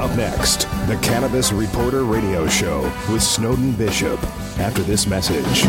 Up 0.00 0.16
next, 0.16 0.60
the 0.86 0.98
Cannabis 1.02 1.52
Reporter 1.52 2.04
Radio 2.04 2.48
Show 2.48 2.90
with 3.12 3.22
Snowden 3.22 3.72
Bishop. 3.72 4.18
After 4.58 4.82
this 4.82 5.06
message. 5.06 5.66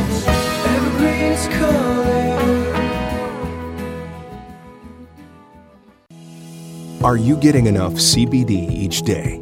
Are 7.04 7.18
you 7.18 7.36
getting 7.36 7.66
enough 7.66 7.92
CBD 7.96 8.72
each 8.72 9.02
day? 9.02 9.42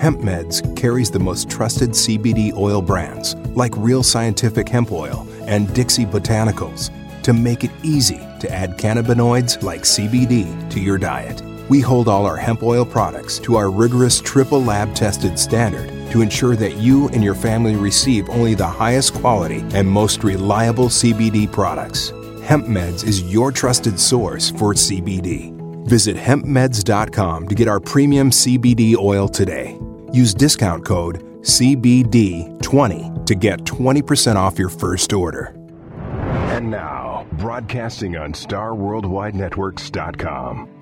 Hemp 0.00 0.18
Meds 0.18 0.76
carries 0.76 1.12
the 1.12 1.20
most 1.20 1.48
trusted 1.48 1.90
CBD 1.90 2.52
oil 2.56 2.82
brands 2.82 3.36
like 3.54 3.72
Real 3.76 4.02
Scientific 4.02 4.68
Hemp 4.68 4.90
Oil 4.90 5.28
and 5.42 5.72
Dixie 5.74 6.06
Botanicals 6.06 6.90
to 7.22 7.32
make 7.32 7.62
it 7.62 7.70
easy 7.84 8.18
to 8.40 8.52
add 8.52 8.76
cannabinoids 8.78 9.62
like 9.62 9.82
CBD 9.82 10.68
to 10.70 10.80
your 10.80 10.98
diet. 10.98 11.40
We 11.72 11.80
hold 11.80 12.06
all 12.06 12.26
our 12.26 12.36
hemp 12.36 12.62
oil 12.62 12.84
products 12.84 13.38
to 13.38 13.56
our 13.56 13.70
rigorous 13.70 14.20
triple 14.20 14.62
lab 14.62 14.94
tested 14.94 15.38
standard 15.38 15.88
to 16.10 16.20
ensure 16.20 16.54
that 16.54 16.76
you 16.76 17.08
and 17.08 17.24
your 17.24 17.34
family 17.34 17.76
receive 17.76 18.28
only 18.28 18.54
the 18.54 18.66
highest 18.66 19.14
quality 19.14 19.60
and 19.72 19.88
most 19.88 20.22
reliable 20.22 20.90
CBD 20.90 21.50
products. 21.50 22.10
Hemp 22.44 22.66
Meds 22.66 23.06
is 23.06 23.22
your 23.22 23.50
trusted 23.50 23.98
source 23.98 24.50
for 24.50 24.74
CBD. 24.74 25.50
Visit 25.86 26.14
hempmeds.com 26.14 27.48
to 27.48 27.54
get 27.54 27.68
our 27.68 27.80
premium 27.80 28.30
CBD 28.30 28.94
oil 28.94 29.26
today. 29.26 29.80
Use 30.12 30.34
discount 30.34 30.84
code 30.84 31.24
CBD20 31.40 33.24
to 33.24 33.34
get 33.34 33.60
20% 33.60 34.36
off 34.36 34.58
your 34.58 34.68
first 34.68 35.14
order. 35.14 35.56
And 36.52 36.70
now, 36.70 37.26
broadcasting 37.38 38.18
on 38.18 38.34
StarWorldWideNetworks.com. 38.34 40.81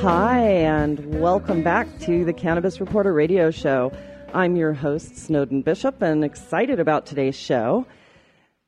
Hi, 0.00 0.40
and 0.40 1.20
welcome 1.20 1.62
back 1.62 1.88
to 2.00 2.24
the 2.26 2.32
Cannabis 2.34 2.80
Reporter 2.80 3.14
radio 3.14 3.50
show. 3.50 3.90
I'm 4.34 4.54
your 4.54 4.74
host, 4.74 5.16
Snowden 5.16 5.62
Bishop, 5.62 6.02
and 6.02 6.22
excited 6.22 6.78
about 6.78 7.06
today's 7.06 7.34
show. 7.34 7.86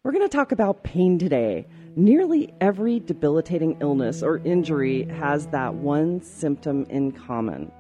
We're 0.02 0.12
going 0.12 0.26
to 0.26 0.34
talk 0.34 0.52
about 0.52 0.84
pain 0.84 1.18
today. 1.18 1.66
Nearly 1.96 2.54
every 2.62 2.98
debilitating 3.00 3.76
illness 3.80 4.22
or 4.22 4.38
injury 4.38 5.04
has 5.18 5.48
that 5.48 5.74
one 5.74 6.22
symptom 6.22 6.86
in 6.88 7.12
common. 7.12 7.70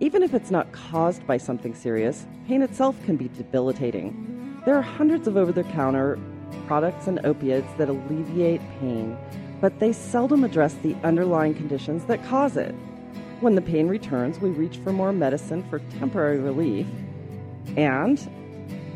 Even 0.00 0.22
if 0.22 0.32
it's 0.32 0.50
not 0.50 0.72
caused 0.72 1.26
by 1.26 1.36
something 1.36 1.74
serious, 1.74 2.26
pain 2.46 2.62
itself 2.62 2.96
can 3.04 3.16
be 3.16 3.28
debilitating. 3.28 4.60
There 4.64 4.74
are 4.74 4.82
hundreds 4.82 5.28
of 5.28 5.36
over 5.36 5.52
the 5.52 5.64
counter 5.64 6.18
products 6.66 7.06
and 7.06 7.24
opiates 7.26 7.70
that 7.74 7.90
alleviate 7.90 8.62
pain, 8.80 9.16
but 9.60 9.78
they 9.80 9.92
seldom 9.92 10.44
address 10.44 10.74
the 10.74 10.96
underlying 11.02 11.54
conditions 11.54 12.04
that 12.04 12.24
cause 12.24 12.56
it. 12.56 12.74
When 13.40 13.54
the 13.54 13.62
pain 13.62 13.88
returns, 13.88 14.38
we 14.40 14.50
reach 14.50 14.78
for 14.78 14.92
more 14.92 15.12
medicine 15.12 15.64
for 15.68 15.78
temporary 15.98 16.38
relief. 16.38 16.86
And 17.76 18.18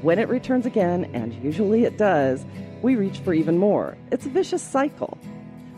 when 0.03 0.19
it 0.19 0.29
returns 0.29 0.67
again, 0.67 1.09
and 1.15 1.33
usually 1.45 1.85
it 1.85 1.97
does, 1.97 2.45
we 2.83 2.97
reach 2.97 3.19
for 3.19 3.33
even 3.33 3.59
more. 3.59 3.97
It's 4.11 4.27
a 4.27 4.31
vicious 4.31 4.63
cycle. 4.63 5.19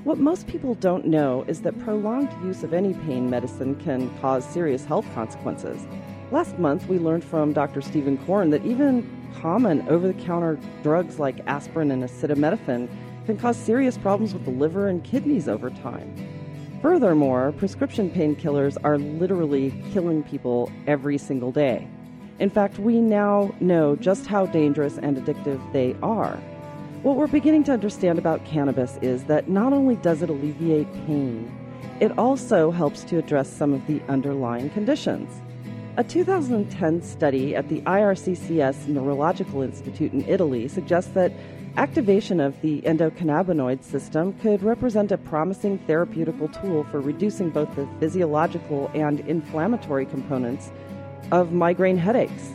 What 0.05 0.19
most 0.19 0.47
people 0.47 0.75
don't 0.75 1.07
know 1.07 1.45
is 1.49 1.63
that 1.63 1.79
prolonged 1.81 2.31
use 2.45 2.63
of 2.63 2.75
any 2.75 2.95
pain 2.95 3.29
medicine 3.31 3.75
can 3.77 4.17
cause 4.19 4.45
serious 4.45 4.85
health 4.85 5.07
consequences. 5.15 5.87
Last 6.31 6.59
month, 6.59 6.87
we 6.89 6.99
learned 6.99 7.25
from 7.25 7.53
Dr. 7.53 7.81
Stephen 7.81 8.19
Korn 8.19 8.51
that 8.51 8.65
even 8.65 9.11
common 9.41 9.87
over 9.89 10.07
the 10.07 10.15
counter 10.15 10.59
drugs 10.83 11.19
like 11.19 11.41
aspirin 11.47 11.91
and 11.91 12.03
acetaminophen 12.03 12.89
can 13.27 13.37
cause 13.37 13.57
serious 13.57 13.97
problems 13.99 14.35
with 14.35 14.45
the 14.45 14.51
liver 14.51 14.89
and 14.89 15.03
kidneys 15.05 15.49
over 15.49 15.71
time. 15.71 16.15
Furthermore, 16.83 17.53
prescription 17.57 18.11
painkillers 18.11 18.77
are 18.85 18.99
literally 18.99 19.71
killing 19.93 20.23
people 20.23 20.71
every 20.87 21.17
single 21.17 21.51
day. 21.51 21.89
In 22.39 22.51
fact, 22.51 22.79
we 22.79 23.01
now 23.01 23.55
know 23.61 23.97
just 23.97 24.27
how 24.27 24.47
dangerous 24.47 24.99
and 24.99 25.17
addictive 25.17 25.61
they 25.73 25.97
are. 26.03 26.37
What 27.03 27.17
we're 27.17 27.27
beginning 27.27 27.65
to 27.65 27.73
understand 27.73 28.19
about 28.19 28.45
cannabis 28.45 28.99
is 29.03 29.25
that 29.25 29.49
not 29.49 29.73
only 29.73 29.97
does 29.97 30.23
it 30.23 30.31
alleviate 30.31 30.93
pain, 31.07 31.51
it 32.01 32.19
also 32.19 32.71
helps 32.71 33.05
to 33.05 33.19
address 33.19 33.49
some 33.49 33.73
of 33.73 33.87
the 33.87 34.03
underlying 34.09 34.69
conditions. 34.71 35.31
A 35.97 36.03
2010 36.03 37.03
study 37.03 37.55
at 37.55 37.69
the 37.69 37.81
IRCCS 37.83 38.89
Neurological 38.89 39.63
Institute 39.63 40.13
in 40.13 40.25
Italy 40.29 40.67
suggests 40.67 41.13
that 41.13 41.33
activation 41.77 42.39
of 42.39 42.61
the 42.61 42.81
endocannabinoid 42.83 43.83
system 43.83 44.33
could 44.35 44.63
represent 44.63 45.11
a 45.11 45.19
promising 45.19 45.79
therapeutical 45.81 46.49
tool 46.61 46.85
for 46.85 47.01
reducing 47.01 47.51
both 47.51 47.75
the 47.75 47.89
physiological 47.99 48.91
and 48.95 49.21
inflammatory 49.21 50.07
components 50.07 50.71
of 51.33 51.53
migraine 51.53 51.99
headaches. 51.99 52.53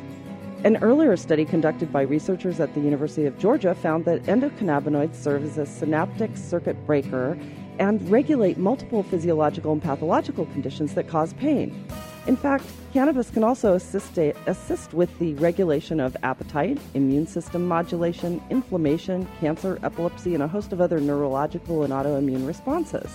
An 0.64 0.78
earlier 0.78 1.18
study 1.18 1.44
conducted 1.44 1.92
by 1.92 2.02
researchers 2.02 2.60
at 2.60 2.74
the 2.74 2.82
University 2.82 3.26
of 3.26 3.38
Georgia 3.38 3.76
found 3.76 4.06
that 4.06 4.24
endocannabinoids 4.24 5.16
serve 5.16 5.44
as 5.44 5.58
a 5.58 5.66
synaptic 5.66 6.38
circuit 6.38 6.86
breaker 6.86 7.38
and 7.80 8.08
regulate 8.12 8.58
multiple 8.58 9.04
physiological 9.04 9.72
and 9.72 9.82
pathological 9.82 10.46
conditions 10.48 10.94
that 10.94 11.08
cause 11.08 11.34
pain. 11.34 11.88
In 12.28 12.36
fact, 12.36 12.66
cannabis 12.94 13.32
can 13.32 13.44
also 13.44 13.74
assist, 13.74 14.20
a, 14.20 14.34
assist 14.46 14.94
with 14.94 15.18
the 15.18 15.34
regulation 15.36 16.00
of 16.00 16.16
appetite, 16.22 16.78
immune 16.94 17.26
system 17.26 17.68
modulation, 17.68 18.42
inflammation, 18.50 19.28
cancer, 19.40 19.80
epilepsy, 19.82 20.34
and 20.34 20.44
a 20.44 20.48
host 20.48 20.74
of 20.74 20.82
other 20.82 21.00
neurological 21.00 21.84
and 21.84 21.94
autoimmune 21.94 22.46
responses. 22.46 23.10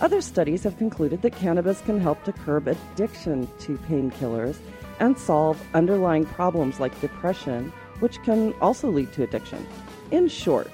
Other 0.00 0.20
studies 0.20 0.62
have 0.64 0.76
concluded 0.76 1.22
that 1.22 1.34
cannabis 1.34 1.80
can 1.80 1.98
help 1.98 2.22
to 2.24 2.32
curb 2.32 2.68
addiction 2.68 3.48
to 3.60 3.78
painkillers 3.88 4.58
and 5.00 5.18
solve 5.18 5.60
underlying 5.72 6.26
problems 6.26 6.78
like 6.78 7.00
depression, 7.00 7.72
which 8.00 8.22
can 8.22 8.52
also 8.60 8.90
lead 8.90 9.12
to 9.14 9.22
addiction. 9.22 9.66
In 10.10 10.28
short, 10.28 10.70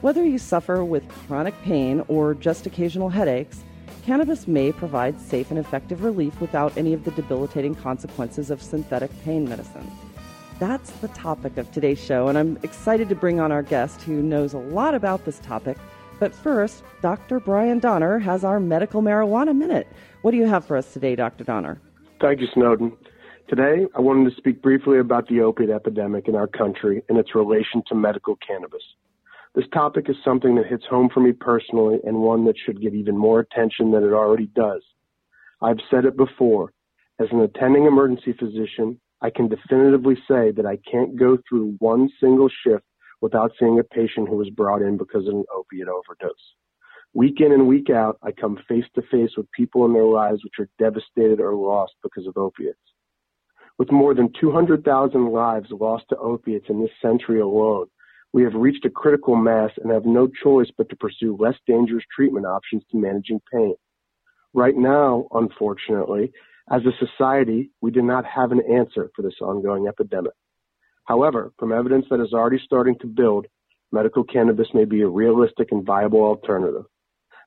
whether 0.00 0.24
you 0.24 0.38
suffer 0.38 0.84
with 0.84 1.08
chronic 1.08 1.60
pain 1.62 2.04
or 2.06 2.34
just 2.34 2.66
occasional 2.66 3.08
headaches, 3.08 3.64
cannabis 4.04 4.46
may 4.46 4.70
provide 4.70 5.20
safe 5.20 5.50
and 5.50 5.58
effective 5.58 6.04
relief 6.04 6.40
without 6.40 6.76
any 6.76 6.94
of 6.94 7.04
the 7.04 7.10
debilitating 7.12 7.74
consequences 7.74 8.50
of 8.50 8.62
synthetic 8.62 9.10
pain 9.24 9.48
medicine. 9.48 9.90
That's 10.60 10.90
the 10.92 11.08
topic 11.08 11.56
of 11.56 11.70
today's 11.72 12.00
show, 12.00 12.28
and 12.28 12.38
I'm 12.38 12.58
excited 12.62 13.08
to 13.08 13.14
bring 13.14 13.40
on 13.40 13.50
our 13.50 13.62
guest 13.62 14.02
who 14.02 14.22
knows 14.22 14.54
a 14.54 14.58
lot 14.58 14.94
about 14.94 15.24
this 15.24 15.40
topic. 15.40 15.76
But 16.20 16.34
first, 16.34 16.82
Dr. 17.00 17.40
Brian 17.40 17.80
Donner 17.80 18.18
has 18.18 18.44
our 18.44 18.58
medical 18.58 19.02
marijuana 19.02 19.56
minute. 19.56 19.88
What 20.22 20.30
do 20.32 20.36
you 20.36 20.46
have 20.46 20.64
for 20.64 20.76
us 20.76 20.92
today, 20.92 21.16
Dr. 21.16 21.44
Donner? 21.44 21.80
Thank 22.20 22.40
you, 22.40 22.48
Snowden. 22.52 22.96
Today, 23.48 23.86
I 23.96 24.00
wanted 24.00 24.30
to 24.30 24.36
speak 24.36 24.62
briefly 24.62 24.98
about 24.98 25.28
the 25.28 25.40
opiate 25.40 25.70
epidemic 25.70 26.28
in 26.28 26.34
our 26.34 26.48
country 26.48 27.02
and 27.08 27.18
its 27.18 27.34
relation 27.34 27.82
to 27.88 27.94
medical 27.94 28.36
cannabis. 28.36 28.82
This 29.54 29.66
topic 29.72 30.08
is 30.08 30.16
something 30.24 30.54
that 30.56 30.66
hits 30.66 30.84
home 30.88 31.08
for 31.12 31.20
me 31.20 31.32
personally 31.32 31.98
and 32.04 32.16
one 32.18 32.44
that 32.44 32.56
should 32.64 32.80
get 32.80 32.94
even 32.94 33.16
more 33.16 33.40
attention 33.40 33.90
than 33.90 34.04
it 34.04 34.12
already 34.12 34.46
does. 34.54 34.82
I've 35.62 35.80
said 35.90 36.04
it 36.04 36.16
before. 36.16 36.72
As 37.18 37.28
an 37.32 37.40
attending 37.40 37.86
emergency 37.86 38.32
physician, 38.32 39.00
I 39.20 39.30
can 39.30 39.48
definitively 39.48 40.14
say 40.28 40.52
that 40.52 40.66
I 40.66 40.78
can't 40.90 41.16
go 41.16 41.38
through 41.48 41.76
one 41.80 42.08
single 42.20 42.48
shift 42.64 42.84
without 43.20 43.52
seeing 43.58 43.80
a 43.80 43.84
patient 43.84 44.28
who 44.28 44.36
was 44.36 44.50
brought 44.50 44.82
in 44.82 44.96
because 44.96 45.26
of 45.26 45.34
an 45.34 45.44
opiate 45.52 45.88
overdose. 45.88 46.54
Week 47.14 47.40
in 47.40 47.52
and 47.52 47.66
week 47.66 47.90
out, 47.90 48.18
I 48.22 48.30
come 48.30 48.58
face 48.68 48.84
to 48.94 49.02
face 49.10 49.30
with 49.36 49.50
people 49.50 49.84
in 49.86 49.92
their 49.92 50.04
lives 50.04 50.44
which 50.44 50.60
are 50.60 50.68
devastated 50.78 51.40
or 51.40 51.54
lost 51.54 51.94
because 52.02 52.26
of 52.26 52.36
opiates. 52.36 52.78
With 53.78 53.90
more 53.90 54.14
than 54.14 54.32
200,000 54.40 55.32
lives 55.32 55.68
lost 55.70 56.04
to 56.10 56.18
opiates 56.18 56.66
in 56.68 56.80
this 56.80 56.90
century 57.02 57.40
alone, 57.40 57.86
we 58.32 58.42
have 58.42 58.54
reached 58.54 58.84
a 58.84 58.90
critical 58.90 59.36
mass 59.36 59.70
and 59.82 59.90
have 59.90 60.04
no 60.04 60.28
choice 60.28 60.68
but 60.76 60.88
to 60.90 60.96
pursue 60.96 61.36
less 61.38 61.54
dangerous 61.66 62.04
treatment 62.14 62.46
options 62.46 62.82
to 62.90 62.98
managing 62.98 63.40
pain. 63.52 63.74
Right 64.54 64.76
now, 64.76 65.26
unfortunately, 65.32 66.32
as 66.70 66.82
a 66.84 67.06
society, 67.06 67.70
we 67.80 67.90
do 67.90 68.02
not 68.02 68.24
have 68.26 68.52
an 68.52 68.60
answer 68.70 69.10
for 69.16 69.22
this 69.22 69.40
ongoing 69.40 69.86
epidemic. 69.88 70.34
However, 71.04 71.52
from 71.58 71.72
evidence 71.72 72.06
that 72.10 72.20
is 72.20 72.34
already 72.34 72.60
starting 72.62 72.98
to 73.00 73.06
build, 73.06 73.46
medical 73.92 74.24
cannabis 74.24 74.68
may 74.74 74.84
be 74.84 75.00
a 75.00 75.08
realistic 75.08 75.72
and 75.72 75.84
viable 75.84 76.20
alternative. 76.20 76.84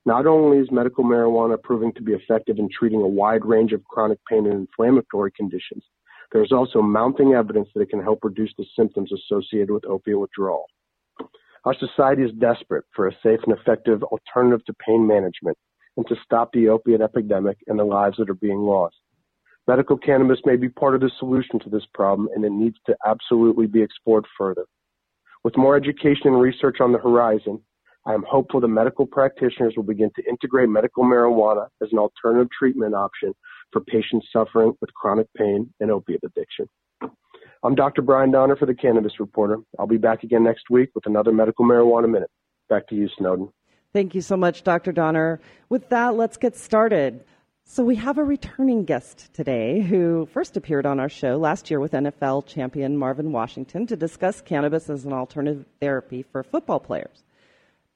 Not 0.04 0.26
only 0.26 0.58
is 0.58 0.72
medical 0.72 1.04
marijuana 1.04 1.62
proving 1.62 1.92
to 1.92 2.02
be 2.02 2.12
effective 2.12 2.58
in 2.58 2.68
treating 2.76 3.00
a 3.02 3.06
wide 3.06 3.44
range 3.44 3.72
of 3.72 3.84
chronic 3.84 4.18
pain 4.28 4.46
and 4.46 4.54
inflammatory 4.54 5.30
conditions, 5.30 5.84
There 6.32 6.42
is 6.42 6.52
also 6.52 6.80
mounting 6.80 7.34
evidence 7.34 7.68
that 7.74 7.82
it 7.82 7.90
can 7.90 8.02
help 8.02 8.20
reduce 8.22 8.52
the 8.56 8.64
symptoms 8.76 9.10
associated 9.12 9.70
with 9.70 9.84
opiate 9.84 10.18
withdrawal. 10.18 10.64
Our 11.64 11.74
society 11.78 12.22
is 12.22 12.32
desperate 12.40 12.84
for 12.96 13.06
a 13.06 13.12
safe 13.22 13.40
and 13.46 13.56
effective 13.56 14.02
alternative 14.02 14.64
to 14.66 14.74
pain 14.86 15.06
management 15.06 15.58
and 15.96 16.06
to 16.08 16.16
stop 16.24 16.50
the 16.52 16.68
opiate 16.68 17.02
epidemic 17.02 17.58
and 17.66 17.78
the 17.78 17.84
lives 17.84 18.16
that 18.16 18.30
are 18.30 18.34
being 18.34 18.60
lost. 18.60 18.96
Medical 19.68 19.96
cannabis 19.96 20.40
may 20.44 20.56
be 20.56 20.68
part 20.68 20.94
of 20.94 21.02
the 21.02 21.10
solution 21.18 21.60
to 21.60 21.70
this 21.70 21.86
problem 21.94 22.28
and 22.34 22.44
it 22.44 22.50
needs 22.50 22.76
to 22.86 22.96
absolutely 23.06 23.66
be 23.66 23.82
explored 23.82 24.24
further. 24.36 24.64
With 25.44 25.56
more 25.56 25.76
education 25.76 26.28
and 26.28 26.40
research 26.40 26.78
on 26.80 26.92
the 26.92 26.98
horizon, 26.98 27.60
I 28.06 28.14
am 28.14 28.24
hopeful 28.28 28.60
that 28.60 28.68
medical 28.68 29.06
practitioners 29.06 29.74
will 29.76 29.84
begin 29.84 30.10
to 30.16 30.28
integrate 30.28 30.68
medical 30.68 31.04
marijuana 31.04 31.68
as 31.80 31.90
an 31.92 31.98
alternative 31.98 32.48
treatment 32.58 32.94
option 32.94 33.34
for 33.72 33.80
patients 33.80 34.28
suffering 34.32 34.74
with 34.80 34.92
chronic 34.94 35.26
pain 35.36 35.72
and 35.80 35.90
opiate 35.90 36.20
addiction. 36.24 36.66
I'm 37.64 37.74
Dr. 37.74 38.02
Brian 38.02 38.30
Donner 38.30 38.56
for 38.56 38.66
the 38.66 38.74
Cannabis 38.74 39.20
Reporter. 39.20 39.58
I'll 39.78 39.86
be 39.86 39.96
back 39.96 40.24
again 40.24 40.42
next 40.42 40.68
week 40.68 40.90
with 40.94 41.06
another 41.06 41.32
Medical 41.32 41.64
Marijuana 41.64 42.10
Minute. 42.10 42.30
Back 42.68 42.88
to 42.88 42.94
you, 42.94 43.08
Snowden. 43.16 43.50
Thank 43.92 44.14
you 44.14 44.20
so 44.20 44.36
much, 44.36 44.64
Dr. 44.64 44.90
Donner. 44.90 45.40
With 45.68 45.88
that, 45.90 46.16
let's 46.16 46.36
get 46.36 46.56
started. 46.56 47.24
So, 47.64 47.84
we 47.84 47.94
have 47.96 48.18
a 48.18 48.24
returning 48.24 48.84
guest 48.84 49.32
today 49.32 49.80
who 49.80 50.26
first 50.32 50.56
appeared 50.56 50.84
on 50.84 50.98
our 50.98 51.08
show 51.08 51.36
last 51.36 51.70
year 51.70 51.78
with 51.78 51.92
NFL 51.92 52.46
champion 52.46 52.98
Marvin 52.98 53.30
Washington 53.30 53.86
to 53.86 53.96
discuss 53.96 54.40
cannabis 54.40 54.90
as 54.90 55.04
an 55.04 55.12
alternative 55.12 55.64
therapy 55.80 56.22
for 56.22 56.42
football 56.42 56.80
players. 56.80 57.22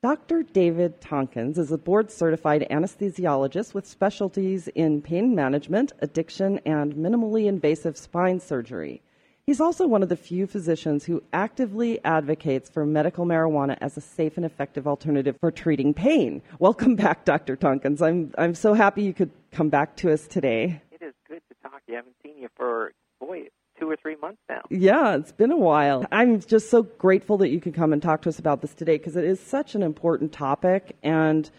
Dr. 0.07 0.45
David 0.45 1.01
Tonkins 1.01 1.59
is 1.59 1.73
a 1.73 1.77
board 1.77 2.13
certified 2.13 2.65
anesthesiologist 2.71 3.75
with 3.75 3.89
specialties 3.89 4.69
in 4.69 5.03
pain 5.03 5.35
management, 5.35 5.91
addiction, 6.01 6.61
and 6.65 6.95
minimally 6.95 7.47
invasive 7.47 7.99
spine 7.99 8.39
surgery. 8.39 9.03
He's 9.47 9.61
also 9.61 9.85
one 9.89 10.05
of 10.05 10.09
the 10.09 10.15
few 10.15 10.47
physicians 10.47 11.05
who 11.05 11.25
actively 11.33 11.99
advocates 12.05 12.71
for 12.71 12.87
medical 12.87 13.27
marijuana 13.27 13.77
as 13.81 13.97
a 13.97 14.01
safe 14.01 14.37
and 14.37 14.47
effective 14.47 14.87
alternative 14.87 15.39
for 15.41 15.51
treating 15.51 15.93
pain. 15.93 16.41
Welcome 16.61 16.95
back, 16.95 17.25
Dr. 17.25 17.57
Tonkins. 17.57 18.01
I'm, 18.01 18.33
I'm 18.39 18.55
so 18.55 18.75
happy 18.75 19.03
you 19.03 19.13
could 19.13 19.33
come 19.51 19.71
back 19.71 19.97
to 19.97 20.13
us 20.13 20.29
today. 20.29 20.83
It 20.93 21.03
is 21.03 21.15
good 21.27 21.43
to 21.49 21.69
talk. 21.69 21.83
You 21.89 21.97
haven't 21.97 22.15
seen 22.23 22.39
you 22.39 22.49
for, 22.57 22.93
boy, 23.19 23.49
two 23.79 23.91
or 23.91 23.97
three 23.97 24.17
months 24.17 24.41
now. 24.49 24.63
Yeah, 24.71 25.17
it's 25.17 25.33
been 25.33 25.53
a 25.53 25.57
while. 25.57 26.05
I'm 26.13 26.41
just 26.41 26.71
so 26.71 26.83
grateful 26.83 27.39
that 27.39 27.51
you 27.51 27.61
could 27.61 27.75
come 27.75 27.93
and 27.93 28.03
talk 28.03 28.23
to 28.23 28.29
us 28.29 28.39
about 28.39 28.63
this 28.63 28.75
today 28.75 28.99
because 28.99 29.17
it 29.17 29.25
is 29.25 29.41
such 29.41 29.75
an 29.75 29.83
important 29.83 30.33
topic 30.33 30.97
and 31.03 31.51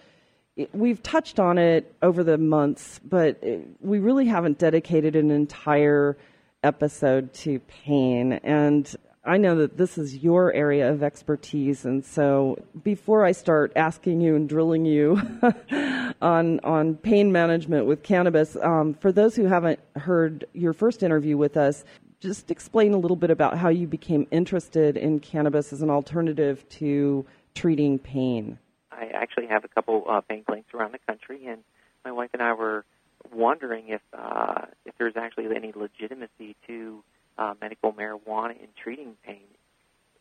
we've 0.74 1.02
touched 1.04 1.40
on 1.40 1.58
it 1.58 1.94
over 2.02 2.24
the 2.24 2.38
months, 2.38 3.00
but 3.04 3.44
we 3.80 4.00
really 4.00 4.26
haven't 4.26 4.58
dedicated 4.58 5.16
an 5.16 5.32
entire 5.32 6.18
episode 6.64 7.34
to 7.34 7.60
pain. 7.60 8.34
And 8.34 8.94
I 9.24 9.38
know 9.38 9.56
that 9.58 9.78
this 9.78 9.98
is 9.98 10.18
your 10.18 10.54
area 10.54 10.90
of 10.90 11.04
expertise, 11.04 11.84
and 11.84 12.04
so 12.04 12.58
before 12.84 13.26
I 13.26 13.34
start 13.34 13.74
asking 13.76 14.22
you 14.22 14.36
and 14.36 14.48
drilling 14.48 14.86
you 14.86 15.22
on 16.22 16.62
on 16.62 16.96
pain 16.96 17.32
management 17.32 17.88
with 17.88 18.04
cannabis, 18.04 18.56
um, 18.62 18.94
for 18.94 19.12
those 19.12 19.36
who 19.36 19.46
haven't 19.46 19.80
heard 19.98 20.46
your 20.54 20.72
first 20.72 21.04
interview 21.04 21.36
with 21.36 21.58
us, 21.58 21.84
just 22.20 22.50
explain 22.52 22.94
a 22.94 22.98
little 22.98 23.16
bit 23.16 23.30
about 23.30 23.58
how 23.58 23.70
you 23.70 23.88
became 23.88 24.28
interested 24.32 24.98
in 24.98 25.20
cannabis 25.20 25.72
as 25.72 25.82
an 25.82 25.90
alternative 25.90 26.68
to 26.70 27.26
treating 27.54 28.00
pain. 28.00 28.58
I 28.92 29.10
actually 29.14 29.48
have 29.48 29.64
a 29.64 29.68
couple 29.68 30.04
uh, 30.10 30.22
pain 30.22 30.44
clinics 30.44 30.74
around 30.74 30.94
the 30.94 31.00
country, 31.08 31.46
and 31.46 31.64
my 32.04 32.12
wife 32.12 32.32
and 32.34 32.42
I 32.42 32.54
were 32.54 32.86
wondering 33.34 33.90
if 33.90 34.02
uh, 34.14 34.66
if 34.86 34.96
there's 34.98 35.16
actually 35.16 35.56
any 35.56 35.72
legitimacy 35.76 36.56
to 36.68 37.04
uh, 37.38 37.54
medical 37.62 37.94
marijuana 37.94 38.52
in 38.52 38.70
treating 38.82 39.16
pain. 39.26 39.42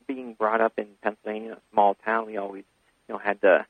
Being 0.07 0.35
brought 0.35 0.61
up 0.61 0.75
in 0.79 0.87
Pennsylvania, 1.03 1.55
a 1.55 1.61
small 1.73 1.95
town, 1.95 2.27
we 2.27 2.37
always 2.37 2.65
you 3.09 3.15
know 3.15 3.19
had 3.19 3.41
the 3.41 3.65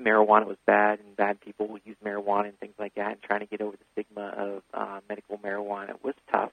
marijuana 0.00 0.46
was 0.46 0.56
bad 0.66 1.00
and 1.00 1.16
bad 1.16 1.40
people 1.40 1.66
would 1.68 1.82
use 1.84 1.96
marijuana 2.04 2.48
and 2.48 2.58
things 2.58 2.74
like 2.78 2.94
that. 2.94 3.12
And 3.12 3.22
trying 3.22 3.40
to 3.40 3.46
get 3.46 3.60
over 3.60 3.76
the 3.76 3.84
stigma 3.92 4.28
of 4.36 4.62
uh, 4.72 5.00
medical 5.08 5.38
marijuana 5.38 5.94
was 6.02 6.14
tough. 6.30 6.52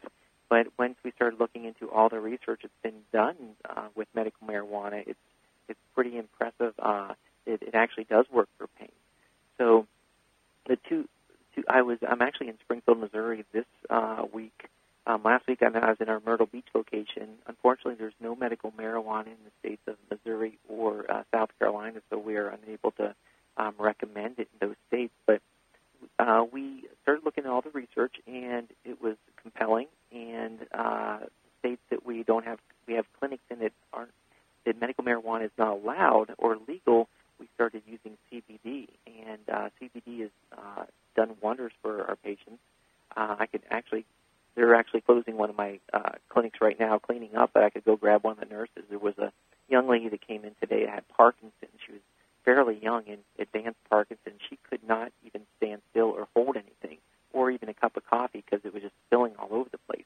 But 0.51 0.67
once 0.77 0.97
we 1.01 1.11
started 1.11 1.39
looking 1.39 1.63
into 1.63 1.89
all 1.89 2.09
the 2.09 2.19
research 2.19 2.59
that's 2.63 2.73
been 2.83 3.03
done 3.13 3.37
uh, 3.63 3.87
with 3.95 4.09
medical 4.13 4.45
marijuana, 4.45 5.01
it's 5.07 5.17
it's 5.69 5.79
pretty 5.95 6.17
impressive. 6.17 6.73
Uh, 6.77 7.13
it, 7.45 7.63
it 7.63 7.73
actually 7.73 8.03
does 8.03 8.25
work 8.29 8.49
for 8.57 8.67
pain. 8.77 8.91
So 9.57 9.87
the 10.67 10.77
two 10.89 11.07
to, 11.55 11.63
I 11.69 11.83
was 11.83 11.99
I'm 12.05 12.21
actually 12.21 12.49
in 12.49 12.55
Springfield, 12.65 12.99
Missouri 12.99 13.45
this 13.53 13.63
uh, 13.89 14.23
week. 14.33 14.67
Um, 15.07 15.21
last 15.23 15.47
week 15.47 15.63
I 15.63 15.69
was 15.69 15.95
in 16.01 16.09
our 16.09 16.21
Myrtle 16.25 16.47
Beach 16.47 16.67
location. 16.75 17.29
Unfortunately, 17.47 17.95
there's 17.97 18.13
no 18.19 18.35
medical 18.35 18.73
marijuana 18.73 19.27
in 19.27 19.37
the 19.45 19.51
states 19.61 19.81
of 19.87 19.95
Missouri 20.09 20.59
or 20.67 21.09
uh, 21.09 21.23
South 21.33 21.51
Carolina, 21.59 22.01
so 22.09 22.17
we 22.17 22.35
are 22.35 22.49
unable 22.49 22.91
to 22.91 23.15
um, 23.55 23.75
recommend 23.79 24.37
it 24.37 24.49
in 24.51 24.67
those 24.67 24.77
states. 24.89 25.13
But 25.25 25.41
uh, 26.19 26.43
we 26.51 26.83
started 27.03 27.23
looking 27.23 27.45
at 27.45 27.49
all 27.49 27.61
the 27.61 27.69
research, 27.69 28.15
and 28.27 28.67
it 28.83 29.01
was 29.01 29.15
compelling. 29.41 29.87
And 30.11 30.59
uh, 30.73 31.19
states 31.59 31.81
that 31.89 32.05
we 32.05 32.23
don't 32.23 32.45
have, 32.45 32.59
we 32.87 32.95
have 32.95 33.05
clinics 33.19 33.43
in 33.49 33.59
that 33.59 33.71
aren't 33.93 34.11
that 34.65 34.79
medical 34.79 35.03
marijuana 35.03 35.45
is 35.45 35.51
not 35.57 35.69
allowed 35.69 36.33
or 36.37 36.57
legal. 36.67 37.07
We 37.39 37.47
started 37.55 37.81
using 37.87 38.17
CBD, 38.31 38.87
and 39.07 39.39
uh, 39.51 39.69
CBD 39.81 40.25
is 40.25 40.31
uh, 40.55 40.83
done 41.15 41.31
wonders 41.41 41.71
for 41.81 42.05
our 42.05 42.15
patients. 42.15 42.59
Uh, 43.15 43.37
I 43.39 43.45
could 43.47 43.61
actually, 43.71 44.05
they're 44.55 44.75
actually 44.75 45.01
closing 45.01 45.37
one 45.37 45.49
of 45.49 45.57
my 45.57 45.79
uh, 45.91 46.11
clinics 46.29 46.59
right 46.61 46.79
now, 46.79 46.99
cleaning 46.99 47.35
up, 47.35 47.51
but 47.53 47.63
I 47.63 47.69
could 47.69 47.83
go 47.83 47.95
grab 47.95 48.23
one 48.23 48.33
of 48.33 48.47
the 48.47 48.53
nurses. 48.53 48.83
There 48.89 48.99
was 48.99 49.17
a 49.17 49.31
young 49.69 49.89
lady 49.89 50.09
that 50.09 50.25
came 50.25 50.45
in 50.45 50.51
today 50.59 50.85
that 50.85 50.93
had 50.93 51.07
Parkinson's. 51.09 51.79
She 51.85 51.93
was 51.93 52.01
fairly 52.45 52.77
young 52.81 53.03
and 53.07 53.19
advanced 53.39 53.79
Parkinson's. 53.89 54.39
She 54.49 54.59
could 54.69 54.87
not 54.87 55.11
even 55.25 55.41
stand 55.57 55.81
still 55.89 56.07
or 56.09 56.27
hold 56.35 56.57
anything, 56.57 56.99
or 57.33 57.51
even 57.51 57.69
a 57.69 57.73
cup 57.73 57.97
of 57.97 58.05
coffee 58.05 58.43
because 58.45 58.65
it 58.65 58.73
was 58.73 58.83
just 58.83 58.95
spilling 59.07 59.33
all 59.37 59.49
over 59.51 59.69
the 59.71 59.77
place. 59.89 60.05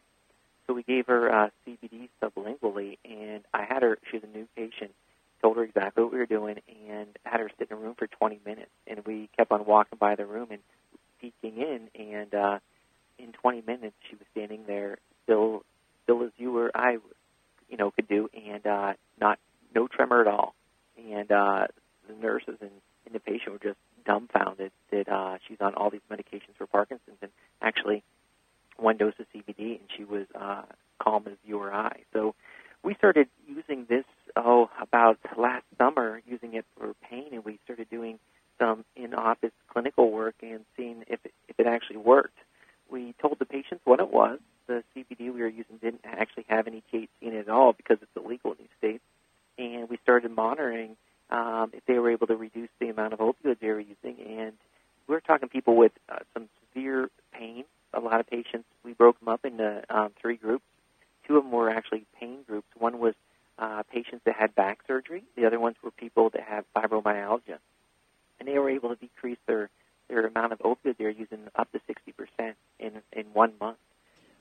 So 0.67 0.73
we 0.73 0.83
gave 0.83 1.07
her 1.07 1.31
uh, 1.31 1.49
CBD 1.67 2.09
sublingually, 2.21 2.97
and 3.05 3.43
I 3.53 3.63
had 3.63 3.83
her. 3.83 3.97
She 4.09 4.17
was 4.17 4.23
a 4.23 4.37
new 4.37 4.47
patient. 4.55 4.91
Told 5.41 5.57
her 5.57 5.63
exactly 5.63 6.03
what 6.03 6.11
we 6.11 6.17
were 6.17 6.25
doing, 6.25 6.57
and 6.89 7.07
had 7.23 7.39
her 7.39 7.51
sit 7.57 7.69
in 7.69 7.77
a 7.77 7.79
room 7.79 7.95
for 7.97 8.07
20 8.07 8.39
minutes. 8.45 8.71
And 8.87 9.05
we 9.05 9.29
kept 9.37 9.51
on 9.51 9.65
walking 9.65 9.99
by 9.99 10.15
the 10.15 10.25
room, 10.25 10.47
and 10.49 10.61
peeking 11.21 11.61
in, 11.61 11.89
and 11.93 12.33
uh, 12.33 12.59
in 13.19 13.31
20 13.31 13.63
minutes 13.65 13.95
she 14.09 14.15
was 14.15 14.25
standing 14.31 14.63
there, 14.65 14.97
still, 15.23 15.63
still 16.03 16.23
as 16.23 16.31
you 16.37 16.57
or 16.57 16.71
I, 16.73 16.97
you 17.69 17.77
know, 17.77 17.91
could 17.91 18.07
do, 18.07 18.29
and 18.33 18.65
uh, 18.65 18.93
not 19.19 19.39
no 19.75 19.87
tremor 19.87 20.21
at 20.21 20.27
all. 20.27 20.55
And 20.97 21.31
uh, 21.31 21.67
the 22.07 22.15
nurses 22.19 22.57
and, 22.61 22.71
and 23.05 23.13
the 23.13 23.19
patient 23.19 23.51
were 23.51 23.59
just 23.59 23.77
dumbfounded 24.05 24.71
that 24.91 25.09
uh, 25.09 25.37
she's 25.47 25.57
on 25.61 25.73
all 25.75 25.89
these 25.89 26.01
medications 26.11 26.55
for 26.57 26.67
Parkinson's, 26.67 27.17
and 27.21 27.31
actually 27.61 28.03
one 28.77 28.97
dose 28.97 29.13
of 29.19 29.25
CBD, 29.33 29.79
and 29.79 29.89
she 29.95 30.03
was 30.03 30.25
uh, 30.39 30.63
calm 30.99 31.23
as 31.27 31.37
you 31.45 31.59
or 31.59 31.73
I. 31.73 32.01
So 32.13 32.35
we 32.83 32.93
started 32.95 33.27
using 33.47 33.85
this 33.89 34.05
oh 34.35 34.69
about 34.81 35.19
last 35.37 35.65
summer, 35.77 36.21
using 36.27 36.53
it 36.53 36.65
for 36.77 36.93
pain, 37.09 37.29
and 37.33 37.43
we 37.43 37.59
started 37.63 37.89
doing 37.89 38.19
some 38.59 38.85
in-office 38.95 39.51
clinical 39.67 40.11
work 40.11 40.35
and 40.41 40.61
seeing 40.77 41.03
if 41.07 41.19
it, 41.25 41.33
if 41.49 41.59
it 41.59 41.67
actually 41.67 41.97
worked. 41.97 42.37
We 42.89 43.13
told 43.21 43.39
the 43.39 43.45
patients 43.45 43.81
what 43.83 43.99
it 43.99 44.11
was. 44.11 44.39
The 44.67 44.83
CBD 44.95 45.33
we 45.33 45.41
were 45.41 45.47
using 45.47 45.77
didn't 45.81 46.01
actually 46.05 46.45
have 46.47 46.67
any 46.67 46.83
THC 46.93 47.07
in 47.21 47.33
it 47.33 47.47
at 47.47 47.49
all 47.49 47.73
because 47.73 47.97
it's 48.01 48.11
illegal 48.15 48.51
in 48.51 48.57
these 48.59 48.67
states. 48.77 49.03
And 49.57 49.89
we 49.89 49.97
started 50.03 50.31
monitoring 50.31 50.95
um, 51.29 51.71
if 51.73 51.85
they 51.85 51.99
were 51.99 52.11
able 52.11 52.27
to 52.27 52.35
reduce 52.35 52.69
the 52.79 52.89
amount 52.89 53.13
of 53.13 53.19
opioids 53.19 53.59
they 53.59 53.67
were 53.67 53.79
using. 53.79 54.17
And 54.39 54.53
we 55.07 55.15
were 55.15 55.21
talking 55.21 55.49
people 55.49 55.75
with 55.75 55.91
uh, 56.09 56.19
some 56.33 56.49
severe 56.73 57.09
pain. 57.31 57.65
A 57.93 57.99
lot 57.99 58.19
of 58.19 58.27
patients, 58.27 58.65
we 58.83 58.93
broke 58.93 59.19
them 59.19 59.29
up 59.29 59.45
into 59.45 59.83
um, 59.89 60.11
three 60.21 60.35
groups. 60.35 60.65
Two 61.27 61.37
of 61.37 61.43
them 61.43 61.51
were 61.51 61.69
actually 61.69 62.05
pain 62.19 62.39
groups. 62.47 62.67
One 62.77 62.99
was 62.99 63.15
uh, 63.57 63.83
patients 63.91 64.21
that 64.25 64.35
had 64.35 64.53
back 64.53 64.79
surgery. 64.85 65.23
The 65.35 65.45
other 65.45 65.59
ones 65.59 65.77
were 65.81 65.91
people 65.91 66.29
that 66.31 66.41
have 66.41 66.65
fibromyalgia 66.75 67.59
and 68.39 68.47
they 68.47 68.57
were 68.59 68.69
able 68.69 68.89
to 68.89 68.95
decrease 68.95 69.37
their 69.47 69.69
their 70.07 70.27
amount 70.27 70.53
of 70.53 70.59
opioid 70.59 70.97
they're 70.97 71.09
using 71.09 71.47
up 71.55 71.71
to 71.71 71.79
60% 71.79 72.53
in 72.79 72.91
in 73.11 73.25
one 73.33 73.53
month. 73.59 73.77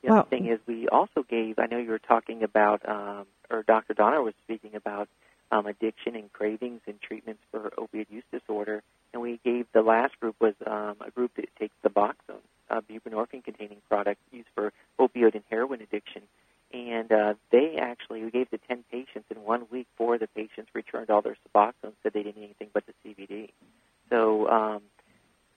The 0.02 0.10
wow. 0.10 0.18
other 0.20 0.28
thing 0.28 0.46
is 0.46 0.58
we 0.66 0.88
also 0.88 1.22
gave. 1.22 1.58
I 1.58 1.66
know 1.66 1.78
you 1.78 1.90
were 1.90 1.98
talking 1.98 2.42
about, 2.42 2.86
um, 2.86 3.24
or 3.50 3.62
Dr. 3.62 3.94
Donner 3.94 4.22
was 4.22 4.34
speaking 4.44 4.74
about 4.74 5.08
um, 5.50 5.66
addiction 5.66 6.16
and 6.16 6.32
cravings 6.32 6.80
and 6.86 7.00
treatments 7.00 7.42
for 7.50 7.70
opioid 7.78 8.06
use 8.10 8.24
disorder, 8.32 8.82
and 9.12 9.22
we 9.22 9.38
gave 9.44 9.66
the 9.72 9.82
last 9.82 10.18
group 10.20 10.36
was 10.40 10.54
um, 10.66 10.96
a 11.00 11.10
group 11.10 11.32
that 11.36 11.48
takes 11.58 11.74
Suboxone, 11.84 12.42
a 12.68 12.82
buprenorphine-containing 12.82 13.78
product 13.88 14.20
used 14.32 14.48
for 14.54 14.72
opioid 14.98 15.34
and 15.34 15.44
heroin 15.50 15.80
addiction. 15.80 16.22
And 16.72 17.12
uh, 17.12 17.34
they 17.52 17.76
actually, 17.80 18.24
we 18.24 18.30
gave 18.32 18.50
the 18.50 18.58
10 18.58 18.84
patients 18.90 19.26
in 19.30 19.44
one 19.44 19.66
week, 19.70 19.86
four 19.96 20.14
of 20.14 20.20
the 20.20 20.26
patients 20.26 20.70
returned 20.74 21.08
all 21.08 21.22
their 21.22 21.36
Suboxone, 21.54 21.92
said 22.02 22.12
they 22.12 22.24
didn't 22.24 22.38
need 22.38 22.44
anything 22.46 22.70
but 22.74 22.82
the 22.86 22.94
CBD. 23.04 23.50
So 24.10 24.48
um, 24.48 24.82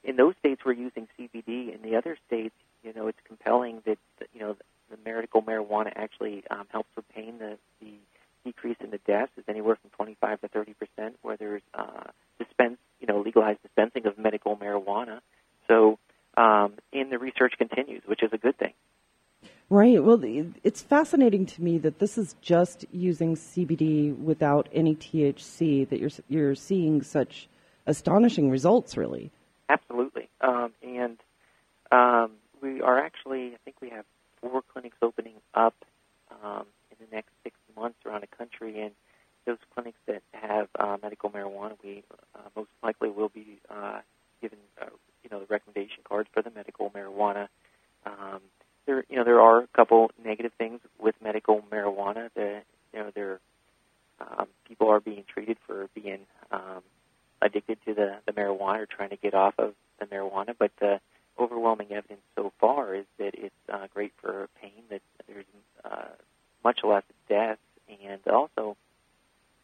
in 0.03 0.15
those 0.15 0.35
states, 0.39 0.61
we're 0.63 0.73
using 0.73 1.07
CBD. 1.19 1.73
In 1.73 1.81
the 1.81 1.95
other 1.95 2.17
states, 2.27 2.53
you 2.83 2.93
know, 2.93 3.07
it's 3.07 3.17
compelling 3.25 3.81
that 3.85 3.97
you 4.33 4.39
know 4.39 4.55
the 4.89 4.97
medical 5.03 5.41
marijuana 5.41 5.91
actually 5.95 6.43
um, 6.49 6.67
helps 6.71 6.89
with 6.95 7.07
pain. 7.09 7.39
The, 7.39 7.57
the 7.81 7.93
decrease 8.47 8.77
in 8.79 8.91
the 8.91 8.99
deaths 9.05 9.31
is 9.37 9.43
anywhere 9.47 9.77
from 9.81 9.89
25 9.91 10.41
to 10.41 10.47
30 10.47 10.73
percent, 10.73 11.15
where 11.21 11.37
there's 11.37 11.61
uh, 11.73 12.03
dispense, 12.39 12.77
you 12.99 13.07
know, 13.07 13.21
legalized 13.21 13.61
dispensing 13.61 14.05
of 14.05 14.17
medical 14.17 14.55
marijuana. 14.55 15.19
So, 15.67 15.99
um, 16.37 16.73
and 16.93 17.11
the 17.11 17.19
research 17.19 17.53
continues, 17.57 18.03
which 18.05 18.23
is 18.23 18.31
a 18.33 18.37
good 18.37 18.57
thing. 18.57 18.73
Right. 19.69 20.01
Well, 20.01 20.19
it's 20.63 20.81
fascinating 20.81 21.45
to 21.47 21.61
me 21.61 21.77
that 21.79 21.99
this 21.99 22.17
is 22.17 22.35
just 22.41 22.85
using 22.91 23.35
CBD 23.35 24.17
without 24.17 24.69
any 24.71 24.95
THC. 24.95 25.89
That 25.89 25.99
you're 25.99 26.11
you're 26.29 26.55
seeing 26.55 27.01
such 27.01 27.49
astonishing 27.85 28.49
results, 28.49 28.95
really. 28.95 29.31
Absolutely. 29.69 30.29
Um, 30.39 30.71
and 30.83 31.17
um, 31.91 32.31
we 32.61 32.81
are 32.81 32.99
actually, 32.99 33.53
I 33.53 33.57
think 33.65 33.77
we 33.81 33.89
have 33.89 34.05
four 34.41 34.61
clinics 34.61 34.97
opening 35.01 35.35
up 35.53 35.75
um, 36.31 36.65
in 36.91 36.97
the 36.99 37.15
next 37.15 37.31
six 37.43 37.56
months 37.77 37.97
around 38.05 38.21
the 38.21 38.35
country, 38.35 38.81
and 38.81 38.91
those 39.45 39.57
clinics 39.73 39.99
that 40.07 40.21
have 40.33 40.67
uh, 40.77 40.97
medical 41.01 41.29
marijuana, 41.29 41.73
we 41.83 42.03
uh, 42.35 42.49
most 42.55 42.69
likely 42.83 43.09
will 43.09 43.29
be 43.29 43.59
uh, 43.69 43.99
given, 44.41 44.59
uh, 44.81 44.87
you 45.23 45.29
know, 45.29 45.39
the 45.39 45.45
recommendation 45.45 45.99
cards 46.03 46.29
for 46.33 46.41
the 46.41 46.51
medical 46.51 46.89
marijuana. 46.89 47.47
Um, 48.05 48.41
there, 48.85 49.03
you 49.09 49.17
know, 49.17 49.23
there 49.23 49.41
are 49.41 49.59
a 49.59 49.67
couple 49.75 50.11
negative 50.23 50.51
things 50.57 50.79
with 50.99 51.15
medical 51.23 51.61
marijuana. 51.71 52.29
That 52.35 52.63
you 52.93 52.99
know, 52.99 53.11
there 53.13 53.39
um, 54.19 54.47
people 54.67 54.89
are 54.89 54.99
being 54.99 55.23
treated 55.27 55.57
for 55.65 55.89
being 55.93 56.19
um, 56.51 56.81
addicted 57.41 57.77
to 57.85 57.93
the 57.93 58.17
the 58.25 58.31
marijuana 58.33 58.79
or 58.79 58.85
trying 58.85 59.09
to 59.09 59.17
get 59.17 59.33
off 59.33 59.53
of 59.57 59.73
the 59.99 60.05
marijuana, 60.05 60.55
but 60.57 60.71
the 60.79 60.99
overwhelming 61.39 61.91
evidence 61.91 62.21
so 62.35 62.51
far 62.59 62.95
is 62.95 63.05
that 63.19 63.31
it's 63.33 63.55
uh, 63.71 63.87
great 63.93 64.13
for 64.21 64.47
pain. 64.61 64.83
That 64.89 65.01
there's 65.27 65.45
uh, 65.83 66.15
much 66.63 66.79
less 66.83 67.03
deaths, 67.29 67.61
and 67.89 68.21
also, 68.27 68.77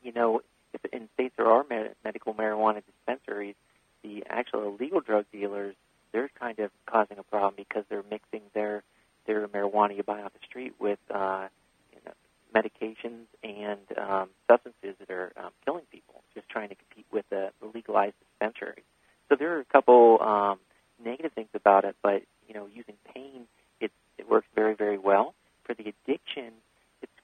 you 0.01 0.11
know, 0.11 0.41
if 0.73 0.81
in 0.91 1.09
states 1.13 1.33
there 1.37 1.47
are 1.47 1.65
med- 1.69 1.95
medical 2.03 2.33
marijuana 2.33 2.81
dispensaries, 2.85 3.55
the 4.03 4.23
actual 4.29 4.75
illegal 4.75 5.01
drug 5.01 5.25
dealers 5.31 5.75
they're 6.13 6.29
kind 6.39 6.59
of 6.59 6.71
causing 6.85 7.17
a 7.17 7.23
problem 7.23 7.55
because 7.57 7.83
they're 7.89 8.03
mixing 8.09 8.41
their 8.53 8.83
their 9.25 9.47
marijuana 9.47 9.95
you 9.97 10.03
buy 10.03 10.21
off 10.21 10.31
the 10.33 10.45
street 10.45 10.73
with 10.79 10.99
uh, 11.13 11.47
you 11.91 11.99
know, 12.05 12.13
medications 12.55 13.25
and 13.43 13.79
um, 13.97 14.29
substances 14.49 14.95
that 14.99 15.09
are 15.09 15.33
um, 15.37 15.49
killing 15.65 15.83
people, 15.91 16.21
just 16.33 16.47
trying 16.49 16.69
to 16.69 16.75
compete 16.75 17.05
with 17.11 17.25
the, 17.29 17.49
the 17.61 17.67
legalized 17.73 18.15
dispensaries. 18.19 18.85
So 19.29 19.35
there 19.37 19.55
are 19.55 19.61
a 19.61 19.65
couple 19.65 20.21
um, 20.21 20.59
negative 21.03 21.31
things 21.33 21.49
about 21.53 21.85
it, 21.85 21.95
but 22.03 22.23
you 22.47 22.53
know, 22.53 22.67
using 22.73 22.95
pain, 23.13 23.47
it, 23.79 23.91
it 24.17 24.29
works 24.29 24.47
very, 24.55 24.75
very 24.75 24.97
well. 24.97 25.33
For 25.63 25.73
the 25.73 25.93
addiction, 26.05 26.51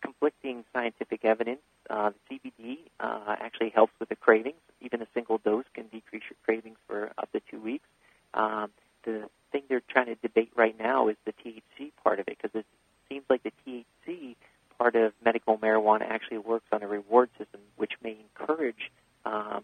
conflicting 0.01 0.63
scientific 0.73 1.25
evidence. 1.25 1.61
Uh, 1.89 2.11
CBD 2.29 2.77
uh, 2.99 3.35
actually 3.39 3.69
helps 3.69 3.93
with 3.99 4.09
the 4.09 4.15
cravings. 4.15 4.59
Even 4.81 5.01
a 5.01 5.07
single 5.13 5.37
dose 5.37 5.65
can 5.73 5.87
decrease 5.87 6.23
your 6.29 6.37
cravings 6.43 6.77
for 6.87 7.11
up 7.17 7.31
to 7.31 7.41
two 7.51 7.61
weeks. 7.61 7.87
Um, 8.33 8.69
the 9.03 9.29
thing 9.51 9.63
they're 9.69 9.81
trying 9.89 10.07
to 10.07 10.15
debate 10.15 10.51
right 10.55 10.77
now 10.77 11.07
is 11.07 11.15
the 11.25 11.33
THC 11.33 11.91
part 12.03 12.19
of 12.19 12.27
it 12.27 12.37
because 12.41 12.51
it 12.53 12.65
seems 13.09 13.23
like 13.29 13.43
the 13.43 13.53
THC 13.65 14.35
part 14.77 14.95
of 14.95 15.13
medical 15.23 15.57
marijuana 15.57 16.03
actually 16.09 16.37
works 16.37 16.65
on 16.71 16.83
a 16.83 16.87
reward 16.87 17.29
system, 17.37 17.61
which 17.77 17.93
may 18.03 18.17
encourage 18.39 18.91
um, 19.25 19.63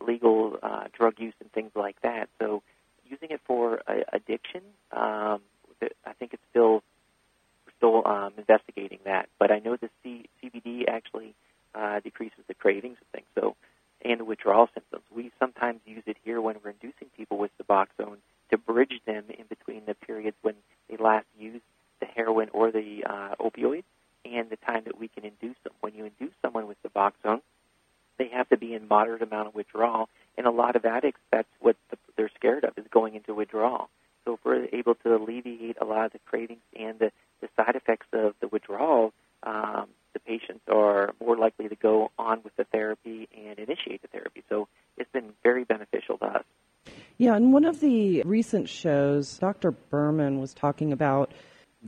legal 0.00 0.58
uh, 0.62 0.84
drug 0.96 1.14
use 1.18 1.34
and 1.40 1.50
things 1.52 1.70
like 1.74 2.00
that. 2.02 2.28
So, 2.38 2.62
using 3.06 3.30
it 3.30 3.40
for 3.44 3.80
uh, 3.86 4.00
addiction, 4.12 4.62
um, 4.92 5.40
I 6.06 6.12
think 6.18 6.32
it's 6.32 6.42
still 6.50 6.82
still 7.84 8.06
um, 8.06 8.32
investigating 8.38 8.98
that. 9.04 9.28
But 9.38 9.50
I 9.50 9.58
know 9.58 9.76
the 9.76 9.90
C- 10.02 10.28
CBD 10.42 10.88
actually 10.88 11.34
uh, 11.74 12.00
decreases 12.00 12.38
the 12.48 12.54
cravings 12.54 12.96
and 13.00 13.10
things. 13.12 13.26
So, 13.34 13.56
and 14.04 14.20
the 14.20 14.24
withdrawal 14.24 14.68
symptoms. 14.74 15.04
We 15.14 15.30
sometimes 15.38 15.80
use 15.86 16.02
it 16.06 16.16
here 16.24 16.40
when 16.40 16.56
we're 16.62 16.70
inducing 16.70 17.08
people 17.16 17.38
with 17.38 17.50
Suboxone 17.58 18.18
to 18.50 18.58
bridge 18.58 19.00
them 19.06 19.24
in 19.28 19.46
between 19.48 19.82
the 19.86 19.94
periods 19.94 20.36
when 20.42 20.54
they 20.90 20.96
last 20.96 21.26
used 21.38 21.64
the 22.00 22.06
heroin 22.06 22.50
or 22.52 22.70
the 22.70 23.04
uh, 23.06 23.34
opioids 23.40 23.84
and 24.24 24.50
the 24.50 24.56
time 24.56 24.82
that 24.84 24.98
we 24.98 25.08
can 25.08 25.24
induce 25.24 25.56
them. 25.64 25.72
When 25.80 25.94
you 25.94 26.04
induce 26.04 26.34
someone 26.42 26.66
with 26.66 26.76
Suboxone, 26.82 27.40
they 28.18 28.28
have 28.28 28.48
to 28.50 28.58
be 28.58 28.74
in 28.74 28.86
moderate 28.88 29.22
amount 29.22 29.48
of 29.48 29.54
withdrawal, 29.54 30.08
and 30.36 30.46
a 30.46 30.50
lot 30.50 30.76
of 30.76 30.84
addicts, 30.84 31.20
that's 31.32 31.48
what 31.60 31.76
the, 31.90 31.96
they're 32.16 32.30
scared 32.36 32.64
of, 32.64 32.76
is 32.76 32.84
going 32.90 33.14
into 33.14 33.34
withdrawal. 33.34 33.88
So 34.24 34.34
if 34.34 34.40
we're 34.44 34.68
able 34.72 34.94
to 34.96 35.16
alleviate 35.16 35.76
a 35.80 35.84
lot 35.84 36.06
of 36.06 36.12
the 36.12 36.18
cravings 36.26 36.62
and 36.78 36.98
the, 36.98 37.10
the 37.40 37.48
side 37.56 37.76
effects 37.76 38.06
of 38.12 38.34
the 38.40 38.48
withdrawal, 38.48 39.12
um, 39.42 39.86
the 40.12 40.20
patients 40.20 40.62
are 40.68 41.14
more 41.20 41.36
likely 41.36 41.68
to 41.68 41.74
go 41.74 42.10
on 42.18 42.40
with 42.42 42.56
the 42.56 42.64
therapy 42.64 43.28
and 43.36 43.58
initiate 43.58 44.02
the 44.02 44.08
therapy. 44.08 44.42
So 44.48 44.68
it's 44.96 45.10
been 45.12 45.32
very 45.42 45.64
beneficial 45.64 46.18
to 46.18 46.26
us. 46.26 46.44
Yeah, 47.18 47.36
in 47.36 47.52
one 47.52 47.64
of 47.64 47.80
the 47.80 48.22
recent 48.22 48.68
shows, 48.68 49.38
Dr. 49.38 49.70
Berman 49.70 50.40
was 50.40 50.52
talking 50.54 50.92
about 50.92 51.32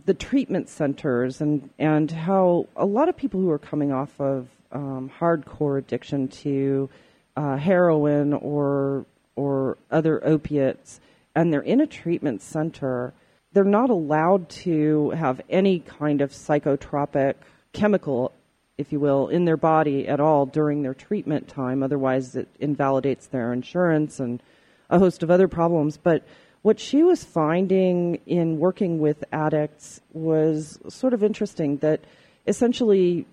the 0.05 0.15
treatment 0.15 0.69
centers 0.69 1.41
and, 1.41 1.71
and 1.79 2.11
how 2.11 2.67
a 2.77 2.87
lot 2.87 3.09
of 3.09 3.17
people 3.17 3.41
who 3.41 3.51
are 3.51 3.59
coming 3.59 3.93
off 3.93 4.21
of 4.21 4.49
um, 4.73 5.11
hardcore 5.19 5.79
addiction 5.79 6.29
to 6.29 6.89
uh, 7.37 7.57
heroin 7.57 8.33
or 8.35 9.07
or 9.37 9.77
other 9.91 10.27
opiates, 10.27 10.99
and 11.37 11.53
they're 11.53 11.61
in 11.61 11.83
a 11.83 11.87
treatment 11.87 12.41
center, 12.43 13.13
they're 13.53 13.63
not 13.63 13.91
allowed 13.91 14.49
to 14.49 15.11
have 15.11 15.41
any 15.51 15.79
kind 15.81 16.23
of 16.23 16.33
psychotropic 16.33 17.35
chemical, 17.75 18.33
if 18.79 18.91
you 18.91 18.99
will, 18.99 19.29
in 19.29 19.45
their 19.45 19.59
body 19.59 20.09
at 20.09 20.19
all 20.19 20.47
during 20.47 20.83
their 20.83 20.95
treatment 20.95 21.47
time. 21.47 21.83
Otherwise, 21.83 22.35
it 22.35 22.49
invalidates 22.59 23.27
their 23.27 23.53
insurance 23.53 24.19
and 24.19 24.43
a 24.89 24.99
host 24.99 25.23
of 25.23 25.31
other 25.31 25.47
problems. 25.47 25.99
But 25.99 26.27
what 26.63 26.81
she 26.81 27.03
was 27.03 27.23
finding 27.23 28.19
in 28.27 28.59
working 28.59 28.99
with 28.99 29.23
addicts 29.31 30.01
was 30.15 30.79
sort 30.89 31.13
of 31.13 31.23
interesting 31.23 31.77
that 31.79 32.01
essentially 32.47 33.27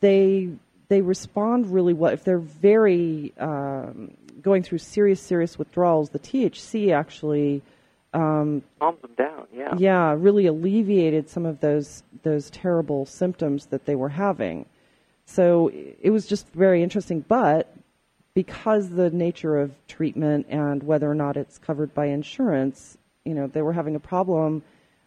they 0.00 0.48
they 0.88 1.00
respond 1.00 1.72
really 1.72 1.92
well 1.92 2.12
if 2.12 2.24
they're 2.24 2.38
very 2.38 3.34
um, 3.38 4.16
going 4.42 4.62
through 4.62 4.78
serious 4.78 5.20
serious 5.20 5.58
withdrawals 5.58 6.10
the 6.10 6.18
THC 6.18 6.92
actually 6.94 7.62
um, 8.12 8.62
calms 8.78 9.00
them 9.02 9.14
down 9.16 9.46
yeah. 9.52 9.74
yeah 9.76 10.14
really 10.16 10.46
alleviated 10.46 11.28
some 11.28 11.46
of 11.46 11.60
those 11.60 12.02
those 12.22 12.50
terrible 12.50 13.06
symptoms 13.06 13.66
that 13.66 13.84
they 13.84 13.94
were 13.94 14.08
having. 14.08 14.66
So 15.28 15.70
it 15.72 16.10
was 16.10 16.26
just 16.26 16.48
very 16.50 16.82
interesting 16.82 17.20
but 17.20 17.74
because 18.34 18.90
the 18.90 19.10
nature 19.10 19.58
of 19.58 19.72
treatment 19.88 20.46
and 20.48 20.82
whether 20.82 21.10
or 21.10 21.14
not 21.14 21.36
it's 21.36 21.58
covered 21.58 21.92
by 21.94 22.06
insurance 22.06 22.96
you 23.24 23.34
know 23.34 23.46
they 23.46 23.62
were 23.62 23.72
having 23.72 23.96
a 23.96 24.00
problem 24.00 24.62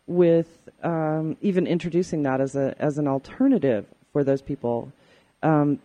with 0.10 0.58
um, 0.84 1.38
even 1.42 1.68
introducing 1.68 2.24
that 2.24 2.42
as 2.42 2.56
a 2.56 2.76
as 2.80 2.98
an 2.98 3.08
alternative 3.08 3.86
for 4.12 4.24
those 4.24 4.42
people. 4.42 4.92
Um, 5.42 5.80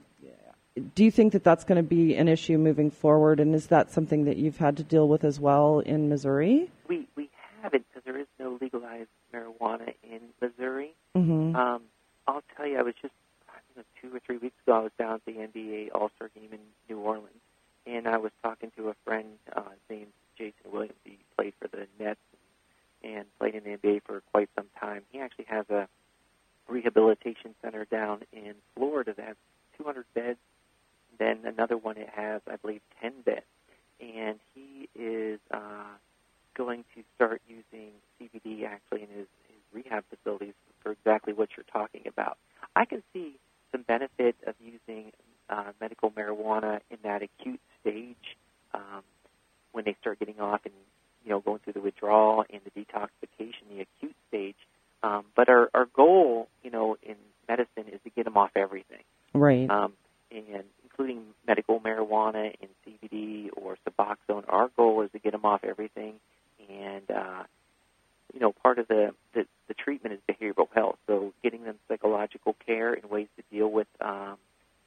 do 0.94 1.04
you 1.04 1.10
think 1.10 1.32
that 1.32 1.44
that's 1.44 1.64
going 1.64 1.76
to 1.76 1.88
be 1.88 2.14
an 2.16 2.28
issue 2.28 2.58
moving 2.58 2.90
forward, 2.90 3.38
and 3.38 3.54
is 3.54 3.68
that 3.68 3.90
something 3.90 4.24
that 4.24 4.36
you've 4.36 4.56
had 4.56 4.76
to 4.78 4.82
deal 4.82 5.08
with 5.08 5.24
as 5.24 5.38
well 5.38 5.78
in 5.80 6.08
Missouri? 6.08 6.70
We 6.88 7.06
we 7.16 7.30
haven't 7.62 7.84
because 7.88 8.04
there 8.04 8.18
is 8.18 8.26
no 8.40 8.58
legalized 8.60 9.08
marijuana 9.32 9.94
in 10.02 10.20
Missouri. 10.40 10.94
Mm-hmm. 11.16 11.54
Um, 11.54 11.82
I'll 12.26 12.42
tell 12.56 12.66
you, 12.66 12.78
I 12.78 12.82
was 12.82 12.94
just 13.00 13.14
I 13.48 13.58
don't 13.74 13.84
know, 13.84 14.10
two 14.10 14.16
or 14.16 14.20
three 14.20 14.38
weeks 14.38 14.56
ago. 14.66 14.76
I 14.76 14.80
was 14.80 14.92
down 14.98 15.14
at 15.14 15.24
the 15.24 15.32
NBA 15.32 15.90
All 15.94 16.10
Star 16.16 16.28
game 16.34 16.50
in 16.52 16.58
New 16.88 17.00
Orleans, 17.00 17.28
and 17.86 18.08
I 18.08 18.16
was 18.16 18.32
talking 18.42 18.72
to 18.76 18.88
a 18.88 18.94
friend 19.04 19.26
uh, 19.54 19.62
named 19.88 20.12
Jayson 20.36 20.72
Williams. 20.72 20.98
He 21.04 21.18
played 21.36 21.54
for 21.60 21.68
the 21.68 21.86
Nets 22.00 22.18
and 23.04 23.26
played 23.38 23.54
in 23.54 23.62
the 23.62 23.76
NBA 23.76 24.02
for 24.04 24.22
quite 24.32 24.48
some 24.56 24.66
time. 24.80 25.02
He 25.12 25.20
actually 25.20 25.46
has 25.48 25.68
a 25.70 25.88
rehabilitation 26.68 27.54
center 27.62 27.84
down 27.84 28.22
in 28.32 28.54
Florida 28.74 29.14
that 29.16 29.26
has 29.26 29.36
200 29.78 30.04
beds. 30.14 30.38
Then 31.18 31.40
another 31.44 31.76
one 31.76 31.96
it 31.96 32.08
has, 32.14 32.40
I 32.50 32.56
believe, 32.56 32.80
10 33.00 33.12
beds. 33.24 33.42
And 34.00 34.38
he 34.54 34.88
is 34.94 35.40
uh, 35.50 35.96
going 36.56 36.84
to 36.94 37.02
start 37.14 37.40
using 37.48 37.90
CBD 38.20 38.64
actually 38.66 39.02
in 39.02 39.08
his, 39.08 39.26
his 39.48 39.58
rehab 39.72 40.04
facilities 40.10 40.54
for 40.82 40.92
exactly 40.92 41.32
what 41.32 41.50
you're 41.56 41.64
talking 41.72 42.02
about. 42.06 42.36
I 42.76 42.84
can 42.84 43.02
see 43.12 43.36
some 43.72 43.82
benefit 43.82 44.36
of 44.46 44.54
using 44.60 45.12
uh, 45.48 45.72
medical 45.80 46.10
marijuana 46.10 46.80
in 46.90 46.98
that 47.02 47.22
acute 47.22 47.60
stage 47.80 48.36
um, 48.72 49.02
when 49.72 49.84
they 49.84 49.96
start 50.00 50.18
getting 50.18 50.40
off 50.40 50.60
and 50.64 50.74
you 51.24 51.30
know 51.30 51.40
going 51.40 51.60
through 51.60 51.72
the 51.74 51.80
withdrawal 51.80 52.44
and 52.50 52.60
the 52.64 52.70
detoxification, 52.80 53.68
the 53.70 53.80
acute 53.80 54.16
stage 54.28 54.56
um, 55.04 55.26
but 55.36 55.50
our, 55.50 55.68
our 55.74 55.86
goal, 55.94 56.48
you 56.62 56.70
know, 56.70 56.96
in 57.02 57.16
medicine 57.46 57.92
is 57.92 58.00
to 58.04 58.10
get 58.10 58.24
them 58.24 58.38
off 58.38 58.50
everything. 58.56 59.02
Right. 59.34 59.68
Um, 59.68 59.92
and 60.30 60.64
including 60.94 61.22
medical 61.46 61.80
marijuana 61.80 62.54
and 62.60 62.70
CBD 62.86 63.50
or 63.56 63.76
Suboxone. 63.86 64.44
Our 64.48 64.70
goal 64.76 65.02
is 65.02 65.10
to 65.12 65.18
get 65.18 65.32
them 65.32 65.44
off 65.44 65.64
everything. 65.64 66.14
And, 66.70 67.10
uh, 67.10 67.42
you 68.32 68.40
know, 68.40 68.52
part 68.52 68.78
of 68.78 68.88
the, 68.88 69.12
the, 69.34 69.46
the 69.68 69.74
treatment 69.74 70.14
is 70.14 70.20
behavioral 70.36 70.68
health. 70.72 70.96
So 71.06 71.32
getting 71.42 71.64
them 71.64 71.76
psychological 71.88 72.54
care 72.64 72.94
and 72.94 73.10
ways 73.10 73.28
to 73.36 73.42
deal 73.54 73.70
with 73.70 73.88
um, 74.00 74.36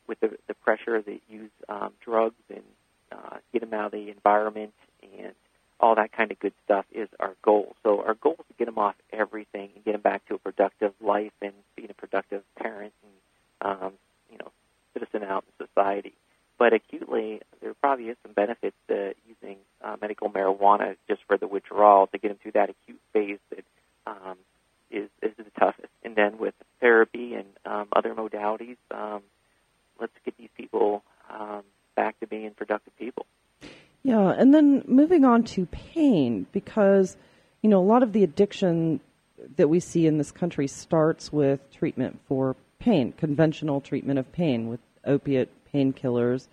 with 0.08 0.20
the, 0.22 0.38
the 0.48 0.54
pressure 0.54 1.02
that 1.02 1.20
use 1.30 1.52
um, 1.68 1.92
drugs 2.02 2.36
and 2.50 2.64
uh, 3.12 3.38
get 3.52 3.60
them 3.60 3.74
out 3.74 3.88
of 3.88 3.92
the 3.92 4.10
environment 4.10 4.74
and 5.02 5.34
all 5.82 5.96
that 5.96 6.14
kind 6.14 6.32
of 6.32 6.40
good 6.40 6.54
stuff 6.64 6.86
is 6.94 7.10
our 7.20 7.36
goal. 7.42 7.76
So 7.84 8.02
our 8.02 8.14
goal 8.14 8.38
is 8.40 8.46
to 8.48 8.54
get 8.58 8.66
them 8.66 8.78
off 8.78 8.96
everything 9.12 9.70
and 9.76 9.84
get 9.84 9.92
them 9.92 10.02
back 10.02 10.26
to 10.28 10.36
a 10.36 10.38
productive 10.38 10.94
life 11.02 11.34
and 11.42 11.52
being 11.76 11.90
a 11.90 11.94
productive 11.94 12.44
parent 12.58 12.94
and 13.04 13.82
um, 13.82 13.92
you 14.32 14.38
know 14.38 14.52
citizen 14.98 15.24
out 15.24 15.44
in 15.48 15.68
society. 15.68 16.14
But 16.60 16.74
acutely, 16.74 17.42
there 17.62 17.74
probably 17.76 18.06
is 18.06 18.18
some 18.24 18.34
benefits 18.34 18.76
to 18.88 19.14
using 19.28 19.58
uh, 19.84 19.96
medical 20.02 20.30
marijuana 20.30 20.96
just 21.08 21.22
for 21.28 21.38
the 21.38 21.48
withdrawal 21.48 22.08
to 22.08 22.18
get 22.18 22.30
them 22.30 22.38
through 22.42 22.54
that 22.54 22.70
acute 22.72 23.00
phase 23.14 23.38
that 23.52 23.64
um, 24.08 24.38
is 24.90 25.10
is 25.22 25.34
the 25.38 25.52
toughest. 25.60 25.92
And 26.04 26.16
then 26.16 26.40
with 26.40 26.56
therapy 26.82 27.36
and 27.36 27.46
um, 27.66 27.88
other 27.96 28.16
modalities, 28.16 28.78
um, 28.90 29.22
let's 30.00 30.14
get 30.26 30.36
these 30.38 30.50
people 30.58 31.04
um, 31.30 31.62
back 31.96 32.20
to 32.22 32.28
being 32.28 32.52
productive 32.52 32.96
people. 32.98 33.28
Yeah, 34.02 34.30
and 34.30 34.54
then 34.54 34.84
moving 34.88 35.26
on 35.26 35.44
to 35.44 35.68
pain, 35.68 36.48
because 36.52 37.18
you 37.62 37.70
know 37.70 37.80
a 37.80 37.86
lot 37.86 38.02
of 38.02 38.14
the 38.14 38.24
addiction 38.24 39.00
that 39.58 39.68
we 39.68 39.80
see 39.80 40.08
in 40.08 40.18
this 40.18 40.32
country 40.32 40.68
starts 40.68 41.32
with 41.32 41.60
treatment 41.72 42.20
for 42.28 42.56
pain, 42.80 43.12
conventional 43.12 43.82
treatment 43.82 44.18
of 44.18 44.32
pain 44.32 44.68
with 44.68 44.80
opiate 45.08 45.50
painkillers, 45.74 46.48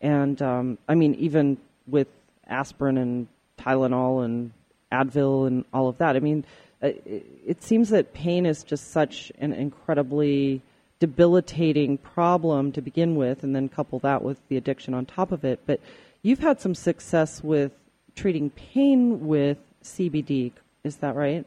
and 0.00 0.40
um, 0.40 0.78
I 0.88 0.94
mean 0.94 1.14
even 1.14 1.58
with 1.86 2.08
aspirin 2.46 2.96
and 2.98 3.28
Tylenol 3.58 4.24
and 4.24 4.52
Advil 4.92 5.46
and 5.46 5.64
all 5.72 5.88
of 5.88 5.98
that. 5.98 6.16
I 6.16 6.20
mean, 6.20 6.44
uh, 6.82 6.90
it, 7.04 7.62
seems 7.62 7.90
that 7.90 8.14
pain 8.14 8.46
is 8.46 8.62
just 8.62 8.90
such 8.90 9.30
an 9.38 9.52
incredibly 9.52 10.62
debilitating 10.98 11.98
problem 11.98 12.72
to 12.72 12.80
begin 12.80 13.16
with, 13.16 13.42
and 13.42 13.54
then 13.54 13.68
couple 13.68 13.98
that 13.98 14.22
with 14.22 14.38
the 14.48 14.56
addiction 14.56 14.94
on 14.94 15.04
top 15.04 15.30
of 15.32 15.44
it, 15.44 15.60
but 15.66 15.80
You've 16.22 16.40
had 16.40 16.60
some 16.60 16.74
success 16.74 17.42
with 17.42 17.72
treating 18.16 18.50
pain 18.50 19.26
with 19.26 19.58
CBD. 19.84 20.52
Is 20.82 20.96
that 20.96 21.14
right? 21.14 21.46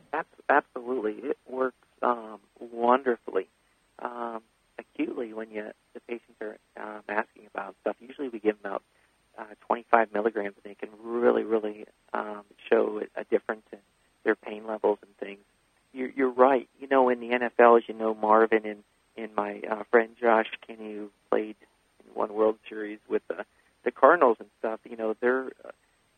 Absolutely, 0.50 1.30
it 1.30 1.38
works 1.48 1.76
um, 2.02 2.40
wonderfully. 2.60 3.48
Um, 4.00 4.42
acutely, 5.02 5.34
when 5.34 5.52
you 5.52 5.72
the 5.94 6.00
patients 6.02 6.38
are 6.42 6.58
um, 6.78 7.02
asking 7.10 7.48
about 7.54 7.76
stuff, 7.82 7.96
usually 8.00 8.30
we 8.30 8.40
give 8.40 8.62
them 8.62 8.72
about 8.72 8.84
uh, 9.38 9.54
25 9.68 10.14
milligrams, 10.14 10.56
and 10.64 10.72
they 10.72 10.76
can 10.76 10.90
really, 11.04 11.44
really 11.44 11.86
um, 12.14 12.44
show 12.70 13.02
a 13.16 13.24
difference 13.26 13.64
in 13.72 13.80
their 14.24 14.36
pain 14.36 14.66
levels 14.68 15.00
and 15.02 15.16
things. 15.18 15.40
You're, 15.94 16.10
you're 16.10 16.30
right. 16.30 16.68
You 16.80 16.88
know, 16.88 17.10
in 17.10 17.20
the 17.20 17.30
NFL, 17.30 17.80
as 17.80 17.84
you 17.88 17.94
know, 17.94 18.14
Marvin 18.14 18.66
and 18.66 18.84
and 19.18 19.36
my 19.36 19.62
uh, 19.70 19.84
friend 19.92 20.12
Josh 20.20 20.48
Kinney, 20.66 20.94
who 20.94 21.10
played 21.30 21.56
in 22.06 22.14
one 22.14 22.34
World 22.34 22.58
Series 22.70 23.00
with 23.10 23.22
the 23.28 23.46
the 23.84 23.92
Cardinals 23.92 24.38
and 24.40 24.50
stuff, 24.60 24.80
you 24.90 24.96
know, 24.96 25.16
they're 25.20 25.48
uh, 25.66 25.72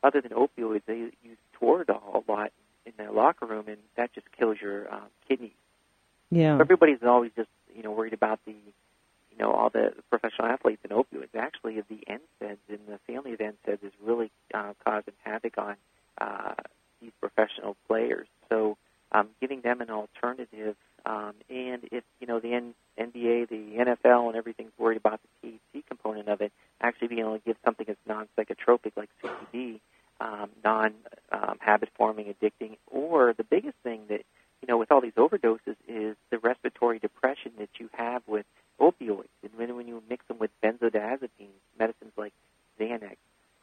other 0.03 0.21
than 0.21 0.31
opioids, 0.31 0.81
they 0.85 0.97
use 1.23 1.37
Toradol 1.59 2.23
a 2.27 2.31
lot 2.31 2.51
in 2.85 2.91
their 2.97 3.11
locker 3.11 3.45
room, 3.45 3.65
and 3.67 3.77
that 3.95 4.13
just 4.13 4.27
kills 4.37 4.57
your 4.61 4.93
um, 4.93 5.07
kidneys. 5.27 5.51
Yeah. 6.29 6.57
Everybody's 6.59 7.03
always 7.03 7.31
just 7.35 7.49
you 7.75 7.83
know 7.83 7.91
worried 7.91 8.13
about 8.13 8.39
the 8.45 8.51
you 8.51 9.37
know 9.39 9.51
all 9.51 9.69
the 9.69 9.93
professional 10.09 10.47
athletes 10.47 10.81
and 10.83 10.91
opioids. 10.91 11.35
Actually, 11.35 11.81
the 11.81 11.99
NSAIDs 12.07 12.57
and 12.69 12.79
the 12.87 12.99
family 13.07 13.33
of 13.33 13.39
NSAIDs 13.39 13.83
is 13.83 13.91
really 14.03 14.31
uh, 14.53 14.73
causing 14.85 15.13
havoc 15.23 15.57
on 15.57 15.75
uh, 16.19 16.53
these 17.01 17.11
professional 17.19 17.75
players. 17.87 18.27
So 18.49 18.77
um, 19.11 19.29
giving 19.41 19.61
them 19.61 19.81
an 19.81 19.89
alternative, 19.89 20.75
um, 21.05 21.33
and 21.49 21.83
if 21.91 22.03
you 22.19 22.27
know 22.27 22.39
the 22.39 22.53
N- 22.53 22.73
NBA, 22.99 23.49
the 23.49 23.95
NFL, 24.05 24.27
and 24.27 24.35
everything's 24.35 24.71
worried 24.77 24.97
about 24.97 25.19
the 25.41 25.49
THC 25.49 25.85
component 25.87 26.29
of 26.29 26.41
it, 26.41 26.51
actually 26.81 27.09
being 27.09 27.21
able 27.21 27.37
to 27.37 27.43
give 27.45 27.57
something 27.65 27.85
that's 27.87 27.99
non-psychotropic 28.07 28.93
like 28.95 29.09
CBD, 29.23 29.79
um, 30.19 30.49
non-habit 30.63 31.89
um, 31.99 32.15
addicting, 32.17 32.77
or 32.89 33.33
the 33.33 33.43
biggest 33.43 33.75
thing 33.83 34.01
that 34.09 34.21
you 34.63 34.67
know 34.69 34.77
with 34.79 34.91
all 34.93 35.01
these 35.01 35.13
overdoses 35.13 35.75
is 35.89 36.15
the 36.31 36.39
respiratory 36.39 36.99
depression 36.99 37.51
that 37.59 37.69
you 37.79 37.89
have 37.93 38.23
with 38.27 38.45
opioids, 38.79 39.27
and 39.43 39.51
when 39.57 39.75
when 39.75 39.87
you 39.89 40.01
mix 40.09 40.25
them 40.27 40.39
with 40.39 40.51
benzodiazepines, 40.63 41.59
medicines 41.77 42.13
like 42.17 42.33
Xanax, 42.79 43.17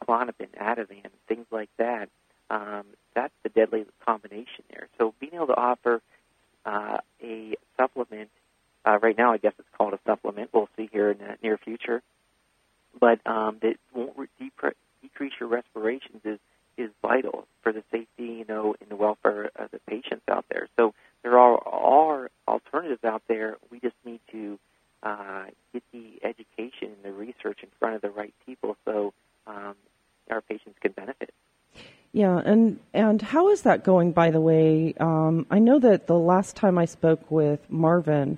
Klonopin, 0.07 0.49
Ativan, 0.61 1.09
things 1.27 1.47
like 1.51 1.69
that. 1.79 2.09
Um, 2.51 2.83
that's 3.15 3.33
the 3.43 3.49
deadly 3.49 3.85
combination 4.05 4.63
there. 4.69 4.87
So 4.99 5.15
being 5.19 5.33
able 5.33 5.47
to 5.47 5.57
offer 5.57 6.01
uh, 6.65 6.99
a 7.23 7.55
supplement, 7.77 8.29
uh, 8.85 8.99
right 9.01 9.17
now 9.17 9.33
I 9.33 9.37
guess 9.37 9.53
it's 9.57 9.69
called 9.77 9.93
a 9.93 9.99
supplement. 10.05 10.51
We'll 10.53 10.69
see 10.77 10.89
here 10.93 11.09
in 11.11 11.17
the 11.17 11.37
near 11.41 11.57
future 11.57 12.03
but 12.99 13.19
um, 13.25 13.57
that 13.61 13.75
won't 13.93 14.13
re- 14.17 14.27
depre- 14.41 14.73
decrease 15.01 15.33
your 15.39 15.49
respirations 15.49 16.21
is 16.25 16.39
is 16.77 16.89
vital 17.01 17.47
for 17.61 17.71
the 17.71 17.83
safety, 17.91 18.23
you 18.23 18.45
know, 18.47 18.75
and 18.81 18.89
the 18.89 18.95
welfare 18.95 19.51
of 19.55 19.71
the 19.71 19.79
patients 19.87 20.23
out 20.29 20.45
there. 20.49 20.67
So 20.77 20.93
there 21.23 21.37
are, 21.37 21.61
are 21.67 22.31
alternatives 22.47 23.03
out 23.03 23.23
there. 23.27 23.57
We 23.69 23.79
just 23.79 23.95
need 24.05 24.21
to 24.31 24.59
uh, 25.03 25.45
get 25.73 25.83
the 25.91 26.19
education 26.23 26.95
and 26.95 27.03
the 27.03 27.11
research 27.11 27.59
in 27.63 27.69
front 27.79 27.95
of 27.95 28.01
the 28.01 28.09
right 28.09 28.33
people 28.45 28.77
so 28.85 29.13
um, 29.47 29.75
our 30.29 30.41
patients 30.41 30.77
can 30.81 30.91
benefit. 30.91 31.33
Yeah, 32.13 32.41
and 32.43 32.79
and 32.93 33.21
how 33.21 33.49
is 33.49 33.61
that 33.61 33.85
going? 33.85 34.11
By 34.11 34.31
the 34.31 34.41
way, 34.41 34.93
um, 34.99 35.45
I 35.49 35.59
know 35.59 35.79
that 35.79 36.07
the 36.07 36.19
last 36.19 36.57
time 36.57 36.77
I 36.77 36.83
spoke 36.83 37.31
with 37.31 37.61
Marvin, 37.69 38.37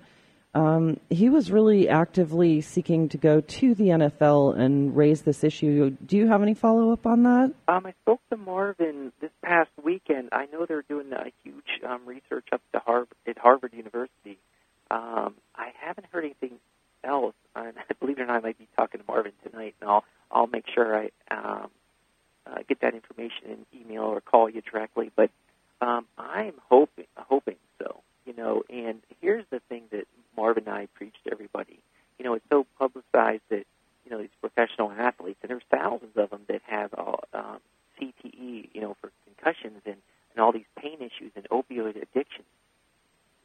um, 0.53 0.99
he 1.09 1.29
was 1.29 1.51
really 1.51 1.89
actively 1.89 2.61
seeking 2.61 3.09
to 3.09 3.17
go 3.17 3.41
to 3.41 3.73
the 3.73 3.85
NFL 3.85 4.57
and 4.57 4.95
raise 4.95 5.23
this 5.23 5.43
issue. 5.43 5.89
Do 6.05 6.15
you 6.15 6.27
have 6.27 6.43
any 6.43 6.53
follow 6.53 6.93
up 6.93 7.07
on 7.07 7.23
that? 7.23 7.53
Um, 7.67 7.85
I 7.87 7.93
spoke 8.03 8.21
to 8.29 8.37
Marvin 8.37 9.11
this 9.19 9.31
past 9.43 9.71
weekend. 9.83 10.29
I 10.31 10.45
know 10.45 10.65
they're 10.67 10.83
doing 10.83 11.11
a 11.11 11.31
huge 11.43 11.81
um, 11.87 12.01
research 12.05 12.47
up 12.51 12.61
to 12.73 12.79
Harvard, 12.79 13.07
at 13.27 13.37
Harvard 13.37 13.73
University. 13.73 14.37
Um, 14.91 15.33
I 15.55 15.71
haven't 15.79 16.05
heard 16.11 16.23
anything 16.23 16.59
else. 17.03 17.35
And 17.55 17.73
believe 17.99 18.19
it 18.19 18.21
or 18.21 18.25
not, 18.27 18.37
I 18.37 18.39
might 18.41 18.59
be 18.59 18.67
talking 18.77 19.01
to 19.01 19.05
Marvin 19.07 19.33
tonight, 19.43 19.75
and 19.81 19.89
I'll 19.89 20.03
I'll 20.31 20.47
make 20.47 20.65
sure 20.73 20.95
I 20.95 21.09
um, 21.31 21.69
uh, 22.45 22.59
get 22.67 22.81
that 22.81 22.93
information 22.93 23.45
in 23.45 23.79
email 23.79 24.03
or 24.03 24.21
call 24.21 24.49
you 24.49 24.61
directly. 24.61 25.11
But 25.15 25.31
um, 25.81 26.05
I'm 26.17 26.53
hoping 26.69 27.05
hoping 27.17 27.57
so. 27.79 28.01
You 28.25 28.33
know, 28.33 28.63
and 28.69 29.01
here's 29.19 29.45
the 29.51 29.59
thing 29.67 29.83
that 29.91 30.05
And 30.57 30.67
I 30.69 30.87
preach 30.93 31.15
to 31.25 31.31
everybody. 31.31 31.79
You 32.17 32.25
know, 32.25 32.33
it's 32.33 32.45
so 32.51 32.65
publicized 32.77 33.43
that 33.49 33.65
you 34.05 34.11
know 34.11 34.19
these 34.19 34.29
professional 34.41 34.91
athletes, 34.91 35.39
and 35.41 35.49
there's 35.49 35.63
thousands 35.69 36.15
of 36.15 36.29
them 36.29 36.41
that 36.47 36.61
have 36.65 36.93
uh, 36.97 37.15
um, 37.33 37.59
CTE, 37.99 38.69
you 38.73 38.81
know, 38.81 38.95
for 39.01 39.11
concussions 39.25 39.81
and 39.85 39.97
and 40.35 40.43
all 40.43 40.51
these 40.51 40.65
pain 40.77 40.97
issues 40.99 41.31
and 41.35 41.47
opioid 41.49 42.01
addiction. 42.01 42.43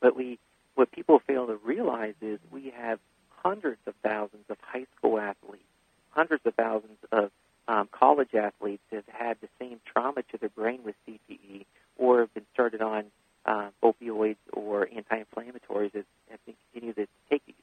But 0.01 0.17
we, 0.17 0.39
what 0.75 0.91
people 0.91 1.19
fail 1.19 1.47
to 1.47 1.57
realize 1.57 2.15
is 2.21 2.39
we 2.51 2.73
have 2.77 2.99
hundreds 3.29 3.81
of 3.87 3.95
thousands 4.03 4.45
of 4.49 4.57
high 4.63 4.87
school 4.97 5.19
athletes, 5.19 5.65
hundreds 6.11 6.45
of 6.47 6.55
thousands 6.55 6.99
of 7.13 7.31
um, 7.67 7.89
college 7.93 8.35
athletes 8.35 8.83
that 8.91 9.05
have 9.07 9.27
had 9.29 9.37
the 9.41 9.49
same 9.59 9.81
trauma 9.85 10.23
to 10.31 10.39
their 10.39 10.49
brain 10.49 10.81
with 10.85 10.95
CTE 11.07 11.67
or 11.99 12.21
have 12.21 12.35
been 12.35 12.47
started 12.55 12.81
on 12.81 13.05
uh, 13.45 13.69
opioids 13.83 14.37
or 14.53 14.89
anti-inflammatories 14.95 15.95
as, 15.95 16.05
as 16.33 16.39
they 16.47 16.55
continue 16.73 16.95
to 16.95 17.07
take 17.31 17.45
these. 17.47 17.55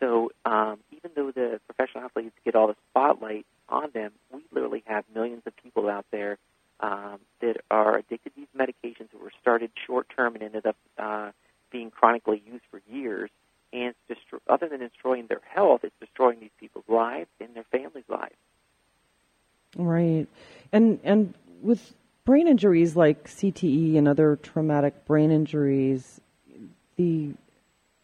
So 0.00 0.30
um, 0.44 0.78
even 0.90 1.12
though 1.14 1.30
the 1.30 1.60
professional 1.66 2.04
athletes 2.04 2.34
get 2.44 2.54
all 2.54 2.66
the 2.66 2.76
spotlight 2.90 3.46
on 3.68 3.90
them, 3.94 4.12
we 4.32 4.42
literally 4.52 4.82
have 4.86 5.04
millions 5.14 5.42
of 5.46 5.56
people 5.56 5.88
out 5.88 6.04
there 6.10 6.38
um, 6.80 7.18
that 7.40 7.56
are 7.70 7.98
addicted 7.98 8.30
to 8.30 8.36
these 8.36 8.46
medications 8.56 9.10
that 9.10 9.22
were 9.22 9.32
started 9.40 9.70
short 9.86 10.08
term 10.14 10.34
and 10.34 10.42
ended 10.42 10.66
up 10.66 10.76
uh, 10.98 11.30
being 11.70 11.90
chronically 11.90 12.42
used 12.46 12.64
for 12.70 12.80
years. 12.90 13.30
And 13.72 13.94
it's 14.08 14.20
destro- 14.20 14.40
other 14.46 14.68
than 14.68 14.80
destroying 14.80 15.26
their 15.26 15.40
health, 15.48 15.80
it's 15.82 15.94
destroying 16.00 16.40
these 16.40 16.50
people's 16.58 16.84
lives 16.88 17.28
and 17.40 17.54
their 17.54 17.64
families' 17.64 18.04
lives. 18.08 18.34
Right, 19.76 20.26
and 20.72 21.00
and 21.04 21.34
with 21.60 21.94
like 22.96 23.28
CTE 23.28 23.96
and 23.96 24.08
other 24.08 24.36
traumatic 24.36 25.04
brain 25.04 25.30
injuries, 25.30 26.20
the 26.96 27.34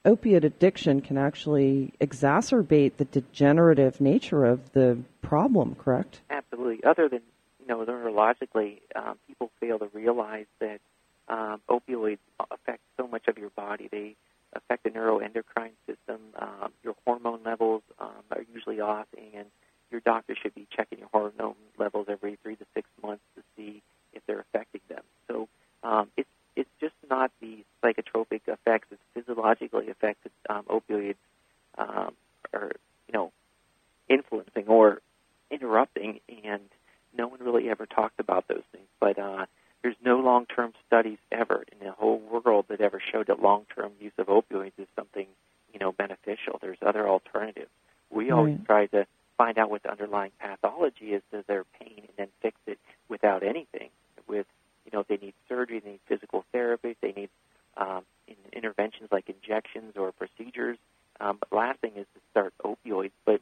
opiate 0.04 0.44
addiction 0.44 1.00
can 1.00 1.16
actually 1.16 1.92
exacerbate 2.00 2.96
the 2.96 3.04
degenerative 3.04 4.00
nature 4.00 4.44
of 4.44 4.72
the 4.72 4.98
problem, 5.20 5.74
correct? 5.76 6.20
Absolutely. 6.30 6.82
Other 6.84 7.08
than, 7.08 7.22
you 7.60 7.66
know, 7.66 7.84
neurologically, 7.84 8.80
um, 8.94 9.18
people 9.26 9.50
fail 9.60 9.78
to 9.78 9.88
realize 9.92 10.46
that 10.60 10.80
um, 11.28 11.60
opioids 11.68 12.18
affect 12.50 12.80
so 12.96 13.06
much 13.06 13.28
of 13.28 13.38
your 13.38 13.50
body. 13.50 13.88
They 13.90 14.16
affect 14.54 14.84
the 14.84 14.90
neuroendocrine 14.90 15.72
system. 15.86 16.20
Um, 16.38 16.72
your 16.82 16.94
hormone 17.06 17.40
levels 17.44 17.82
um, 17.98 18.22
are 18.30 18.44
usually 18.52 18.80
off, 18.80 19.06
and 19.16 19.46
your 19.90 20.00
doctor 20.00 20.34
should 20.40 20.54
be 20.54 20.66
checking 20.74 20.98
your 20.98 21.08
hormone 21.12 21.54
levels 21.78 22.06
every 22.08 22.38
three 22.42 22.56
to 22.56 22.66
six 22.74 22.88
months 23.02 23.22
to 23.36 23.42
see 23.56 23.82
if 24.12 24.22
they're 24.26 24.40
affecting 24.40 24.80
them. 24.88 25.02
So 25.28 25.48
um, 25.82 26.08
it's 26.16 26.28
it's 26.54 26.70
just 26.80 26.94
not 27.08 27.30
the 27.40 27.64
psychotropic 27.82 28.42
effects; 28.46 28.88
it's 28.90 29.02
physiologically 29.14 29.88
effect 29.88 30.18
that 30.24 30.54
um, 30.54 30.64
opioids 30.64 31.16
um, 31.78 32.14
are, 32.52 32.72
you 33.08 33.12
know, 33.14 33.32
influencing 34.08 34.66
or 34.68 35.00
interrupting, 35.50 36.20
and 36.44 36.62
no 37.16 37.28
one 37.28 37.40
really 37.40 37.70
ever 37.70 37.86
talked 37.86 38.20
about 38.20 38.48
those 38.48 38.62
things. 38.72 38.86
But 39.00 39.18
uh, 39.18 39.46
there's 39.82 39.96
no 40.04 40.18
long-term 40.18 40.72
studies 40.86 41.18
ever 41.30 41.64
in 41.72 41.86
the 41.86 41.92
whole 41.92 42.18
world 42.18 42.66
that 42.68 42.80
ever 42.80 43.00
showed 43.00 43.26
that 43.26 43.40
long-term 43.40 43.92
use 44.00 44.12
of 44.18 44.26
opioids 44.26 44.72
is 44.78 44.86
something, 44.96 45.26
you 45.72 45.78
know, 45.78 45.92
beneficial. 45.92 46.58
There's 46.60 46.78
other 46.84 47.08
alternatives. 47.08 47.70
We 48.10 48.30
Right. 48.30 48.36
always 48.38 48.58
try 48.66 48.86
to 48.86 49.06
find 49.38 49.58
out 49.58 49.70
what 49.70 49.82
the 49.82 49.90
underlying 49.90 50.32
pathology 50.38 51.14
is 51.14 51.22
to 51.32 51.42
their 51.46 51.64
pain 51.80 51.94
and 51.98 52.12
then 52.16 52.28
fix 52.40 52.56
it 52.66 52.78
without 53.08 53.42
anything. 53.42 53.88
With, 54.28 54.46
you 54.84 54.90
know, 54.92 55.00
if 55.00 55.08
they 55.08 55.16
need 55.16 55.34
surgery, 55.48 55.80
they 55.80 55.92
need 55.92 56.00
physical 56.06 56.44
therapy, 56.52 56.96
they 57.00 57.12
need 57.12 57.30
um, 57.76 58.02
in 58.26 58.36
interventions 58.52 59.10
like 59.10 59.28
injections 59.28 59.94
or 59.96 60.12
procedures. 60.12 60.78
Um, 61.20 61.38
but 61.38 61.52
last 61.52 61.80
thing 61.80 61.92
is 61.96 62.06
to 62.14 62.20
start 62.30 62.54
opioids. 62.64 63.12
But 63.24 63.40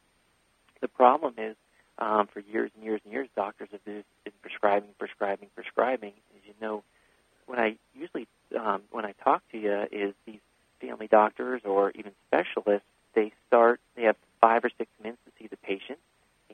the 0.81 0.89
problem 0.89 1.35
is, 1.39 1.57
um, 1.99 2.29
for 2.33 2.41
years 2.41 2.71
and 2.75 2.85
years 2.85 3.01
and 3.05 3.13
years, 3.13 3.29
doctors 3.37 3.69
have 3.73 3.85
been, 3.85 4.05
been 4.25 4.33
prescribing, 4.43 4.91
prescribing, 4.99 5.49
prescribing. 5.55 6.13
As 6.37 6.43
you 6.47 6.55
know, 6.61 6.83
when 7.47 7.59
I 7.59 7.77
usually 7.95 8.27
um, 8.59 8.83
when 8.91 9.05
I 9.05 9.13
talk 9.23 9.43
to 9.53 9.59
you 9.59 9.87
is 9.93 10.15
these 10.27 10.41
family 10.81 11.07
doctors 11.07 11.63
or 11.65 11.91
even 11.93 12.13
specialists. 12.29 12.87
They 13.15 13.33
start. 13.47 13.81
They 13.97 14.03
have 14.03 14.17
five 14.41 14.65
or 14.65 14.71
six 14.79 14.91
minutes 15.03 15.21
to 15.27 15.33
see 15.39 15.49
the 15.49 15.57
patient, 15.57 15.99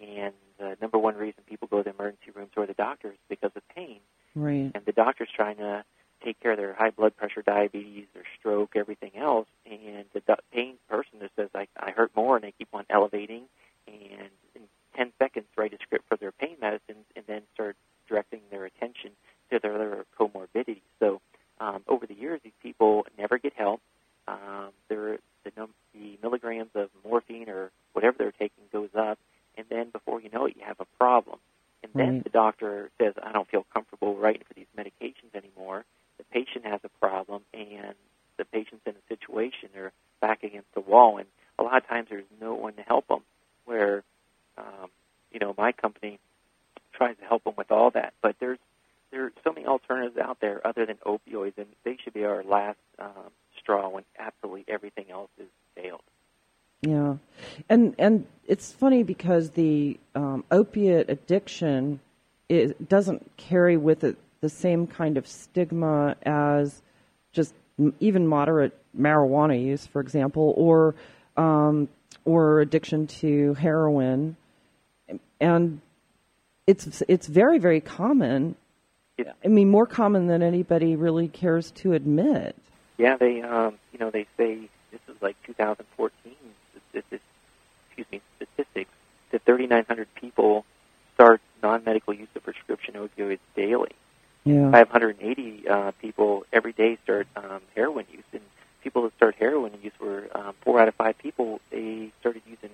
and 0.00 0.34
the 0.58 0.76
number 0.80 0.98
one 0.98 1.16
reason 1.16 1.42
people 1.46 1.68
go 1.68 1.78
to 1.78 1.82
the 1.84 1.90
emergency 1.90 2.30
rooms 2.34 2.50
or 2.56 2.66
the 2.66 2.74
doctor 2.74 3.08
is 3.08 3.18
because 3.28 3.50
of 3.56 3.62
pain. 3.74 4.00
Right. 4.34 4.70
And 4.74 4.84
the 4.84 4.92
doctor's 4.92 5.28
trying 5.34 5.56
to 5.56 5.84
take 6.24 6.40
care 6.40 6.52
of 6.52 6.58
their 6.58 6.74
high 6.74 6.90
blood 6.90 7.16
pressure, 7.16 7.42
diabetes, 7.42 8.06
their 8.14 8.24
stroke, 8.38 8.76
everything 8.76 9.12
else. 9.16 9.48
And 9.64 10.04
the 10.12 10.20
do- 10.20 10.34
pain 10.52 10.74
person 10.88 11.20
just 11.20 11.34
says, 11.36 11.48
I, 11.54 11.66
I 11.78 11.90
hurt 11.90 12.10
more, 12.16 12.36
and 12.36 12.44
they 12.44 12.52
keep 12.52 12.68
on 12.72 12.84
elevating. 12.90 13.44
And 13.86 14.30
in 14.54 14.62
10 14.96 15.12
seconds, 15.18 15.46
write 15.56 15.72
a 15.72 15.78
script 15.82 16.06
for 16.08 16.16
their 16.16 16.32
pain 16.32 16.56
medicines 16.60 17.04
and 17.14 17.24
then 17.26 17.42
start 17.54 17.76
directing 18.08 18.40
their 18.50 18.64
attention 18.64 19.10
to 19.50 19.58
their 19.58 19.74
other 19.74 20.04
comorbidities. 20.18 20.82
So 21.00 21.20
um, 21.60 21.82
over 21.88 22.06
the 22.06 22.14
years, 22.14 22.40
these 22.42 22.52
people 22.62 23.06
never 23.18 23.38
get 23.38 23.52
help. 23.54 23.80
Um, 24.28 24.70
their, 24.88 25.18
the, 25.44 25.52
num- 25.56 25.74
the 25.94 26.18
milligrams 26.22 26.70
of 26.74 26.90
morphine 27.08 27.48
or 27.48 27.70
whatever 27.92 28.16
they're 28.18 28.32
taking 28.32 28.64
goes 28.72 28.90
up. 28.98 29.18
And 29.56 29.66
then 29.68 29.90
before 29.90 30.20
you 30.20 30.30
know 30.30 30.46
it, 30.46 30.56
you 30.56 30.62
have 30.64 30.80
a 30.80 30.86
problem. 30.98 31.38
And 31.82 31.92
then 31.94 32.14
Right. 32.14 32.24
the 32.24 32.30
doctor 32.30 32.90
says, 32.98 33.14
I 33.22 33.32
don't 33.32 33.48
feel 33.48 33.64
comfortable 33.72 34.16
writing 34.16 34.42
for 34.46 34.54
these 34.54 34.66
medications 34.76 35.34
anymore. 35.34 35.84
The 36.18 36.24
patient 36.24 36.64
has 36.64 36.80
a 36.84 36.88
problem, 37.00 37.42
and 37.52 37.94
the 38.38 38.44
patient's 38.44 38.86
in 38.86 38.94
a 38.94 39.06
situation 39.08 39.70
they're 39.72 39.92
back 40.20 40.42
against 40.42 40.72
the 40.74 40.80
wall, 40.80 41.18
and 41.18 41.26
a 41.58 41.62
lot 41.62 41.76
of 41.76 41.86
times 41.86 42.08
there's 42.10 42.24
no 42.40 42.54
one 42.54 42.74
to 42.74 42.82
help 42.82 43.06
them. 43.08 43.20
Where, 43.66 44.02
um, 44.56 44.90
you 45.32 45.38
know, 45.38 45.54
my 45.56 45.72
company 45.72 46.18
tries 46.92 47.16
to 47.18 47.24
help 47.24 47.44
them 47.44 47.54
with 47.56 47.70
all 47.70 47.90
that, 47.90 48.14
but 48.22 48.36
there's 48.40 48.58
there 49.12 49.24
are 49.24 49.32
so 49.44 49.52
many 49.52 49.66
alternatives 49.66 50.18
out 50.18 50.38
there 50.40 50.66
other 50.66 50.84
than 50.84 50.96
opioids, 51.06 51.56
and 51.58 51.66
they 51.84 51.96
should 52.02 52.12
be 52.12 52.24
our 52.24 52.42
last 52.42 52.78
um, 52.98 53.30
straw 53.58 53.88
when 53.88 54.04
absolutely 54.18 54.64
everything 54.68 55.06
else 55.10 55.30
is 55.38 55.46
failed. 55.74 56.02
Yeah, 56.82 57.16
and 57.68 57.94
and 57.98 58.26
it's 58.46 58.72
funny 58.72 59.02
because 59.02 59.50
the 59.50 59.98
um, 60.14 60.44
opiate 60.50 61.08
addiction 61.10 62.00
is, 62.48 62.74
doesn't 62.88 63.36
carry 63.36 63.76
with 63.76 64.04
it 64.04 64.16
the 64.40 64.48
same 64.48 64.86
kind 64.86 65.16
of 65.16 65.26
stigma 65.26 66.16
as 66.22 66.82
just 67.32 67.54
m- 67.78 67.94
even 68.00 68.26
moderate 68.26 68.76
marijuana 68.98 69.60
use, 69.60 69.86
for 69.86 70.00
example, 70.00 70.54
or 70.56 70.94
um, 71.36 71.88
or 72.24 72.60
addiction 72.60 73.06
to 73.06 73.54
heroin, 73.54 74.36
and 75.40 75.80
it's 76.66 77.02
it's 77.08 77.26
very 77.26 77.58
very 77.58 77.80
common. 77.80 78.54
It- 79.18 79.28
I 79.44 79.48
mean, 79.48 79.70
more 79.70 79.86
common 79.86 80.26
than 80.26 80.42
anybody 80.42 80.94
really 80.94 81.28
cares 81.28 81.70
to 81.72 81.94
admit. 81.94 82.54
Yeah, 82.98 83.16
they, 83.16 83.42
um, 83.42 83.78
you 83.92 83.98
know, 83.98 84.10
they 84.10 84.26
say 84.36 84.68
this 84.90 85.00
is 85.08 85.20
like 85.20 85.36
2014. 85.44 86.34
Excuse 86.96 88.06
me, 88.10 88.20
statistics 88.36 88.90
that 89.30 89.42
3,900 89.44 90.14
people 90.14 90.64
start 91.14 91.40
non-medical 91.62 92.14
use 92.14 92.28
of 92.34 92.44
prescription 92.44 92.94
opioids 92.94 93.38
daily. 93.54 93.92
Yeah, 94.44 94.70
580 94.70 95.68
uh, 95.68 95.90
people 96.00 96.46
every 96.52 96.72
day 96.72 96.98
start 97.02 97.26
um, 97.36 97.60
heroin 97.74 98.06
use, 98.12 98.22
and 98.32 98.42
people 98.82 99.02
that 99.02 99.16
start 99.16 99.34
heroin 99.34 99.72
use 99.82 99.92
were 99.98 100.28
um, 100.32 100.54
four 100.60 100.78
out 100.78 100.86
of 100.86 100.94
five 100.94 101.18
people. 101.18 101.60
They 101.70 102.12
started 102.20 102.42
using 102.48 102.70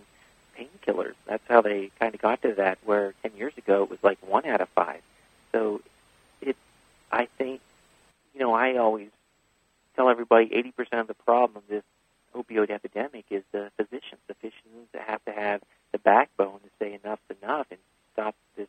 painkillers. 0.58 1.14
That's 1.26 1.42
how 1.48 1.62
they 1.62 1.90
kind 1.98 2.14
of 2.14 2.20
got 2.20 2.42
to 2.42 2.54
that. 2.54 2.78
Where 2.84 3.14
10 3.22 3.32
years 3.38 3.56
ago 3.56 3.84
it 3.84 3.90
was 3.90 3.98
like 4.02 4.18
one 4.20 4.44
out 4.44 4.60
of 4.60 4.68
five. 4.70 5.00
So 5.52 5.80
it, 6.40 6.56
I 7.10 7.26
think, 7.38 7.60
you 8.34 8.40
know, 8.40 8.52
I 8.52 8.76
always 8.76 9.08
tell 9.96 10.10
everybody 10.10 10.48
80% 10.48 11.00
of 11.00 11.06
the 11.06 11.14
problem 11.14 11.62
this 11.68 11.84
opioid 12.34 12.70
epidemic 12.70 13.24
is 13.30 13.42
the 13.52 13.70
physicians. 13.76 14.20
The 14.28 14.34
physicians 14.34 14.88
have 14.94 15.24
to 15.24 15.32
have 15.32 15.62
the 15.92 15.98
backbone 15.98 16.60
to 16.60 16.68
say 16.78 16.98
enough's 17.02 17.18
enough 17.42 17.66
and 17.70 17.80
stop 18.12 18.34
this 18.56 18.68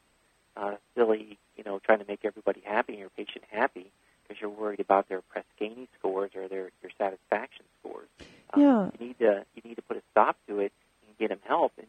uh, 0.56 0.76
silly, 0.96 1.38
you 1.58 1.64
know, 1.64 1.80
trying 1.80 2.00
to 2.00 2.06
make 2.08 2.24
everybody 2.24 2.62
happy 2.64 2.94
and 2.94 3.00
your 3.00 3.10
patient 3.10 3.44
happy 3.50 3.92
because 4.24 4.40
you're 4.42 4.50
worried 4.50 4.80
about 4.80 5.10
their 5.10 5.22
Press-Ganey 5.22 5.88
scores 6.00 6.32
or 6.36 6.48
their, 6.48 6.70
their 6.82 6.92
satisfaction 6.98 7.66
scores. 7.80 8.08
Um, 8.54 8.62
Yeah. 8.62 8.90
You 9.00 9.08
need 9.08 9.20
to 9.20 9.46
you 9.56 9.62
need 9.66 9.76
to 9.76 9.82
put 9.82 9.98
a 9.98 10.02
stop 10.12 10.38
to 10.48 10.60
it 10.60 10.72
and 11.08 11.18
get 11.18 11.30
them 11.30 11.40
help. 11.48 11.74
And 11.78 11.88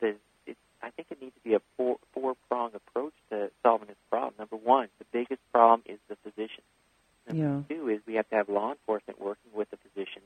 the, 0.00 0.16
it, 0.46 0.56
I 0.82 0.90
think 0.90 1.08
it 1.10 1.20
needs 1.20 1.34
to 1.34 1.40
be 1.42 1.54
a 1.54 1.60
four 1.76 1.96
four 2.12 2.34
prong 2.48 2.70
approach 2.74 3.14
to 3.30 3.50
solving 3.62 3.88
this 3.88 3.96
problem. 4.10 4.34
Number 4.38 4.56
one, 4.56 4.88
the 4.98 5.06
biggest 5.12 5.40
problem 5.52 5.82
is 5.86 5.98
the 6.08 6.16
physician. 6.16 6.62
Number 7.26 7.42
Yeah. 7.42 7.76
two 7.76 7.88
is 7.88 8.00
we 8.06 8.14
have 8.14 8.28
to 8.30 8.36
have 8.36 8.48
law 8.48 8.70
enforcement 8.70 9.20
working 9.20 9.50
with 9.54 9.70
the 9.70 9.76
physicians. 9.78 10.24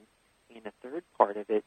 And 0.54 0.64
the 0.64 0.72
third 0.82 1.04
part 1.16 1.36
of 1.36 1.50
it 1.50 1.64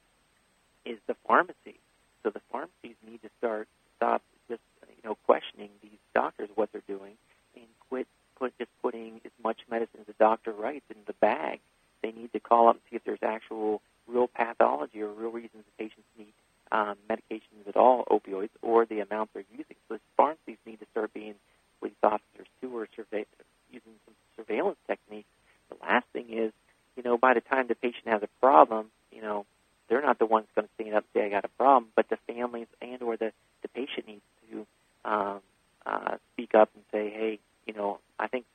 is 0.86 0.98
the 1.08 1.16
pharmacy. 1.28 1.80
So 2.24 2.30
the 2.30 2.42
pharmacies 2.52 2.96
need 3.08 3.22
to 3.22 3.30
start 3.38 3.68
stop 3.98 4.22
just 4.50 4.62
you 4.88 5.10
know 5.10 5.18
questioning 5.26 5.70
these 5.82 6.00
doctors 6.14 6.50
what 6.56 6.72
they're 6.72 6.82
doing 6.88 7.14
and 7.56 7.66
quit 7.90 8.08
put 8.38 8.58
just 8.58 8.72
putting 8.82 9.22
as 9.26 9.32
much 9.44 9.60
medicine 9.70 10.00
as 10.02 10.08
the 10.08 10.14
doctor 10.14 10.52
writes 10.52 10.86
in 10.90 10.98
the 11.06 11.14
bag. 11.14 11.60
They 12.02 12.12
need 12.12 12.34
to 12.34 12.40
call 12.40 12.68
up 12.68 12.76
and 12.76 12.82
see 12.90 12.96
if 12.96 13.04
there's 13.04 13.22
actual 13.22 13.82
real 14.08 14.28
pathology 14.28 15.02
or 15.02 15.10
real 15.10 15.32
reasons 15.32 15.64
the 15.66 15.84
patients 15.84 16.08
need 16.18 16.34
um, 16.72 16.96
medications 17.10 17.68
at 17.68 17.76
all, 17.76 18.06
opioids, 18.10 18.50
or 18.62 18.86
the 18.86 19.02
amount 19.02 19.30
they're 19.34 19.44
using. 19.52 19.76
So 19.88 19.96
the 19.96 20.00
pharmacies 20.18 20.58
need 20.66 20.80
to 20.80 20.86
start 20.92 21.14
being 21.14 21.36
police 21.80 21.94
officers 22.02 22.48
too, 22.62 22.76
or 22.76 22.88
survey, 22.96 23.26
using 23.72 23.94
some 24.06 24.16
surveillance 24.36 24.78
techniques. 24.88 25.28
The 25.70 25.76
last 25.86 26.06
thing 26.14 26.28
is, 26.30 26.52
you 26.96 27.04
know, 27.04 27.18
by 27.32 27.36
the 27.36 27.42
time 27.42 27.68
the 27.68 27.76
patient 27.76 28.08
has 28.08 28.22
a 28.24 28.28
problem, 28.42 28.88
you 29.10 29.22
know, 29.22 29.46
they're 29.88 30.02
not 30.02 30.20
the 30.20 30.26
ones 30.26 30.48
going 30.54 30.68
to 30.68 30.74
stand 30.74 30.96
up 30.96 31.06
and 31.14 31.22
say 31.22 31.26
I 31.26 31.30
got 31.30 31.46
a 31.46 31.50
problem, 31.58 31.88
but 31.96 32.10
the 32.10 32.18
families 32.28 32.68
and 32.82 33.02
or 33.02 33.16
the 33.16 33.32
the 33.62 33.70
patient 33.70 34.06
needs 34.08 34.22
to 34.50 34.66
um, 35.06 35.40
uh, 35.86 36.18
speak 36.34 36.54
up 36.56 36.70
and 36.76 36.84
say, 36.92 37.10
hey, 37.10 37.40
you 37.66 37.74
know, 37.74 38.00
I 38.20 38.28
think 38.28 38.46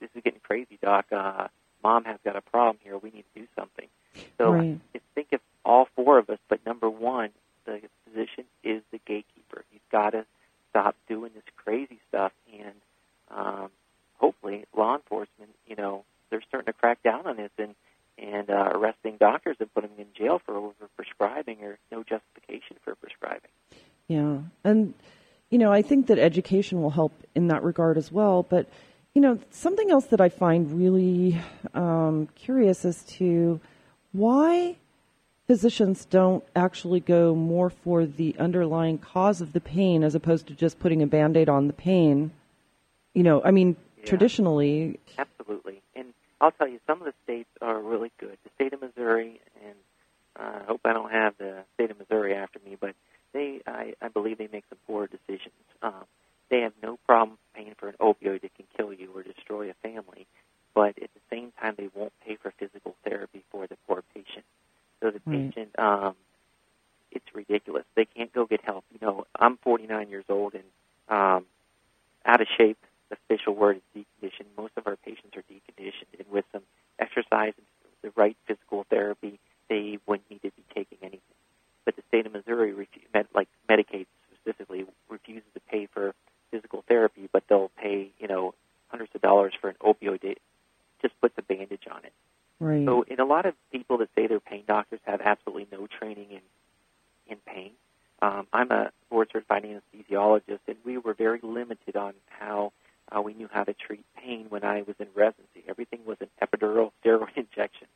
this 0.00 0.08
is 0.14 0.22
getting 0.22 0.40
crazy, 0.40 0.78
doc. 0.80 1.06
Uh, 1.12 1.48
mom 1.84 2.04
has 2.04 2.18
got 2.24 2.36
a 2.36 2.40
problem 2.40 2.78
here. 2.82 2.96
We 2.96 3.10
need 3.10 3.24
to 3.34 3.40
do 3.40 3.46
something. 3.54 3.88
So 4.38 4.52
Right. 4.52 4.78
I 4.94 5.00
think 5.14 5.28
if 5.32 5.42
all 5.62 5.88
four 5.94 6.18
of 6.18 6.30
us, 6.30 6.38
but 6.48 6.64
number 6.64 6.88
one, 6.88 7.30
the 7.66 7.82
physician 8.04 8.44
is 8.64 8.82
the 8.92 9.00
gatekeeper. 9.04 9.64
He's 9.70 9.80
got 9.90 10.10
to 10.10 10.24
stop 10.70 10.96
doing 11.06 11.32
this 11.34 11.44
crazy 11.56 12.00
stuff, 12.08 12.32
and 12.50 12.74
um, 13.30 13.68
hopefully, 14.16 14.64
law 14.74 14.94
enforcement, 14.94 15.50
you 15.66 15.76
know, 15.76 16.04
they're 16.30 16.42
starting 16.48 16.72
to 16.72 16.78
crack 16.78 17.02
down 17.02 17.26
on 17.26 17.36
this 17.36 17.50
and 17.58 17.74
and 18.18 18.50
uh, 18.50 18.70
arresting 18.74 19.16
doctors 19.18 19.56
and 19.60 19.72
putting 19.74 19.90
them 19.90 20.06
in 20.06 20.06
jail 20.14 20.40
for 20.44 20.56
over 20.56 20.74
prescribing 20.96 21.58
or 21.62 21.78
no 21.90 22.02
justification 22.02 22.76
for 22.84 22.94
prescribing. 22.94 23.50
Yeah. 24.08 24.38
And, 24.64 24.94
you 25.50 25.58
know, 25.58 25.72
I 25.72 25.81
think 25.92 26.06
that 26.06 26.18
education 26.18 26.80
will 26.80 26.88
help 26.88 27.12
in 27.34 27.48
that 27.48 27.62
regard 27.62 27.98
as 27.98 28.10
well. 28.10 28.42
But, 28.42 28.66
you 29.12 29.20
know, 29.20 29.38
something 29.50 29.90
else 29.90 30.06
that 30.06 30.22
I 30.22 30.30
find 30.30 30.72
really 30.72 31.38
um, 31.74 32.28
curious 32.34 32.86
as 32.86 33.04
to 33.18 33.60
why 34.12 34.76
physicians 35.46 36.06
don't 36.06 36.42
actually 36.56 37.00
go 37.00 37.34
more 37.34 37.68
for 37.68 38.06
the 38.06 38.34
underlying 38.38 38.96
cause 38.96 39.42
of 39.42 39.52
the 39.52 39.60
pain 39.60 40.02
as 40.02 40.14
opposed 40.14 40.46
to 40.46 40.54
just 40.54 40.78
putting 40.78 41.02
a 41.02 41.06
band 41.06 41.36
aid 41.36 41.50
on 41.50 41.66
the 41.66 41.74
pain. 41.74 42.30
You 43.12 43.22
know, 43.24 43.42
I 43.44 43.50
mean, 43.50 43.76
Yeah. 43.98 44.06
traditionally, 44.06 44.98
Absolutely. 45.18 45.82
And 45.94 46.14
I'll 46.40 46.52
tell 46.52 46.68
you, 46.68 46.80
some 46.86 47.00
of 47.00 47.04
the 47.04 47.12
states 47.22 47.50
are 47.60 47.78
really 47.78 48.12
good. 48.16 48.38
The 48.44 48.50
state 48.54 48.72
of 48.72 48.80
Missouri, 48.80 49.42
and 49.62 49.76
uh, 50.40 50.60
I 50.62 50.64
hope 50.64 50.80
I 50.86 50.94
don't 50.94 51.12
have 51.12 51.36
the 51.36 51.64
state 51.74 51.90
of 51.90 51.98
Missouri 51.98 52.34
after 52.34 52.60
me, 52.64 52.78
but 52.80 52.94
they, 53.34 53.60
I, 53.66 53.94
I 54.00 54.08
believe 54.08 54.38
they 54.38 54.48
make 54.50 54.64
some 54.68 54.78
poor 54.86 55.06
decisions. 55.06 55.54
Um, 55.82 56.04
they 56.50 56.60
have 56.60 56.72
no 56.82 56.98
problem 57.06 57.38
paying 57.54 57.74
for 57.78 57.88
an 57.88 57.94
opioid 58.00 58.42
that 58.42 58.54
can 58.54 58.66
kill 58.76 58.92
you 58.92 59.10
or 59.14 59.22
destroy 59.22 59.70
a 59.70 59.74
family, 59.82 60.26
but 60.74 60.90
at 61.02 61.10
the 61.14 61.20
same 61.30 61.52
time, 61.60 61.74
they 61.76 61.88
won't 61.94 62.12
pay 62.26 62.36
for 62.36 62.52
physical 62.58 62.94
therapy 63.04 63.42
for 63.50 63.66
the 63.66 63.76
poor 63.86 64.02
patient. 64.14 64.44
So 65.00 65.10
the 65.10 65.20
Right. 65.26 65.52
patient, 65.54 65.78
um, 65.78 66.14
it's 67.10 67.24
ridiculous. 67.34 67.84
They 67.94 68.04
can't 68.04 68.32
go 68.32 68.46
get 68.46 68.60
help. 68.62 68.84
You 68.92 68.98
know, 69.06 69.26
I'm 69.38 69.56
49 69.58 70.08
years 70.08 70.24
old 70.28 70.54
and 70.54 70.64
um, 71.08 71.46
out 72.24 72.40
of 72.40 72.46
shape. 72.58 72.78
The 73.08 73.16
official 73.30 73.54
word 73.54 73.76
is 73.76 74.04
deconditioned. 74.22 74.46
Most 74.56 74.72
of 74.76 74.86
our 74.86 74.96
patients 74.96 75.36
are 75.36 75.42
deconditioned, 75.42 76.18
and 76.18 76.28
with 76.30 76.44
some 76.52 76.62
exercise 76.98 77.52
and 77.58 77.66
the 78.14 78.20
right 78.20 78.36
physical 78.46 78.84
therapy, 78.90 79.38
they 79.68 79.98
wouldn't 80.06 80.30
need 80.30 80.42
to 80.42 80.50
be 80.50 80.64
taking 80.74 80.98
anything. 81.02 81.20
But 81.84 81.96
the 81.96 82.02
state 82.08 82.26
of 82.26 82.32
Missouri, 82.32 82.88
like 83.34 83.48
Medicaid 83.68 84.06
specifically, 84.40 84.84
refuses 85.08 85.48
to 85.54 85.60
pay 85.60 85.86
for 85.86 86.14
physical 86.50 86.84
therapy, 86.88 87.28
but 87.32 87.44
they'll 87.48 87.70
pay 87.76 88.10
you 88.18 88.28
know 88.28 88.54
hundreds 88.88 89.14
of 89.14 89.20
dollars 89.20 89.52
for 89.60 89.68
an 89.68 89.76
opioid. 89.82 90.20
To 90.20 90.34
just 91.00 91.20
put 91.20 91.34
the 91.36 91.42
bandage 91.42 91.86
on 91.90 92.04
it. 92.04 92.12
Right. 92.60 92.86
So, 92.86 93.04
and 93.10 93.18
a 93.18 93.24
lot 93.24 93.44
of 93.44 93.54
people 93.72 93.98
that 93.98 94.08
say 94.14 94.28
they're 94.28 94.38
pain 94.38 94.62
doctors 94.66 95.00
have 95.04 95.20
absolutely 95.20 95.66
no 95.72 95.86
training 95.86 96.28
in 96.30 96.40
in 97.26 97.38
pain. 97.44 97.72
Um, 98.20 98.46
I'm 98.52 98.70
a 98.70 98.92
board 99.10 99.28
certified 99.32 99.64
anesthesiologist, 99.64 100.60
and 100.68 100.76
we 100.84 100.96
were 100.96 101.14
very 101.14 101.40
limited 101.42 101.96
on 101.96 102.14
how 102.28 102.72
uh, 103.10 103.20
we 103.20 103.34
knew 103.34 103.48
how 103.50 103.64
to 103.64 103.74
treat 103.74 104.04
pain 104.16 104.46
when 104.48 104.64
I 104.64 104.82
was 104.82 104.94
in 104.98 105.08
residency. 105.14 105.64
Everything 105.68 106.00
was 106.06 106.18
an 106.20 106.28
epidural 106.40 106.92
steroid 107.04 107.36
injection. 107.36 107.88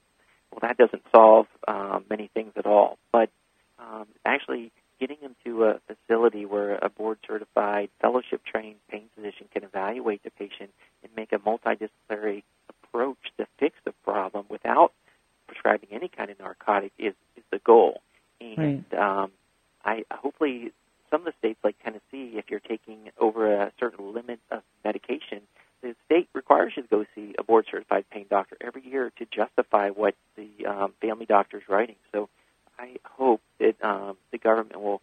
Well, 0.51 0.61
that 0.63 0.77
doesn't 0.77 1.03
solve 1.15 1.47
um, 1.69 2.05
many 2.11 2.29
things 2.33 2.53
at 2.57 2.67
all. 2.67 2.99
But 3.13 3.31
um, 3.79 4.07
actually, 4.25 4.73
getting 4.99 5.19
them 5.23 5.37
to 5.45 5.65
a 5.65 5.81
facility 5.87 6.45
where 6.45 6.77
a 6.77 6.89
board 6.89 7.19
certified, 7.27 7.91
fellowship 8.01 8.43
trained 8.45 8.77
pain 8.91 9.05
physician 9.15 9.47
can 9.53 9.65
evaluate 9.65 10.23
the 10.23 10.31
patient 10.31 10.71
and 11.03 11.13
make 11.17 11.33
a 11.33 11.39
multidisciplinary 11.39 12.43
approach 12.69 13.19
to 13.39 13.47
fix 13.59 13.77
the 13.85 13.93
problem 14.05 14.47
without 14.49 14.93
prescribing 15.47 15.91
any 15.93 16.09
kind 16.09 16.31
of 16.31 16.39
narcotic 16.39 16.93
is, 16.99 17.15
is 17.37 17.45
the 17.51 17.59
goal. 17.59 18.01
And 18.41 18.85
um, 18.95 19.31
I 19.85 20.05
hopefully 20.11 20.73
some 21.11 21.21
of 21.21 21.27
the 21.27 21.33
states 21.39 21.59
like 21.63 21.77
Tennessee, 21.83 22.37
if 22.37 22.47
you're 22.51 22.61
taking 22.61 23.11
over 23.19 23.53
a 23.53 23.73
certain 23.79 24.13
limit 24.13 24.41
of 24.51 24.63
medication, 24.85 25.43
the 25.83 25.95
state 26.05 26.29
requires 26.33 26.73
you 26.77 26.83
to 26.83 26.89
go 26.89 27.05
see 27.15 27.35
a 27.39 27.45
board 27.45 27.67
certified 27.71 28.05
pain 28.11 28.27
doctor 28.29 28.57
every 28.61 28.85
year 28.85 29.13
to 29.19 29.27
justify 29.27 29.91
what 29.91 30.15
the 30.37 30.67
um, 30.67 30.93
family 31.01 31.27
doctor 31.27 31.59
is 31.59 31.63
writing. 31.69 31.97
So 32.13 32.29
I 32.79 32.97
hope 33.05 33.41
that 33.61 33.83
um, 33.83 34.17
the 34.33 34.39
government 34.39 34.81
will 34.81 35.01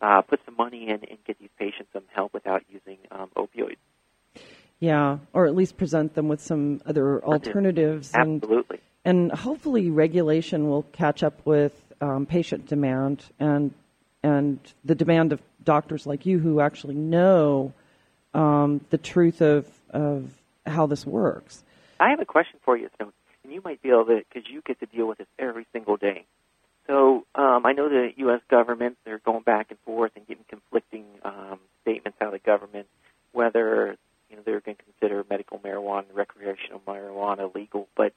uh, 0.00 0.22
put 0.22 0.40
some 0.44 0.56
money 0.56 0.88
in 0.88 1.04
and 1.04 1.18
get 1.26 1.38
these 1.38 1.50
patients 1.58 1.90
some 1.92 2.04
help 2.12 2.34
without 2.34 2.62
using 2.68 2.98
um, 3.10 3.30
opioids. 3.36 3.76
yeah, 4.80 5.18
or 5.32 5.46
at 5.46 5.54
least 5.54 5.73
present 5.84 6.14
them 6.14 6.28
with 6.28 6.40
some 6.40 6.80
other 6.86 7.22
alternatives. 7.22 8.10
And, 8.14 8.42
Absolutely. 8.42 8.80
and 9.04 9.30
hopefully 9.30 9.90
regulation 9.90 10.66
will 10.70 10.84
catch 10.92 11.22
up 11.22 11.44
with 11.44 11.74
um, 12.00 12.24
patient 12.24 12.66
demand 12.66 13.22
and 13.38 13.74
and 14.22 14.58
the 14.82 14.94
demand 14.94 15.34
of 15.34 15.42
doctors 15.62 16.06
like 16.06 16.24
you 16.24 16.38
who 16.38 16.60
actually 16.60 16.94
know 16.94 17.74
um, 18.32 18.80
the 18.88 18.96
truth 18.96 19.42
of 19.42 19.68
of 19.90 20.30
how 20.64 20.86
this 20.86 21.04
works. 21.04 21.62
I 22.00 22.08
have 22.08 22.20
a 22.20 22.24
question 22.24 22.58
for 22.64 22.78
you, 22.78 22.88
Snow, 22.96 23.12
and 23.42 23.52
you 23.52 23.60
might 23.62 23.82
be 23.82 23.90
able 23.90 24.06
to, 24.06 24.22
because 24.26 24.48
you 24.50 24.62
get 24.62 24.80
to 24.80 24.86
deal 24.86 25.06
with 25.06 25.18
this 25.18 25.26
every 25.38 25.66
single 25.74 25.98
day. 25.98 26.24
So 26.86 27.26
um, 27.34 27.66
I 27.66 27.72
know 27.72 27.90
the 27.90 28.08
U.S. 28.16 28.40
government, 28.50 28.96
they're 29.04 29.18
going 29.18 29.42
back 29.42 29.66
and 29.68 29.78
forth 29.80 30.12
and 30.16 30.26
getting 30.26 30.44
conflicting 30.48 31.04
um, 31.22 31.58
statements 31.82 32.16
out 32.22 32.28
of 32.28 32.32
the 32.32 32.38
government, 32.38 32.86
whether 33.32 33.98
you 34.30 34.36
know 34.36 34.42
they're 34.44 34.60
going 34.60 34.73
to 34.73 34.73
consider 34.84 35.24
medical 35.28 35.58
marijuana, 35.58 36.04
recreational 36.12 36.80
marijuana 36.86 37.54
legal. 37.54 37.88
But 37.96 38.12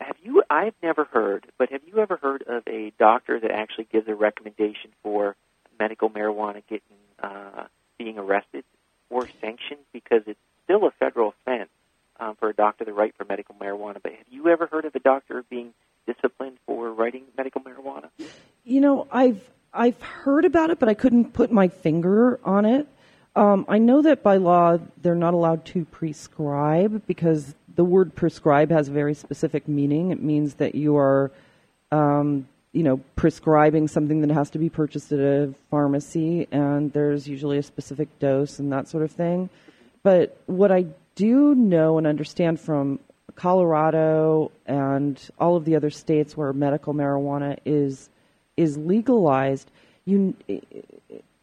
have 0.00 0.16
you? 0.22 0.42
I've 0.48 0.74
never 0.82 1.04
heard, 1.04 1.46
but 1.58 1.70
have 1.70 1.82
you 1.86 1.98
ever 1.98 2.16
heard 2.16 2.42
of 2.42 2.62
a 2.66 2.92
doctor 2.98 3.40
that 3.40 3.50
actually 3.50 3.88
gives 3.90 4.08
a 4.08 4.14
recommendation 4.14 4.90
for 5.02 5.36
medical 5.78 6.10
marijuana 6.10 6.62
getting 6.68 6.96
uh, 7.22 7.64
being 7.98 8.18
arrested 8.18 8.64
or 9.10 9.28
sanctioned 9.40 9.80
because 9.92 10.22
it's 10.26 10.38
still 10.64 10.86
a 10.86 10.90
federal 10.92 11.34
offense 11.40 11.70
um, 12.20 12.36
for 12.36 12.48
a 12.48 12.54
doctor 12.54 12.84
to 12.84 12.92
write 12.92 13.14
for 13.16 13.24
medical 13.24 13.54
marijuana. 13.54 13.96
But 14.02 14.12
have 14.12 14.26
you 14.30 14.48
ever 14.48 14.66
heard 14.66 14.84
of 14.84 14.94
a 14.94 15.00
doctor 15.00 15.44
being 15.48 15.72
disciplined 16.06 16.58
for 16.66 16.92
writing 16.92 17.24
medical 17.36 17.60
marijuana? 17.60 18.10
You 18.64 18.80
know, 18.80 19.06
I've 19.10 19.40
I've 19.72 20.00
heard 20.00 20.44
about 20.44 20.70
it, 20.70 20.78
but 20.78 20.88
I 20.88 20.94
couldn't 20.94 21.32
put 21.32 21.50
my 21.50 21.68
finger 21.68 22.40
on 22.44 22.64
it. 22.64 22.86
Um, 23.38 23.66
I 23.68 23.78
know 23.78 24.02
that 24.02 24.24
by 24.24 24.38
law 24.38 24.78
they're 25.00 25.14
not 25.14 25.32
allowed 25.32 25.64
to 25.66 25.84
prescribe 25.84 27.06
because 27.06 27.54
the 27.76 27.84
word 27.84 28.16
prescribe 28.16 28.72
has 28.72 28.88
a 28.88 28.90
very 28.90 29.14
specific 29.14 29.68
meaning. 29.68 30.10
It 30.10 30.20
means 30.20 30.54
that 30.54 30.74
you 30.74 30.96
are, 30.96 31.30
um, 31.92 32.48
you 32.72 32.82
know, 32.82 33.00
prescribing 33.14 33.86
something 33.86 34.22
that 34.22 34.32
has 34.32 34.50
to 34.50 34.58
be 34.58 34.68
purchased 34.68 35.12
at 35.12 35.20
a 35.20 35.54
pharmacy, 35.70 36.48
and 36.50 36.92
there's 36.92 37.28
usually 37.28 37.58
a 37.58 37.62
specific 37.62 38.08
dose 38.18 38.58
and 38.58 38.72
that 38.72 38.88
sort 38.88 39.04
of 39.04 39.12
thing. 39.12 39.50
But 40.02 40.36
what 40.46 40.72
I 40.72 40.86
do 41.14 41.54
know 41.54 41.96
and 41.96 42.08
understand 42.08 42.58
from 42.58 42.98
Colorado 43.36 44.50
and 44.66 45.16
all 45.38 45.54
of 45.54 45.64
the 45.64 45.76
other 45.76 45.90
states 45.90 46.36
where 46.36 46.52
medical 46.52 46.92
marijuana 46.92 47.56
is 47.64 48.10
is 48.56 48.76
legalized, 48.76 49.70
you 50.06 50.34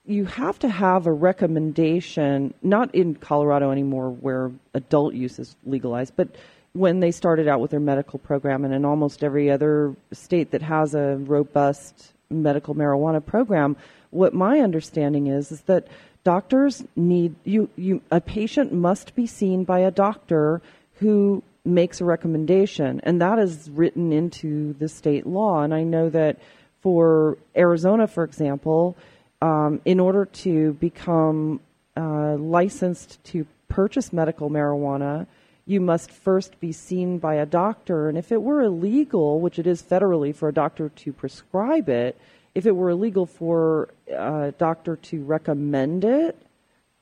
you 0.05 0.25
have 0.25 0.59
to 0.59 0.69
have 0.69 1.07
a 1.07 1.11
recommendation. 1.11 2.53
Not 2.61 2.93
in 2.93 3.15
Colorado 3.15 3.71
anymore, 3.71 4.09
where 4.09 4.51
adult 4.73 5.13
use 5.13 5.39
is 5.39 5.55
legalized, 5.65 6.13
but 6.15 6.29
when 6.73 6.99
they 6.99 7.11
started 7.11 7.47
out 7.47 7.61
with 7.61 7.71
their 7.71 7.79
medical 7.79 8.19
program, 8.19 8.65
and 8.65 8.73
in 8.73 8.83
almost 8.83 9.23
every 9.23 9.49
other 9.49 9.95
state 10.11 10.51
that 10.51 10.61
has 10.61 10.93
a 10.93 11.15
robust 11.17 12.13
medical 12.29 12.75
marijuana 12.75 13.25
program, 13.25 13.77
what 14.11 14.33
my 14.33 14.59
understanding 14.59 15.27
is 15.27 15.51
is 15.51 15.61
that 15.61 15.87
doctors 16.23 16.83
need 16.95 17.35
you 17.43 17.69
you 17.75 18.01
a 18.11 18.19
patient 18.19 18.73
must 18.73 19.15
be 19.15 19.27
seen 19.27 19.63
by 19.63 19.79
a 19.79 19.91
doctor 19.91 20.61
who 20.95 21.43
makes 21.65 22.01
a 22.01 22.05
recommendation 22.05 22.99
and 23.03 23.21
that 23.21 23.37
is 23.39 23.69
written 23.69 24.11
into 24.11 24.73
the 24.79 24.87
state 24.87 25.25
law 25.27 25.61
and 25.61 25.73
I 25.73 25.83
know 25.83 26.09
that 26.09 26.37
for 26.81 27.37
Arizona 27.55 28.07
for 28.07 28.23
example 28.23 28.97
um, 29.41 29.81
in 29.85 29.99
order 29.99 30.25
to 30.25 30.73
become 30.73 31.59
uh, 31.97 32.35
licensed 32.35 33.23
to 33.25 33.45
purchase 33.67 34.13
medical 34.13 34.49
marijuana 34.49 35.27
you 35.67 35.81
must 35.81 36.11
first 36.11 36.59
be 36.59 36.71
seen 36.71 37.17
by 37.17 37.35
a 37.35 37.45
doctor 37.45 38.07
and 38.07 38.17
if 38.17 38.31
it 38.31 38.41
were 38.41 38.61
illegal 38.61 39.39
which 39.39 39.57
it 39.57 39.65
is 39.65 39.81
federally 39.81 40.35
for 40.35 40.49
a 40.49 40.53
doctor 40.53 40.89
to 40.89 41.11
prescribe 41.11 41.89
it 41.89 42.17
if 42.55 42.65
it 42.65 42.71
were 42.71 42.89
illegal 42.89 43.25
for 43.25 43.89
a 44.09 44.53
doctor 44.57 44.95
to 44.95 45.23
recommend 45.23 46.05
it, 46.05 46.37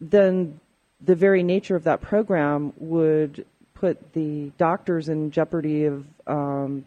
then 0.02 0.60
the 1.00 1.16
very 1.16 1.44
nature 1.44 1.76
of 1.76 1.84
that 1.84 2.02
program 2.02 2.74
would 2.78 3.46
put 3.76 4.14
the 4.14 4.52
doctors 4.58 5.10
in 5.10 5.30
jeopardy 5.30 5.86
of 5.86 6.06
um, 6.26 6.86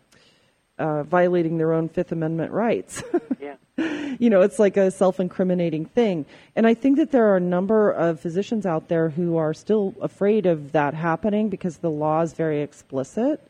uh, 0.78 1.04
violating 1.04 1.59
their 1.59 1.72
own 1.72 1.88
Fifth 1.88 2.11
Amendment 2.11 2.50
rights. 2.50 3.04
You 4.18 4.30
know, 4.30 4.40
it's 4.40 4.58
like 4.58 4.78
a 4.78 4.90
self 4.90 5.20
incriminating 5.20 5.84
thing. 5.84 6.24
And 6.54 6.66
I 6.66 6.72
think 6.72 6.96
that 6.96 7.12
there 7.12 7.28
are 7.28 7.36
a 7.36 7.40
number 7.40 7.90
of 7.90 8.18
physicians 8.18 8.64
out 8.64 8.88
there 8.88 9.10
who 9.10 9.36
are 9.36 9.52
still 9.52 9.94
afraid 10.00 10.46
of 10.46 10.72
that 10.72 10.94
happening 10.94 11.50
because 11.50 11.76
the 11.78 11.90
law 11.90 12.22
is 12.22 12.32
very 12.32 12.62
explicit. 12.62 13.46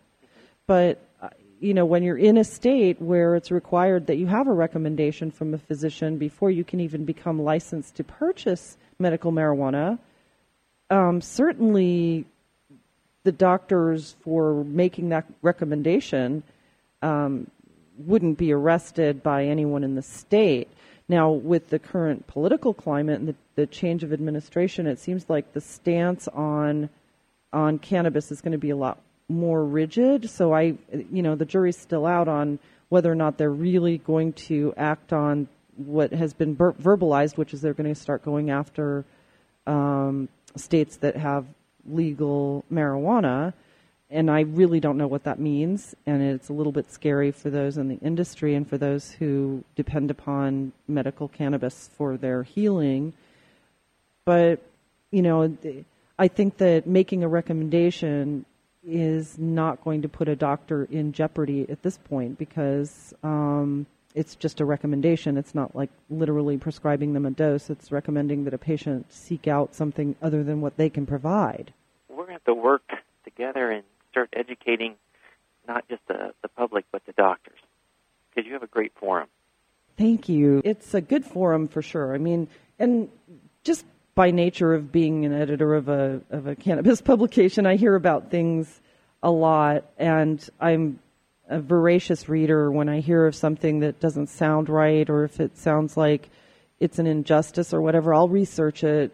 But 0.66 0.98
uh, 1.22 1.28
you 1.60 1.72
know, 1.72 1.86
when 1.86 2.02
you're 2.02 2.18
in 2.18 2.36
a 2.36 2.42
state 2.42 3.00
where 3.00 3.36
it's 3.36 3.52
required 3.52 4.08
that 4.08 4.16
you 4.16 4.26
have 4.26 4.48
a 4.48 4.52
recommendation 4.52 5.30
from 5.30 5.54
a 5.54 5.58
physician 5.58 6.18
before 6.18 6.50
you 6.50 6.64
can 6.64 6.80
even 6.80 7.04
become 7.04 7.40
licensed 7.40 7.94
to 7.96 8.02
purchase 8.02 8.76
medical 8.98 9.30
marijuana, 9.30 10.00
um, 10.90 11.20
certainly 11.20 12.24
the 13.22 13.30
doctors 13.32 14.16
for 14.22 14.64
making 14.64 15.10
that 15.10 15.26
recommendation 15.42 16.42
um, 17.02 17.50
wouldn't 17.98 18.38
be 18.38 18.52
arrested 18.52 19.22
by 19.22 19.44
anyone 19.44 19.85
in 19.85 19.94
the 19.94 20.02
state. 20.02 20.68
Now, 21.09 21.30
with 21.30 21.70
the 21.70 21.78
current 21.78 22.26
political 22.26 22.74
climate 22.74 23.20
and 23.20 23.28
the, 23.28 23.35
the 23.54 23.66
change 23.66 24.02
of 24.02 24.12
administration, 24.12 24.87
it 24.87 24.98
seems 24.98 25.26
like 25.28 25.52
the 25.52 25.61
stance 25.61 26.28
on 26.28 26.90
on 27.52 27.78
cannabis 27.78 28.30
is 28.30 28.40
going 28.40 28.52
to 28.52 28.59
be 28.59 28.70
a 28.70 28.76
lot 28.76 28.98
more 29.28 29.64
rigid. 29.64 30.28
So 30.28 30.52
I, 30.52 30.74
you 31.11 31.22
know, 31.22 31.35
the 31.37 31.44
jury's 31.44 31.78
still 31.78 32.06
out 32.06 32.28
on 32.28 32.59
whether 32.88 33.11
or 33.11 33.14
not 33.14 33.38
they're 33.38 33.50
really 33.50 33.98
going 33.98 34.32
to 34.35 34.74
act 34.76 35.12
on 35.12 35.48
what 35.76 36.12
has 36.12 36.35
been 36.35 36.54
ver- 36.54 36.72
verbalized, 36.74 37.37
which 37.37 37.54
is 37.54 37.61
they're 37.61 37.74
going 37.74 37.92
to 37.92 38.00
start 38.00 38.24
going 38.24 38.50
after 38.50 39.04
um, 39.66 40.28
states 40.56 40.96
that 40.98 41.16
have 41.16 41.46
legal 41.88 42.64
marijuana. 42.70 43.52
And 44.16 44.31
I 44.31 44.40
really 44.40 44.81
don't 44.81 44.96
know 44.96 45.07
what 45.07 45.24
that 45.24 45.38
means, 45.38 45.94
and 46.07 46.22
it's 46.22 46.48
a 46.48 46.55
little 46.55 46.72
bit 46.72 46.90
scary 46.90 47.33
for 47.33 47.50
those 47.50 47.76
in 47.76 47.88
the 47.88 47.98
industry 47.98 48.55
and 48.55 48.66
for 48.66 48.79
those 48.79 49.12
who 49.12 49.62
depend 49.74 50.11
upon 50.11 50.72
medical 50.88 51.29
cannabis 51.29 51.90
for 51.98 52.16
their 52.16 52.42
healing. 52.42 53.12
But 54.24 54.62
you 55.11 55.20
know, 55.20 55.55
I 56.18 56.29
think 56.29 56.57
that 56.57 56.87
making 56.87 57.24
a 57.24 57.29
recommendation 57.29 58.46
is 58.83 59.38
not 59.38 59.85
going 59.85 60.00
to 60.00 60.09
put 60.09 60.29
a 60.29 60.35
doctor 60.35 60.85
in 60.90 61.12
jeopardy 61.12 61.66
at 61.68 61.83
this 61.83 61.98
point 61.98 62.38
because 62.38 63.12
um, 63.22 63.85
it's 64.14 64.35
just 64.35 64.62
a 64.62 64.64
recommendation. 64.64 65.37
It's 65.37 65.55
not 65.55 65.76
like 65.76 65.90
literally 66.09 66.57
prescribing 66.57 67.12
them 67.12 67.26
a 67.26 67.33
dose. 67.33 67.68
It's 67.68 67.92
recommending 67.92 68.44
that 68.44 68.55
a 68.55 68.59
patient 68.59 69.12
seek 69.12 69.46
out 69.46 69.74
something 69.74 70.16
other 70.22 70.42
than 70.42 70.62
what 70.62 70.79
they 70.79 70.88
can 70.88 71.05
provide. 71.05 71.74
We're 72.09 72.24
going 72.24 72.29
to 72.29 72.33
have 72.33 72.44
to 72.44 72.55
work 72.55 72.88
together 73.22 73.70
and 73.70 73.85
start 74.16 74.33
educating 74.33 74.94
not 75.68 75.87
just 75.88 76.00
the, 76.09 76.33
the 76.40 76.48
public, 76.48 76.87
but 76.90 77.05
the 77.05 77.12
doctors, 77.12 77.59
because 78.31 78.46
you 78.46 78.55
have 78.55 78.62
a 78.62 78.68
great 78.68 78.92
forum. 78.98 79.29
Thank 79.98 80.29
you. 80.29 80.62
It's 80.64 80.94
a 80.94 81.02
good 81.02 81.24
forum 81.24 81.68
for 81.68 81.83
sure. 81.83 82.14
I 82.14 82.18
mean, 82.18 82.48
and 82.79 83.11
just 83.62 83.85
by 84.14 84.31
nature 84.31 84.72
of 84.72 84.90
being 84.90 85.26
an 85.26 85.35
editor 85.35 85.74
of 85.74 85.90
a 85.90 86.22
of 86.31 86.46
a 86.46 86.57
cannabis 86.57 87.00
publication, 87.12 87.66
I 87.66 87.76
hear 87.76 87.94
about 87.94 88.31
things 88.31 88.81
a 89.22 89.31
lot, 89.31 89.85
and 89.98 90.48
I'm 90.61 90.98
a 91.48 91.61
voracious 91.61 92.26
reader 92.29 92.72
when 92.72 92.88
I 92.88 93.00
hear 93.00 93.26
of 93.26 93.35
something 93.35 93.81
that 93.81 94.00
doesn't 94.00 94.29
sound 94.29 94.68
right 94.68 95.09
or 95.09 95.24
if 95.24 95.40
it 95.40 95.57
sounds 95.59 95.96
like 95.96 96.29
it's 96.81 96.98
an 96.98 97.07
injustice 97.07 97.72
or 97.72 97.81
whatever, 97.81 98.14
I'll 98.14 98.29
research 98.29 98.83
it. 98.83 99.12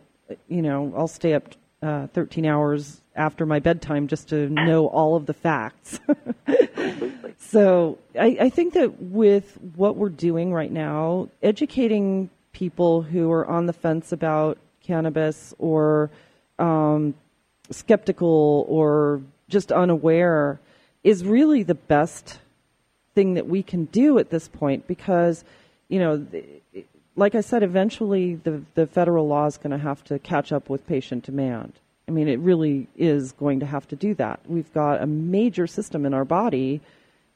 You 0.49 0.63
know, 0.63 0.95
I'll 0.97 1.09
stay 1.09 1.35
up 1.35 1.49
uh, 1.83 2.07
13 2.09 2.47
hours 2.47 3.02
after 3.15 3.47
my 3.47 3.59
bedtime 3.59 4.07
just 4.09 4.29
to 4.29 4.49
know 4.49 4.87
all 4.87 5.17
of 5.17 5.27
the 5.27 5.35
facts. 5.35 6.01
so 7.39 7.99
I, 8.19 8.37
I 8.41 8.51
think 8.51 8.75
that 8.75 9.01
with 9.03 9.59
what 9.77 9.97
we're 9.97 10.09
doing 10.09 10.53
right 10.53 10.73
now, 10.73 11.29
educating 11.43 12.31
people 12.53 13.03
who 13.03 13.31
are 13.31 13.47
on 13.47 13.67
the 13.67 13.73
fence 13.73 14.13
about 14.13 14.59
cannabis 14.83 15.55
or 15.59 16.11
um, 16.59 17.15
skeptical 17.71 18.65
or 18.69 19.23
just 19.49 19.73
unaware 19.73 20.61
is 21.05 21.25
really 21.25 21.63
the 21.63 21.75
best 21.75 22.39
thing 23.15 23.35
that 23.35 23.47
we 23.47 23.63
can 23.63 23.87
do 23.87 24.19
at 24.19 24.31
this 24.31 24.49
point 24.49 24.87
because, 24.87 25.45
you 25.89 25.99
know, 25.99 26.27
like 27.17 27.35
I 27.35 27.41
said, 27.43 27.63
eventually 27.63 28.37
the, 28.37 28.63
the 28.75 28.87
federal 28.87 29.29
law 29.29 29.47
is 29.47 29.59
going 29.59 29.73
to 29.73 29.79
have 29.79 30.03
to 30.05 30.19
catch 30.19 30.53
up 30.53 30.71
with 30.71 30.87
patient 30.87 31.25
demand. 31.25 31.75
I 32.13 32.15
mean, 32.15 32.29
it 32.29 32.41
really 32.41 32.89
is 32.95 33.33
going 33.33 33.61
to 33.61 33.67
have 33.67 33.89
to 33.89 33.97
do 33.97 34.13
that. 34.17 34.41
We've 34.47 34.71
got 34.75 35.01
a 35.01 35.07
major 35.07 35.67
system 35.67 36.05
in 36.05 36.13
our 36.13 36.27
body 36.27 36.83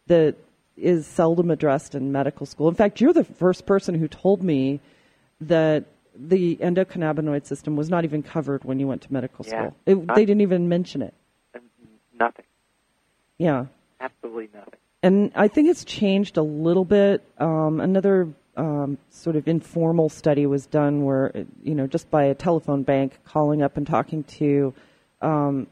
that 0.06 0.34
is 0.76 1.06
seldom 1.06 1.50
addressed 1.50 1.94
in 1.94 2.12
medical 2.12 2.44
school. 2.44 2.68
In 2.68 2.74
fact, 2.74 3.00
you're 3.00 3.14
the 3.14 3.24
first 3.24 3.64
person 3.64 3.94
who 3.94 4.06
told 4.06 4.42
me 4.42 4.80
that 5.40 5.84
the 6.14 6.56
endocannabinoid 6.56 7.46
system 7.46 7.74
was 7.74 7.88
not 7.88 8.04
even 8.04 8.22
covered 8.22 8.64
when 8.64 8.78
you 8.78 8.86
went 8.86 9.00
to 9.00 9.12
medical 9.14 9.46
yeah. 9.46 9.50
school. 9.50 9.76
It, 9.86 10.14
they 10.14 10.26
didn't 10.26 10.42
even 10.42 10.68
mention 10.68 11.00
it. 11.00 11.14
Nothing. 12.20 12.44
Yeah. 13.38 13.66
Absolutely 13.98 14.50
nothing. 14.52 14.78
And 15.02 15.32
I 15.34 15.48
think 15.48 15.70
it's 15.70 15.86
changed 15.86 16.36
a 16.36 16.42
little 16.42 16.84
bit. 16.84 17.22
Um, 17.38 17.80
another 17.80 18.28
um, 18.56 18.98
sort 19.10 19.36
of 19.36 19.46
informal 19.46 20.08
study 20.08 20.46
was 20.46 20.66
done 20.66 21.04
where, 21.04 21.32
you 21.62 21.74
know, 21.74 21.86
just 21.86 22.10
by 22.10 22.24
a 22.24 22.34
telephone 22.34 22.82
bank 22.82 23.18
calling 23.24 23.62
up 23.62 23.76
and 23.76 23.86
talking 23.86 24.24
to 24.24 24.72
um, 25.20 25.66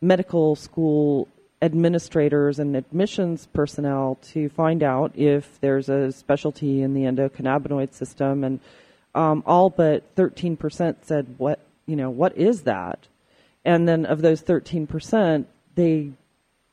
medical 0.00 0.56
school 0.56 1.28
administrators 1.60 2.58
and 2.58 2.76
admissions 2.76 3.46
personnel 3.52 4.18
to 4.22 4.48
find 4.48 4.82
out 4.82 5.12
if 5.14 5.60
there's 5.60 5.88
a 5.88 6.10
specialty 6.10 6.82
in 6.82 6.94
the 6.94 7.02
endocannabinoid 7.02 7.92
system. 7.92 8.42
And 8.42 8.60
um, 9.14 9.42
all 9.46 9.70
but 9.70 10.14
13% 10.16 10.96
said, 11.02 11.34
what, 11.38 11.60
you 11.86 11.96
know, 11.96 12.10
what 12.10 12.36
is 12.36 12.62
that? 12.62 13.06
And 13.64 13.88
then 13.88 14.06
of 14.06 14.22
those 14.22 14.42
13%, 14.42 15.44
they 15.74 16.10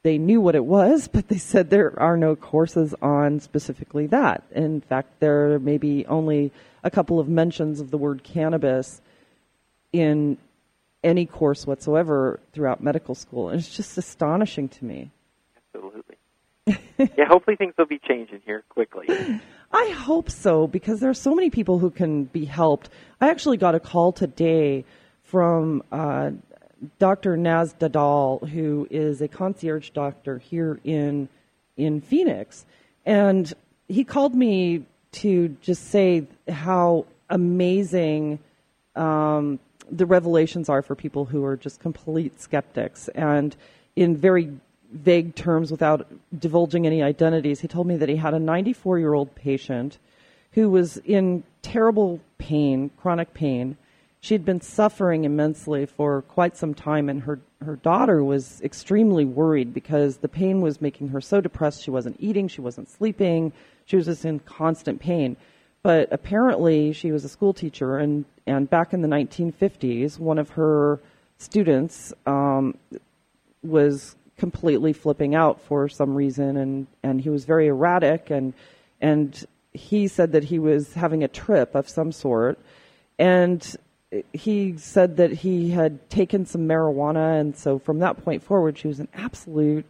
they 0.03 0.17
knew 0.17 0.39
what 0.39 0.55
it 0.55 0.65
was, 0.65 1.07
but 1.07 1.27
they 1.27 1.38
said 1.38 1.69
there 1.69 1.97
are 1.99 2.15
no 2.15 2.35
courses 2.35 2.95
on 3.01 3.39
specifically 3.39 4.07
that. 4.07 4.43
In 4.51 4.81
fact, 4.81 5.19
there 5.19 5.59
may 5.59 5.77
be 5.77 6.05
only 6.05 6.51
a 6.83 6.89
couple 6.89 7.19
of 7.19 7.27
mentions 7.27 7.81
of 7.81 7.91
the 7.91 7.97
word 7.97 8.23
cannabis 8.23 9.01
in 9.91 10.38
any 11.03 11.25
course 11.25 11.67
whatsoever 11.67 12.39
throughout 12.53 12.81
medical 12.81 13.15
school. 13.15 13.49
And 13.49 13.59
it's 13.59 13.75
just 13.75 13.97
astonishing 13.97 14.69
to 14.69 14.85
me. 14.85 15.12
Absolutely. 15.75 16.17
yeah, 17.17 17.25
hopefully 17.27 17.57
things 17.57 17.73
will 17.77 17.85
be 17.85 17.99
changing 17.99 18.41
here 18.45 18.63
quickly. 18.69 19.07
I 19.71 19.89
hope 19.89 20.29
so 20.29 20.67
because 20.67 20.99
there 20.99 21.09
are 21.09 21.15
so 21.15 21.35
many 21.35 21.49
people 21.49 21.79
who 21.79 21.89
can 21.89 22.25
be 22.25 22.45
helped. 22.45 22.89
I 23.19 23.29
actually 23.29 23.57
got 23.57 23.75
a 23.75 23.79
call 23.79 24.12
today 24.12 24.85
from 25.23 25.83
uh, 25.91 26.31
Dr. 26.97 27.35
Naz 27.37 27.73
Dadal, 27.73 28.47
who 28.49 28.87
is 28.89 29.21
a 29.21 29.27
concierge 29.27 29.89
doctor 29.89 30.37
here 30.37 30.79
in 30.83 31.29
in 31.77 32.01
Phoenix, 32.01 32.65
and 33.05 33.53
he 33.87 34.03
called 34.03 34.35
me 34.35 34.83
to 35.11 35.49
just 35.61 35.89
say 35.89 36.27
how 36.47 37.05
amazing 37.29 38.39
um, 38.95 39.59
the 39.91 40.05
revelations 40.05 40.69
are 40.69 40.81
for 40.81 40.95
people 40.95 41.25
who 41.25 41.43
are 41.45 41.57
just 41.57 41.79
complete 41.79 42.39
skeptics. 42.41 43.07
And 43.09 43.55
in 43.95 44.15
very 44.15 44.51
vague 44.91 45.35
terms, 45.35 45.71
without 45.71 46.07
divulging 46.37 46.85
any 46.85 47.01
identities, 47.01 47.61
he 47.61 47.67
told 47.67 47.87
me 47.87 47.97
that 47.97 48.09
he 48.09 48.15
had 48.15 48.33
a 48.33 48.39
94 48.39 48.99
year 48.99 49.13
old 49.13 49.33
patient 49.35 49.97
who 50.53 50.69
was 50.69 50.97
in 50.97 51.43
terrible 51.61 52.19
pain, 52.37 52.89
chronic 52.97 53.33
pain 53.33 53.77
she 54.21 54.34
had 54.34 54.43
been 54.43 54.60
suffering 54.60 55.23
immensely 55.23 55.86
for 55.86 56.21
quite 56.23 56.58
some 56.58 56.73
time, 56.73 57.08
and 57.08 57.23
her, 57.23 57.39
her 57.63 57.77
daughter 57.77 58.23
was 58.23 58.62
extremely 58.62 59.23
worried 59.23 59.73
because 59.73 60.17
the 60.17 60.27
pain 60.27 60.62
was 60.62 60.82
making 60.82 61.10
her 61.10 61.21
so 61.21 61.39
depressed. 61.39 61.84
She 61.84 61.91
wasn't 61.91 62.17
eating, 62.19 62.47
she 62.49 62.60
wasn't 62.60 62.89
sleeping, 62.89 63.53
she 63.86 63.95
was 63.95 64.08
just 64.08 64.25
in 64.25 64.39
constant 64.39 64.99
pain. 64.99 65.38
But 65.84 66.10
apparently, 66.12 66.91
she 66.91 67.13
was 67.13 67.23
a 67.23 67.29
school 67.29 67.53
teacher, 67.53 67.97
and, 67.97 68.25
and 68.45 68.69
back 68.69 68.93
in 68.93 69.01
the 69.01 69.08
1950s, 69.08 70.19
one 70.19 70.38
of 70.38 70.49
her 70.49 70.99
students 71.38 72.13
um, 72.25 72.77
was 73.63 74.17
completely 74.36 74.91
flipping 74.91 75.34
out 75.34 75.62
for 75.62 75.88
some 75.88 76.13
reason, 76.13 76.58
and, 76.58 76.88
and 77.03 77.21
he 77.21 77.29
was 77.29 77.45
very 77.45 77.67
erratic, 77.67 78.29
and, 78.29 78.53
and 78.99 79.45
he 79.71 80.10
said 80.10 80.34
that 80.34 80.43
he 80.43 80.60
was 80.60 80.93
having 80.93 81.23
a 81.23 81.29
trip 81.29 81.73
of 81.75 81.88
some 81.88 82.12
sort. 82.12 82.60
And 83.17 83.77
he 84.33 84.75
said 84.77 85.17
that 85.17 85.31
he 85.31 85.69
had 85.69 86.09
taken 86.09 86.45
some 86.45 86.67
marijuana, 86.67 87.39
and 87.39 87.55
so 87.55 87.77
from 87.79 87.99
that 87.99 88.23
point 88.23 88.43
forward, 88.43 88.77
she 88.77 88.87
was 88.87 88.99
an 88.99 89.07
absolute 89.13 89.85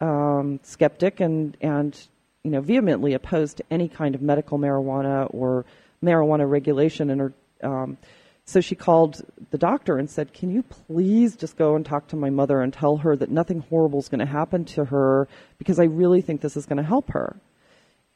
um, 0.00 0.60
skeptic 0.62 1.20
and 1.20 1.56
and 1.60 2.08
you 2.42 2.50
know 2.50 2.60
vehemently 2.60 3.14
opposed 3.14 3.58
to 3.58 3.64
any 3.70 3.88
kind 3.88 4.14
of 4.14 4.22
medical 4.22 4.58
marijuana 4.58 5.26
or 5.30 5.64
marijuana 6.02 6.48
regulation. 6.48 7.10
And 7.10 7.20
her, 7.20 7.32
um, 7.62 7.98
so 8.46 8.60
she 8.60 8.74
called 8.74 9.22
the 9.50 9.58
doctor 9.58 9.98
and 9.98 10.08
said, 10.08 10.32
"Can 10.32 10.50
you 10.50 10.62
please 10.62 11.36
just 11.36 11.56
go 11.56 11.76
and 11.76 11.84
talk 11.84 12.08
to 12.08 12.16
my 12.16 12.30
mother 12.30 12.62
and 12.62 12.72
tell 12.72 12.98
her 12.98 13.14
that 13.16 13.30
nothing 13.30 13.60
horrible 13.60 13.98
is 13.98 14.08
going 14.08 14.20
to 14.20 14.26
happen 14.26 14.64
to 14.66 14.86
her 14.86 15.28
because 15.58 15.78
I 15.78 15.84
really 15.84 16.22
think 16.22 16.40
this 16.40 16.56
is 16.56 16.66
going 16.66 16.78
to 16.78 16.82
help 16.82 17.10
her." 17.10 17.36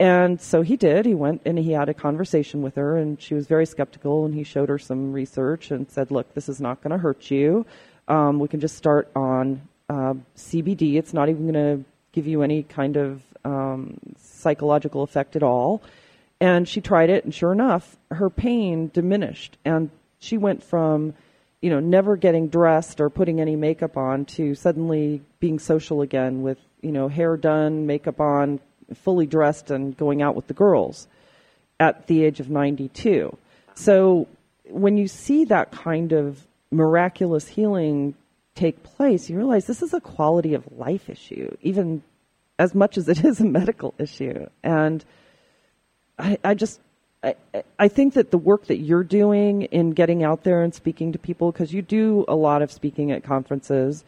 And 0.01 0.41
so 0.41 0.63
he 0.63 0.77
did. 0.77 1.07
He 1.07 1.15
went 1.15 1.43
and 1.45 1.59
he 1.59 1.73
had 1.73 1.89
a 1.89 1.95
conversation 1.95 2.63
with 2.63 2.77
her, 2.77 2.97
and 2.97 3.21
she 3.21 3.35
was 3.35 3.47
very 3.47 3.67
skeptical. 3.67 4.25
And 4.25 4.35
he 4.35 4.45
showed 4.45 4.69
her 4.69 4.79
some 4.79 5.13
research 5.13 5.71
and 5.71 5.91
said, 5.91 6.11
"Look, 6.11 6.35
this 6.35 6.49
is 6.49 6.61
not 6.61 6.81
going 6.83 6.93
to 6.93 6.99
hurt 6.99 7.31
you. 7.31 7.67
Um, 8.07 8.39
we 8.39 8.49
can 8.49 8.61
just 8.61 8.77
start 8.77 9.11
on 9.17 9.61
uh, 9.89 10.15
CBD. 10.37 10.95
It's 10.95 11.13
not 11.13 11.29
even 11.29 11.51
going 11.51 11.79
to 11.79 11.85
give 12.13 12.27
you 12.27 12.43
any 12.43 12.63
kind 12.63 12.97
of 12.97 13.23
um, 13.45 13.99
psychological 14.19 15.03
effect 15.03 15.35
at 15.35 15.43
all." 15.43 15.83
And 16.41 16.69
she 16.69 16.81
tried 16.81 17.11
it, 17.11 17.25
and 17.25 17.35
sure 17.35 17.53
enough, 17.53 17.97
her 18.13 18.31
pain 18.31 18.91
diminished, 18.95 19.59
and 19.65 19.91
she 20.21 20.39
went 20.39 20.63
from 20.63 21.15
you 21.61 21.71
know, 21.71 21.81
never 21.81 22.17
getting 22.17 22.49
dressed 22.49 23.01
or 23.01 23.11
putting 23.11 23.41
any 23.41 23.57
makeup 23.57 23.97
on 23.97 24.25
to 24.25 24.55
suddenly 24.55 25.21
being 25.41 25.59
social 25.59 26.03
again 26.03 26.43
with, 26.43 26.59
you 26.81 26.93
know, 26.93 27.09
hair 27.09 27.37
done, 27.37 27.87
makeup 27.87 28.21
on, 28.21 28.61
fully 28.95 29.27
dressed 29.27 29.71
and 29.71 29.97
going 29.97 30.23
out 30.23 30.35
with 30.35 30.47
the 30.47 30.55
girls 30.55 31.09
at 31.81 32.07
the 32.07 32.25
age 32.25 32.41
of 32.41 32.51
92. 32.51 33.37
So 33.75 34.27
when 34.69 34.97
you 34.97 35.09
see 35.09 35.45
that 35.45 35.71
kind 35.71 36.13
of 36.13 36.47
miraculous 36.71 37.47
healing 37.49 38.15
take 38.55 38.83
place, 38.83 39.31
you 39.31 39.37
realize 39.37 39.67
this 39.67 39.83
is 39.83 39.95
a 39.95 40.01
quality 40.01 40.55
of 40.55 40.65
life 40.73 41.09
issue, 41.09 41.57
even 41.63 42.03
as 42.59 42.75
much 42.75 42.99
as 42.99 43.09
it 43.09 43.25
is 43.25 43.41
a 43.41 43.45
medical 43.45 43.95
issue. 43.99 44.47
And 44.63 45.05
I, 46.19 46.39
I 46.43 46.55
just, 46.55 46.81
I, 47.23 47.35
I 47.79 47.89
think 47.89 48.15
that 48.15 48.31
the 48.31 48.39
work 48.39 48.67
that 48.67 48.79
you're 48.79 49.05
doing 49.05 49.63
in 49.63 49.91
getting 49.91 50.25
out 50.25 50.43
there 50.43 50.63
and 50.63 50.75
speaking 50.75 51.13
to 51.13 51.19
people, 51.19 51.53
because 51.53 51.73
you 51.73 51.83
do 51.83 52.25
a 52.29 52.35
lot 52.35 52.63
of 52.63 52.73
speaking 52.73 53.13
at 53.13 53.23
conferences, 53.23 54.05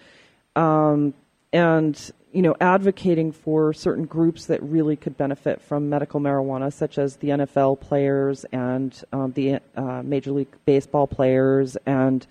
um, 0.56 1.14
and 1.52 2.12
you 2.32 2.42
know, 2.42 2.54
advocating 2.60 3.32
for 3.32 3.72
certain 3.72 4.04
groups 4.04 4.46
that 4.46 4.62
really 4.62 4.96
could 4.96 5.16
benefit 5.16 5.60
from 5.60 5.88
medical 5.88 6.20
marijuana, 6.20 6.72
such 6.72 6.98
as 6.98 7.16
the 7.16 7.28
NFL 7.28 7.80
players 7.80 8.44
and 8.52 9.02
um, 9.12 9.32
the 9.32 9.60
uh, 9.76 10.02
Major 10.02 10.32
League 10.32 10.54
Baseball 10.64 11.06
players, 11.06 11.76
and 11.86 12.26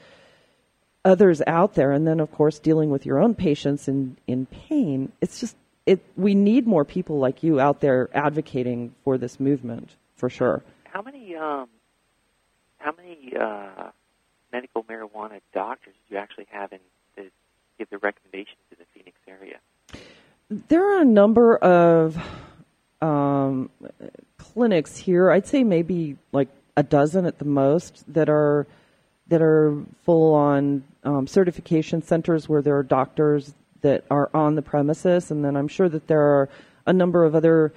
others 1.04 1.42
out 1.48 1.74
there, 1.74 1.92
and 1.92 2.08
then 2.08 2.20
of 2.20 2.32
course 2.32 2.60
dealing 2.60 2.90
with 2.90 3.06
your 3.06 3.20
own 3.20 3.36
patients 3.36 3.88
in 3.88 4.18
in 4.28 4.46
pain. 4.46 5.12
It's 5.22 5.40
just 5.40 5.56
it. 5.86 6.04
We 6.16 6.36
need 6.36 6.68
more 6.68 6.86
people 6.86 7.20
like 7.20 7.44
you 7.44 7.60
out 7.60 7.82
there 7.82 8.10
advocating 8.14 8.94
for 9.04 9.18
this 9.18 9.40
movement 9.40 9.96
for 10.16 10.30
sure. 10.30 10.64
How 10.86 11.02
many 11.02 11.36
um, 11.36 11.68
how 12.78 12.94
many 12.96 13.34
uh, 13.40 13.90
medical 14.52 14.84
marijuana 14.84 15.42
doctors 15.54 15.96
do 16.08 16.16
you 16.16 16.22
actually 16.22 16.48
have 16.52 16.72
in 16.72 16.80
to 17.18 17.30
give 17.78 17.90
the 17.90 17.98
recommendations 17.98 18.60
in 18.72 18.78
the 18.80 18.86
Phoenix 18.94 19.18
area? 19.28 19.60
There 20.50 20.96
are 20.96 21.02
a 21.02 21.06
number 21.06 21.58
of 21.58 22.18
um, 23.02 23.70
clinics 24.40 24.98
here. 24.98 25.30
I'd 25.30 25.46
say 25.46 25.64
maybe 25.64 26.18
like 26.32 26.50
a 26.76 26.82
dozen 26.82 27.28
at 27.28 27.38
the 27.38 27.46
most 27.46 28.04
that 28.12 28.30
are 28.30 28.66
that 29.28 29.44
are 29.44 29.78
full 30.06 30.34
on 30.34 30.84
um, 31.04 31.28
certification 31.28 32.02
centers 32.02 32.50
where 32.50 32.64
there 32.64 32.76
are 32.76 32.82
doctors 32.82 33.54
that 33.82 34.06
are 34.10 34.32
on 34.34 34.56
the 34.56 34.64
premises, 34.64 35.30
and 35.30 35.46
then 35.46 35.56
I'm 35.56 35.68
sure 35.68 35.88
that 35.88 36.08
there 36.08 36.22
are 36.22 36.50
a 36.88 36.94
number 36.94 37.26
of 37.26 37.36
other 37.36 37.72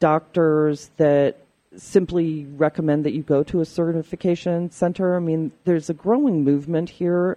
doctors 0.00 0.90
that 0.96 1.36
simply 1.76 2.46
recommend 2.56 3.04
that 3.04 3.12
you 3.12 3.22
go 3.22 3.42
to 3.42 3.60
a 3.60 3.66
certification 3.66 4.70
center. 4.70 5.14
I 5.14 5.18
mean, 5.18 5.52
there's 5.64 5.90
a 5.90 5.94
growing 5.94 6.42
movement 6.42 6.88
here, 6.88 7.36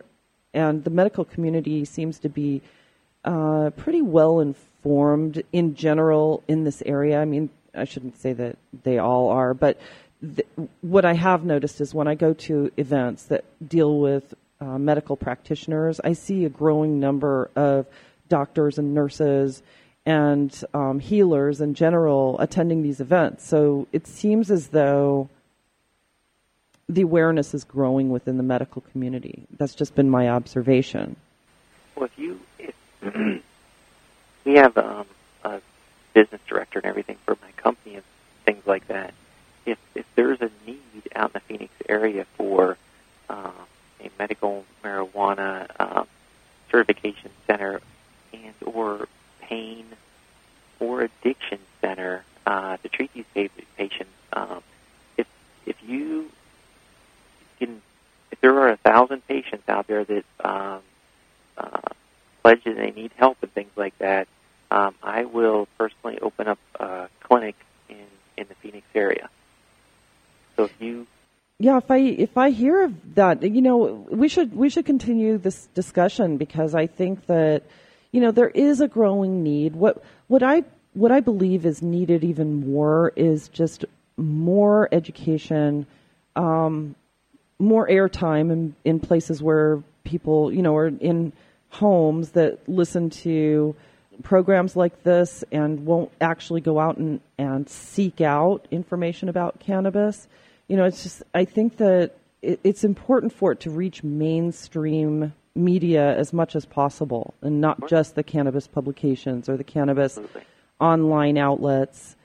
and 0.53 0.85
the 0.85 0.89
medical 0.89 1.25
community 1.25 1.83
seems 1.83 2.19
to 2.19 2.29
be 2.29 2.61
uh, 3.25 3.71
pretty 3.71 4.01
well 4.01 4.39
informed 4.39 5.43
in 5.51 5.75
general 5.75 6.43
in 6.47 6.63
this 6.63 6.81
area. 6.85 7.19
I 7.19 7.25
mean, 7.25 7.49
I 7.73 7.83
shouldn't 7.83 8.17
say 8.21 8.33
that 8.33 8.57
they 8.83 8.99
all 8.99 9.29
are, 9.29 9.53
but 9.53 9.79
th- 10.21 10.47
what 10.81 11.03
I 11.05 11.13
have 11.13 11.43
noticed 11.43 11.81
is 11.81 11.93
when 11.93 12.07
I 12.07 12.15
go 12.15 12.33
to 12.33 12.71
events 12.77 13.23
that 13.25 13.43
deal 13.67 13.99
with 13.99 14.33
uh, 14.61 14.77
medical 14.77 15.17
practitioners, 15.17 15.99
I 16.03 16.13
see 16.13 16.45
a 16.45 16.49
growing 16.49 16.99
number 16.99 17.49
of 17.55 17.87
doctors 18.29 18.77
and 18.77 18.93
nurses 18.93 19.61
and 20.05 20.63
um, 20.73 20.99
healers 20.99 21.61
in 21.61 21.73
general 21.73 22.39
attending 22.39 22.83
these 22.83 23.01
events. 23.01 23.47
So 23.47 23.87
it 23.91 24.07
seems 24.07 24.51
as 24.51 24.67
though 24.67 25.29
the 26.87 27.01
awareness 27.01 27.53
is 27.53 27.63
growing 27.63 28.09
within 28.09 28.37
the 28.37 28.43
medical 28.43 28.83
community. 28.91 29.47
That's 29.57 29.73
just 29.73 29.95
been 29.95 30.09
my 30.09 30.29
observation. 30.29 31.15
Well, 31.95 32.05
if 32.05 32.17
you, 32.17 32.39
we 34.45 34.55
have 34.55 34.77
um, 34.77 35.05
a 35.43 35.61
business 36.13 36.41
director 36.47 36.79
and 36.79 36.85
everything 36.87 37.17
for 37.25 37.37
my 37.41 37.51
company 37.57 37.95
and 37.95 38.03
things 38.45 38.65
like 38.65 38.87
that. 38.87 39.13
If 39.65 39.77
if 39.95 40.05
there's 40.15 40.41
a 40.41 40.49
need 40.65 40.81
out 41.15 41.31
in 41.31 41.33
the 41.33 41.39
Phoenix 41.41 41.73
area 41.89 42.25
for 42.37 42.77
um, 43.29 43.53
a 44.01 44.09
medical 44.17 44.65
marijuana 44.83 45.67
um, 45.79 46.07
certification 46.71 47.31
center 47.47 47.81
and 48.33 48.53
or 48.63 49.07
pain 49.41 49.85
or 50.79 51.01
addiction 51.01 51.59
center 51.81 52.23
uh, 52.45 52.77
to 52.77 52.89
treat 52.89 53.11
these 53.13 53.49
patients, 53.77 54.11
um, 54.33 54.61
if 55.17 55.27
if 55.65 55.75
you 55.83 56.29
can, 57.59 57.81
if 58.31 58.39
there 58.41 58.59
are 58.59 58.69
a 58.69 58.77
thousand 58.77 59.25
patients 59.27 59.67
out 59.67 59.87
there 59.87 60.03
that 60.03 60.25
um, 60.43 60.79
uh, 61.57 61.79
pledge 62.45 62.63
that 62.63 62.75
they 62.75 62.91
need 62.91 63.11
help 63.15 63.37
and 63.41 63.51
things 63.53 63.71
like 63.75 63.97
that, 63.97 64.27
um, 64.69 64.93
I 65.01 65.25
will 65.25 65.67
personally 65.79 66.19
open 66.21 66.47
up 66.47 66.59
a 66.79 67.09
clinic 67.21 67.55
in 67.89 68.05
in 68.37 68.45
the 68.47 68.53
Phoenix 68.55 68.85
area. 68.93 69.29
So 70.55 70.65
if 70.65 70.73
you 70.79 71.07
yeah, 71.57 71.77
if 71.77 71.89
I 71.89 71.97
if 71.97 72.37
I 72.37 72.51
hear 72.51 72.83
of 72.83 73.15
that, 73.15 73.41
you 73.41 73.63
know, 73.63 74.05
we 74.11 74.27
should 74.27 74.55
we 74.55 74.69
should 74.69 74.85
continue 74.85 75.39
this 75.39 75.65
discussion 75.73 76.37
because 76.37 76.75
I 76.75 76.85
think 76.85 77.25
that 77.25 77.63
you 78.11 78.21
know 78.21 78.31
there 78.31 78.49
is 78.49 78.79
a 78.79 78.87
growing 78.87 79.41
need. 79.41 79.75
What 79.75 80.03
what 80.27 80.43
I 80.43 80.63
what 80.93 81.11
I 81.11 81.21
believe 81.21 81.65
is 81.65 81.81
needed 81.81 82.23
even 82.23 82.69
more 82.69 83.11
is 83.15 83.47
just 83.47 83.85
more 84.17 84.87
education, 84.91 85.87
um, 86.35 86.93
more 87.57 87.87
airtime 87.87 88.51
in, 88.51 88.75
in 88.83 88.99
places 88.99 89.41
where 89.41 89.81
people, 90.03 90.53
you 90.53 90.61
know, 90.61 90.75
are 90.75 90.87
in 90.87 91.33
homes 91.79 92.31
that 92.31 92.67
listen 92.67 93.09
to 93.09 93.75
programs 94.23 94.75
like 94.75 95.03
this 95.03 95.43
and 95.51 95.85
won't 95.85 96.11
actually 96.21 96.61
go 96.61 96.79
out 96.79 96.97
and, 96.97 97.19
and 97.37 97.69
seek 97.69 98.21
out 98.21 98.67
information 98.71 99.29
about 99.29 99.59
cannabis. 99.59 100.27
You 100.67 100.77
know, 100.77 100.85
it's 100.85 101.03
just, 101.03 101.23
I 101.33 101.45
think 101.45 101.77
that 101.77 102.13
it, 102.41 102.59
it's 102.63 102.83
important 102.83 103.33
for 103.33 103.51
it 103.51 103.59
to 103.61 103.69
reach 103.69 104.03
mainstream 104.03 105.33
media 105.53 106.17
as 106.17 106.33
much 106.33 106.55
as 106.55 106.65
possible 106.65 107.33
and 107.41 107.61
not 107.61 107.89
just 107.89 108.15
the 108.15 108.23
cannabis 108.23 108.67
publications 108.67 109.47
or 109.47 109.57
the 109.57 109.63
cannabis 109.63 110.19
online 110.79 111.37
outlets. 111.37 112.15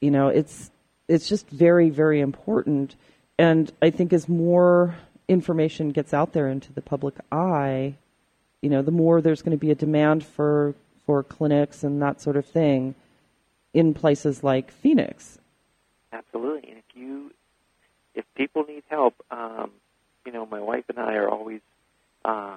You 0.00 0.10
know, 0.10 0.28
it's, 0.28 0.70
it's 1.08 1.28
just 1.28 1.48
very, 1.48 1.90
very 1.90 2.20
important. 2.20 2.96
And 3.38 3.72
I 3.82 3.90
think 3.90 4.12
as 4.12 4.28
more 4.28 4.96
information 5.28 5.90
gets 5.90 6.14
out 6.14 6.32
there 6.32 6.48
into 6.48 6.72
the 6.72 6.82
public 6.82 7.14
eye, 7.32 7.96
you 8.64 8.70
know, 8.70 8.80
the 8.80 8.90
more 8.90 9.20
there's 9.20 9.42
going 9.42 9.56
to 9.56 9.60
be 9.60 9.70
a 9.70 9.74
demand 9.74 10.24
for 10.24 10.74
for 11.04 11.22
clinics 11.22 11.84
and 11.84 12.00
that 12.00 12.18
sort 12.22 12.34
of 12.34 12.46
thing 12.46 12.94
in 13.74 13.92
places 13.92 14.42
like 14.42 14.70
Phoenix. 14.70 15.38
Absolutely, 16.10 16.70
and 16.70 16.78
if 16.78 16.96
you 16.96 17.30
if 18.14 18.24
people 18.34 18.64
need 18.66 18.82
help, 18.88 19.14
um, 19.30 19.70
you 20.24 20.32
know, 20.32 20.46
my 20.46 20.62
wife 20.62 20.84
and 20.88 20.98
I 20.98 21.16
are 21.16 21.28
always 21.28 21.60
uh, 22.24 22.56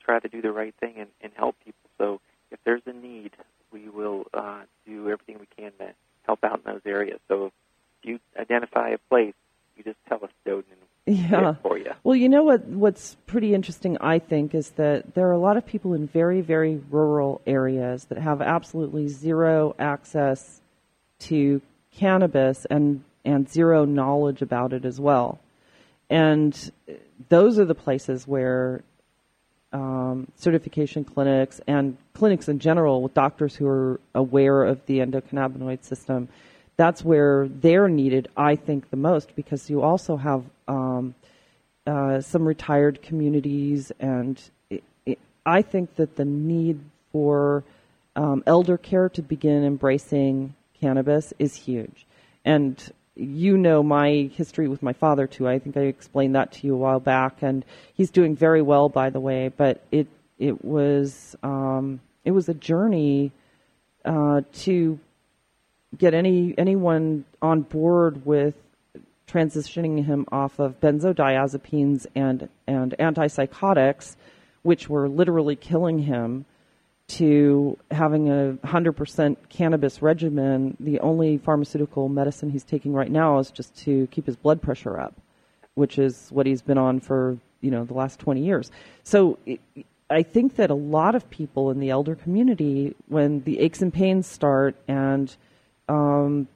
try 0.00 0.18
to 0.20 0.28
do 0.28 0.40
the 0.40 0.52
right 0.52 0.74
thing 0.80 0.94
and, 0.96 1.10
and 1.20 1.32
help 1.36 1.54
people. 1.62 1.90
So 1.98 2.20
if 2.50 2.58
there's 2.64 2.82
a 2.86 2.94
need, 2.94 3.32
we 3.70 3.90
will 3.90 4.24
uh, 4.32 4.62
do 4.86 5.10
everything 5.10 5.36
we 5.38 5.48
can 5.54 5.72
to 5.80 5.92
help 6.24 6.44
out 6.44 6.62
in 6.64 6.72
those 6.72 6.86
areas. 6.86 7.20
So 7.28 7.46
if 7.46 7.52
you 8.02 8.20
identify 8.40 8.88
a 8.88 8.98
place, 9.10 9.34
you 9.76 9.84
just 9.84 9.98
tell 10.08 10.24
us, 10.24 10.30
Doden, 10.46 10.80
yeah. 11.06 11.54
for 11.62 11.78
you. 11.78 11.92
Well, 12.04 12.16
you 12.16 12.28
know 12.28 12.42
what? 12.42 12.64
What's 12.64 13.16
pretty 13.26 13.54
interesting, 13.54 13.96
I 14.00 14.18
think, 14.18 14.54
is 14.54 14.70
that 14.70 15.14
there 15.14 15.28
are 15.28 15.32
a 15.32 15.38
lot 15.38 15.56
of 15.56 15.64
people 15.64 15.94
in 15.94 16.06
very, 16.06 16.40
very 16.40 16.80
rural 16.90 17.40
areas 17.46 18.04
that 18.06 18.18
have 18.18 18.42
absolutely 18.42 19.08
zero 19.08 19.74
access 19.78 20.60
to 21.20 21.62
cannabis 21.96 22.64
and 22.66 23.02
and 23.24 23.48
zero 23.48 23.84
knowledge 23.84 24.42
about 24.42 24.72
it 24.72 24.84
as 24.84 25.00
well. 25.00 25.40
And 26.08 26.72
those 27.28 27.58
are 27.58 27.64
the 27.64 27.74
places 27.74 28.26
where 28.26 28.82
um, 29.72 30.28
certification 30.36 31.04
clinics 31.04 31.60
and 31.66 31.96
clinics 32.14 32.48
in 32.48 32.58
general 32.60 33.02
with 33.02 33.14
doctors 33.14 33.56
who 33.56 33.66
are 33.66 34.00
aware 34.14 34.62
of 34.62 34.84
the 34.86 35.00
endocannabinoid 35.00 35.82
system 35.84 36.28
that's 36.76 37.04
where 37.04 37.48
they're 37.48 37.88
needed, 37.88 38.28
I 38.36 38.56
think, 38.56 38.90
the 38.90 38.96
most 38.96 39.34
because 39.34 39.70
you 39.70 39.82
also 39.82 40.16
have 40.16 40.44
um, 40.68 41.14
uh, 41.86 42.20
some 42.20 42.46
retired 42.46 43.02
communities, 43.02 43.92
and 43.98 44.40
it, 44.68 44.84
it, 45.06 45.18
I 45.44 45.62
think 45.62 45.96
that 45.96 46.16
the 46.16 46.24
need 46.24 46.80
for 47.12 47.64
um, 48.14 48.42
elder 48.46 48.76
care 48.76 49.08
to 49.10 49.22
begin 49.22 49.64
embracing 49.64 50.54
cannabis 50.80 51.32
is 51.38 51.54
huge. 51.54 52.06
And 52.44 52.82
you 53.14 53.56
know 53.56 53.82
my 53.82 54.30
history 54.34 54.68
with 54.68 54.82
my 54.82 54.92
father 54.92 55.26
too. 55.26 55.48
I 55.48 55.58
think 55.58 55.76
I 55.76 55.82
explained 55.82 56.34
that 56.34 56.52
to 56.52 56.66
you 56.66 56.74
a 56.74 56.78
while 56.78 57.00
back, 57.00 57.42
and 57.42 57.64
he's 57.94 58.10
doing 58.10 58.36
very 58.36 58.62
well, 58.62 58.88
by 58.88 59.10
the 59.10 59.20
way. 59.20 59.48
But 59.48 59.82
it 59.90 60.06
it 60.38 60.64
was 60.64 61.34
um, 61.42 62.00
it 62.24 62.32
was 62.32 62.48
a 62.48 62.54
journey 62.54 63.32
uh, 64.04 64.42
to 64.52 64.98
get 65.96 66.14
any 66.14 66.54
anyone 66.58 67.24
on 67.40 67.62
board 67.62 68.24
with 68.26 68.54
transitioning 69.26 70.04
him 70.04 70.24
off 70.30 70.58
of 70.58 70.80
benzodiazepines 70.80 72.06
and 72.14 72.48
and 72.66 72.94
antipsychotics, 72.98 74.16
which 74.62 74.88
were 74.88 75.08
literally 75.08 75.56
killing 75.56 75.98
him, 75.98 76.44
to 77.08 77.78
having 77.90 78.28
a 78.28 78.58
100% 78.64 79.36
cannabis 79.48 80.02
regimen. 80.02 80.76
The 80.80 81.00
only 81.00 81.38
pharmaceutical 81.38 82.08
medicine 82.08 82.50
he's 82.50 82.64
taking 82.64 82.92
right 82.92 83.10
now 83.10 83.38
is 83.38 83.50
just 83.50 83.76
to 83.84 84.06
keep 84.08 84.26
his 84.26 84.36
blood 84.36 84.62
pressure 84.62 84.98
up, 84.98 85.14
which 85.74 85.98
is 85.98 86.28
what 86.30 86.46
he's 86.46 86.62
been 86.62 86.78
on 86.78 87.00
for 87.00 87.38
you 87.60 87.70
know 87.70 87.84
the 87.84 87.94
last 87.94 88.18
20 88.20 88.44
years. 88.44 88.70
So. 89.02 89.38
It, 89.46 89.60
I 90.08 90.22
think 90.22 90.54
that 90.54 90.70
a 90.70 90.74
lot 90.74 91.16
of 91.16 91.28
people 91.30 91.72
in 91.72 91.80
the 91.80 91.90
elder 91.90 92.14
community, 92.14 92.94
when 93.08 93.40
the 93.40 93.58
aches 93.58 93.82
and 93.82 93.92
pains 93.92 94.28
start 94.28 94.76
and 94.86 95.36
um, 95.88 96.48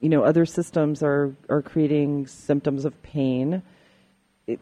you 0.00 0.08
know, 0.08 0.24
other 0.24 0.46
systems 0.46 1.02
are, 1.02 1.34
are 1.48 1.62
creating 1.62 2.26
symptoms 2.26 2.84
of 2.84 3.00
pain. 3.02 3.62
It, 4.46 4.60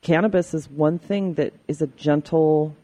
cannabis 0.00 0.54
is 0.54 0.70
one 0.70 0.98
thing 0.98 1.34
that 1.34 1.52
is 1.66 1.82
a 1.82 1.88
gentle 1.88 2.76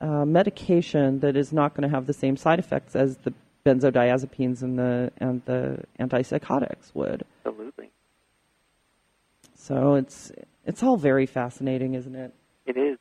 uh, 0.00 0.24
medication 0.24 1.20
that 1.20 1.36
is 1.36 1.52
not 1.52 1.74
going 1.74 1.88
to 1.88 1.94
have 1.94 2.06
the 2.06 2.12
same 2.12 2.36
side 2.36 2.58
effects 2.58 2.94
as 2.94 3.16
the 3.18 3.34
benzodiazepines 3.66 4.62
and 4.62 4.78
the 4.78 5.10
and 5.18 5.42
the 5.44 5.82
antipsychotics 5.98 6.94
would. 6.94 7.24
Absolutely. 7.44 7.90
So 9.56 9.94
it's 9.94 10.30
it's 10.64 10.82
all 10.82 10.96
very 10.96 11.26
fascinating, 11.26 11.94
isn't 11.94 12.14
it? 12.14 12.32
It 12.64 12.76
is. 12.76 12.98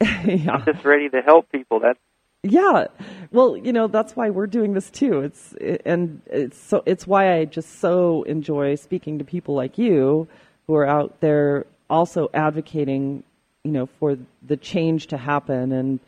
yeah. 0.44 0.52
I'm 0.52 0.64
just 0.64 0.84
ready 0.84 1.08
to 1.08 1.20
help 1.20 1.50
people. 1.50 1.80
That's 1.80 1.98
yeah. 2.42 2.86
Well, 3.32 3.56
you 3.56 3.72
know, 3.72 3.88
that's 3.88 4.14
why 4.14 4.30
we're 4.30 4.46
doing 4.46 4.74
this 4.74 4.90
too. 4.90 5.20
It's 5.20 5.54
it, 5.60 5.82
and 5.84 6.22
it's 6.26 6.58
so 6.58 6.82
it's 6.86 7.06
why 7.06 7.34
I 7.34 7.44
just 7.44 7.80
so 7.80 8.22
enjoy 8.24 8.76
speaking 8.76 9.18
to 9.18 9.24
people 9.24 9.54
like 9.54 9.78
you 9.78 10.28
who 10.66 10.74
are 10.74 10.86
out 10.86 11.20
there 11.20 11.66
also 11.90 12.28
advocating, 12.34 13.24
you 13.64 13.72
know, 13.72 13.86
for 13.86 14.16
the 14.46 14.56
change 14.56 15.08
to 15.08 15.16
happen 15.16 15.72
and 15.72 16.00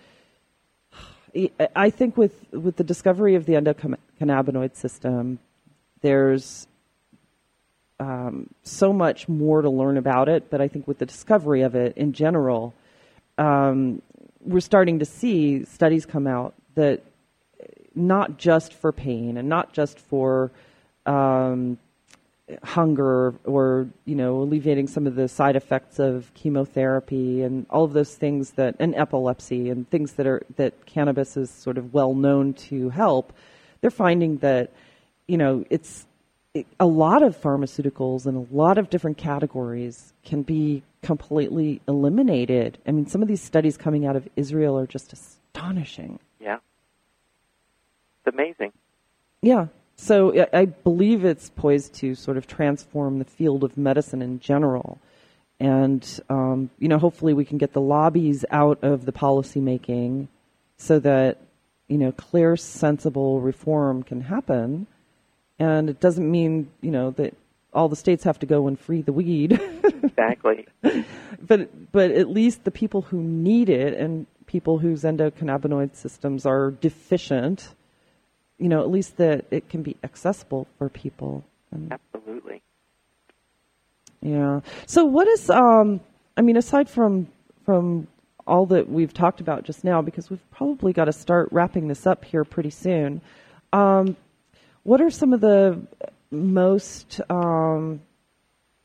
I 1.77 1.91
think 1.91 2.17
with 2.17 2.35
with 2.53 2.77
the 2.77 2.85
discovery 2.85 3.35
of 3.35 3.47
the 3.47 3.55
endocannabinoid 3.55 4.75
system, 4.77 5.39
there's 6.01 6.67
um, 7.99 8.49
so 8.63 8.93
much 8.93 9.29
more 9.29 9.63
to 9.63 9.71
learn 9.71 9.97
about 9.97 10.29
it. 10.29 10.51
But 10.51 10.61
I 10.61 10.69
think 10.69 10.89
with 10.89 10.99
the 10.99 11.07
discovery 11.07 11.63
of 11.63 11.75
it 11.75 11.97
in 11.97 12.13
general, 12.13 12.75
um, 13.39 14.03
we're 14.45 14.61
starting 14.61 14.99
to 14.99 15.05
see 15.05 15.65
studies 15.65 16.07
come 16.07 16.27
out 16.27 16.55
that 16.75 17.03
not 17.95 18.39
just 18.39 18.73
for 18.73 18.93
pain 18.93 19.37
and 19.37 19.49
not 19.49 19.73
just 19.73 19.99
for 19.99 20.51
um, 21.07 21.79
hunger 22.63 23.35
or 23.45 23.87
you 24.05 24.15
know 24.15 24.39
alleviating 24.41 24.87
some 24.87 25.07
of 25.07 25.15
the 25.15 25.29
side 25.29 25.57
effects 25.57 25.99
of 25.99 26.33
chemotherapy 26.35 27.43
and 27.43 27.67
all 27.71 27.85
of 27.85 27.93
those 27.93 28.15
things 28.15 28.53
that 28.53 28.75
and 28.79 28.95
epilepsy 28.95 29.71
and 29.71 29.89
things 29.91 30.13
that 30.13 30.27
are 30.27 30.43
that 30.57 30.87
cannabis 30.87 31.37
is 31.37 31.51
sort 31.51 31.79
of 31.79 31.93
well 31.95 32.15
known 32.15 32.53
to 32.53 32.89
help 32.91 33.33
they're 33.81 33.91
finding 33.91 34.39
that 34.39 34.71
you 35.29 35.37
know 35.37 35.65
it's 35.71 36.07
it, 36.55 36.67
a 36.81 36.87
lot 36.87 37.23
of 37.23 37.41
pharmaceuticals 37.41 38.27
and 38.27 38.37
a 38.37 38.55
lot 38.55 38.79
of 38.79 38.91
different 38.91 39.17
categories 39.17 40.13
can 40.25 40.43
be 40.43 40.83
completely 41.03 41.81
eliminated. 41.89 42.79
I 42.87 42.93
mean, 42.93 43.07
some 43.07 43.23
of 43.23 43.29
these 43.29 43.43
studies 43.43 43.77
coming 43.77 44.07
out 44.07 44.17
of 44.17 44.29
Israel 44.37 44.79
are 44.79 44.87
just 44.87 45.13
astonishing. 45.13 46.19
Yeah. 46.41 46.59
It's 48.25 48.35
amazing. 48.35 48.73
Yeah. 49.43 49.67
So 49.97 50.47
I 50.53 50.65
believe 50.65 51.25
it's 51.25 51.51
poised 51.51 51.95
to 51.97 52.15
sort 52.15 52.37
of 52.37 52.47
transform 52.47 53.19
the 53.19 53.25
field 53.25 53.65
of 53.65 53.77
medicine 53.77 54.23
in 54.23 54.41
general. 54.41 54.99
And, 55.59 56.07
um, 56.31 56.71
you 56.79 56.89
know, 56.89 56.99
hopefully 56.99 57.35
we 57.35 57.45
can 57.45 57.59
get 57.59 57.75
the 57.75 57.83
lobbies 57.83 58.45
out 58.51 58.83
of 58.83 59.05
the 59.05 59.13
policy 59.13 59.61
making 59.61 60.29
so 60.79 60.99
that, 61.01 61.37
you 61.87 61.99
know, 61.99 62.13
clear, 62.13 62.57
sensible 62.57 63.43
reform 63.43 64.03
can 64.03 64.23
happen. 64.23 64.87
And 65.59 65.91
it 65.91 66.01
doesn't 66.01 66.31
mean, 66.31 66.71
you 66.81 66.91
know, 66.91 67.11
that 67.13 67.35
all 67.73 67.89
the 67.89 67.97
states 67.97 68.25
have 68.25 68.39
to 68.41 68.47
go 68.47 68.67
and 68.67 68.79
free 68.79 69.03
the 69.03 69.13
weed. 69.13 69.53
exactly. 69.85 70.67
but 71.47 71.93
but 71.93 72.11
at 72.11 72.29
least 72.29 72.65
the 72.65 72.71
people 72.71 73.03
who 73.03 73.21
need 73.23 73.69
it 73.69 73.95
and 73.95 74.27
people 74.47 74.79
whose 74.79 75.03
endocannabinoid 75.03 75.95
systems 75.95 76.45
are 76.45 76.73
deficient, 76.73 77.75
you 78.59 78.69
know, 78.69 78.81
at 78.81 78.91
least 78.91 79.17
that 79.19 79.45
it 79.51 79.69
can 79.69 79.83
be 79.83 79.97
accessible 80.03 80.67
for 80.77 80.89
people. 80.89 81.45
And, 81.71 81.93
Absolutely. 81.93 82.63
Yeah. 84.21 84.61
So 84.87 85.05
what 85.05 85.29
is 85.29 85.49
um 85.51 86.01
I 86.37 86.43
mean 86.43 86.57
aside 86.57 86.89
from 86.89 87.29
from 87.65 88.09
all 88.47 88.67
that 88.67 88.89
we've 88.89 89.15
talked 89.15 89.41
about 89.41 89.65
just 89.65 89.85
now 89.85 90.03
because 90.03 90.29
we've 90.29 90.51
probably 90.51 90.93
got 90.93 91.05
to 91.05 91.13
start 91.13 91.49
wrapping 91.53 91.87
this 91.87 92.07
up 92.07 92.25
here 92.25 92.45
pretty 92.45 92.71
soon. 92.71 93.21
Um, 93.73 94.17
what 94.83 95.01
are 95.01 95.11
some 95.11 95.33
of 95.33 95.41
the 95.41 95.81
most 96.31 97.21
um, 97.31 98.01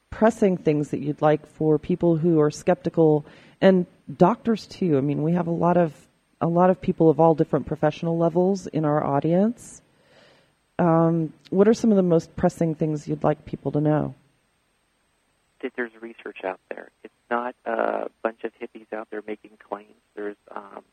pressing 0.10 0.58
things 0.58 0.90
that 0.92 1.00
you'd 1.00 1.22
like 1.22 1.46
for 1.46 1.78
people 1.78 2.18
who 2.18 2.40
are 2.40 2.52
skeptical 2.52 3.26
and 3.62 3.86
doctors 4.18 4.66
too? 4.68 4.98
I 4.98 5.02
mean, 5.02 5.24
we 5.24 5.34
have 5.34 5.48
a 5.48 5.52
lot 5.52 5.78
of 5.78 5.94
a 6.42 6.48
lot 6.48 6.70
of 6.70 6.82
people 6.82 7.10
of 7.10 7.20
all 7.20 7.34
different 7.34 7.66
professional 7.66 8.18
levels 8.18 8.68
in 8.68 8.86
our 8.86 9.04
audience. 9.04 9.82
Um, 10.78 11.34
what 11.50 11.68
are 11.68 11.74
some 11.74 11.92
of 11.92 11.96
the 11.96 12.04
most 12.04 12.36
pressing 12.36 12.76
things 12.76 13.08
you'd 13.08 13.24
like 13.24 13.46
people 13.46 13.72
to 13.72 13.82
know? 13.82 14.16
That 15.62 15.72
there's 15.76 15.92
research 16.02 16.40
out 16.44 16.60
there. 16.70 16.90
It's 17.04 17.14
not 17.32 17.56
a 17.66 18.10
bunch 18.22 18.44
of 18.44 18.52
hippies 18.62 18.92
out 18.94 19.10
there 19.10 19.24
making 19.26 19.52
claims. 19.68 19.96
There's 20.16 20.36
um, 20.54 20.84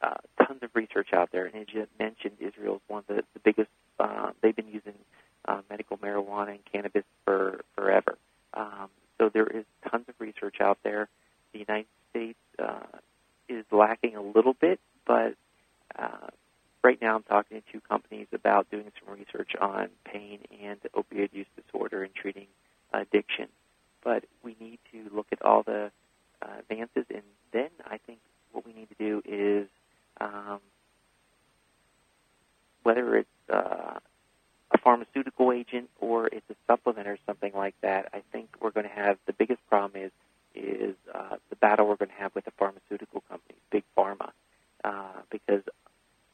uh, 0.00 0.14
tons 0.44 0.62
of 0.62 0.70
research 0.74 1.08
out 1.12 1.30
there, 1.32 1.46
and 1.46 1.54
as 1.54 1.66
you 1.72 1.86
mentioned, 1.98 2.36
Israel 2.40 2.76
is 2.76 2.80
one 2.88 3.04
of 3.08 3.16
the, 3.16 3.22
the 3.34 3.40
biggest. 3.44 3.70
Uh, 4.00 4.30
they've 4.42 4.56
been 4.56 4.68
using 4.68 4.94
uh, 5.46 5.60
medical 5.70 5.98
marijuana 5.98 6.50
and 6.50 6.64
cannabis 6.70 7.04
for 7.24 7.60
forever. 7.74 8.16
Um, 8.54 8.88
so 9.18 9.30
there 9.32 9.46
is 9.46 9.64
tons 9.88 10.04
of 10.08 10.14
research 10.18 10.56
out 10.60 10.78
there. 10.82 11.08
The 11.52 11.60
United 11.60 11.86
States 12.10 12.38
uh, 12.58 12.98
is 13.48 13.64
lacking 13.70 14.16
a 14.16 14.22
little 14.22 14.54
bit, 14.54 14.80
but 15.06 15.34
uh, 15.98 16.28
right 16.82 17.00
now 17.00 17.16
I'm 17.16 17.22
talking 17.22 17.60
to 17.60 17.72
two 17.72 17.80
companies 17.80 18.26
about 18.32 18.70
doing 18.70 18.90
some 19.04 19.14
research 19.14 19.52
on 19.60 19.88
pain 20.04 20.40
and 20.62 20.78
opioid 20.94 21.32
use 21.32 21.46
disorder 21.56 22.02
and 22.02 22.14
treating 22.14 22.46
addiction. 22.92 23.48
But 24.02 24.24
we 24.42 24.56
need 24.60 24.78
to 24.92 25.14
look 25.14 25.26
at 25.32 25.42
all 25.42 25.62
the 25.62 25.90
uh, 26.42 26.46
advances, 26.58 27.06
and 27.10 27.22
then 27.52 27.70
I 27.86 27.98
think 27.98 28.18
what 28.52 28.66
we 28.66 28.72
need 28.72 28.88
to 28.90 28.96
do 28.98 29.22
is 29.24 29.68
um, 30.20 30.60
whether 32.82 33.16
it's 33.16 33.28
uh, 33.52 33.98
pharmaceutical 34.84 35.50
agent 35.50 35.88
or 36.00 36.28
it's 36.28 36.48
a 36.50 36.54
supplement 36.68 37.08
or 37.08 37.18
something 37.26 37.52
like 37.54 37.74
that, 37.80 38.10
I 38.12 38.22
think 38.30 38.50
we're 38.60 38.70
going 38.70 38.86
to 38.86 38.94
have 38.94 39.18
the 39.26 39.32
biggest 39.32 39.60
problem 39.68 40.02
is 40.04 40.12
is 40.54 40.94
uh, 41.12 41.36
the 41.50 41.56
battle 41.56 41.88
we're 41.88 41.96
going 41.96 42.10
to 42.10 42.22
have 42.22 42.32
with 42.32 42.44
the 42.44 42.52
pharmaceutical 42.52 43.24
companies, 43.28 43.58
big 43.72 43.82
pharma, 43.98 44.30
uh, 44.84 45.22
because 45.28 45.62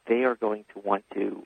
they 0.06 0.24
are 0.24 0.34
going 0.34 0.66
to 0.74 0.80
want 0.80 1.04
to 1.14 1.42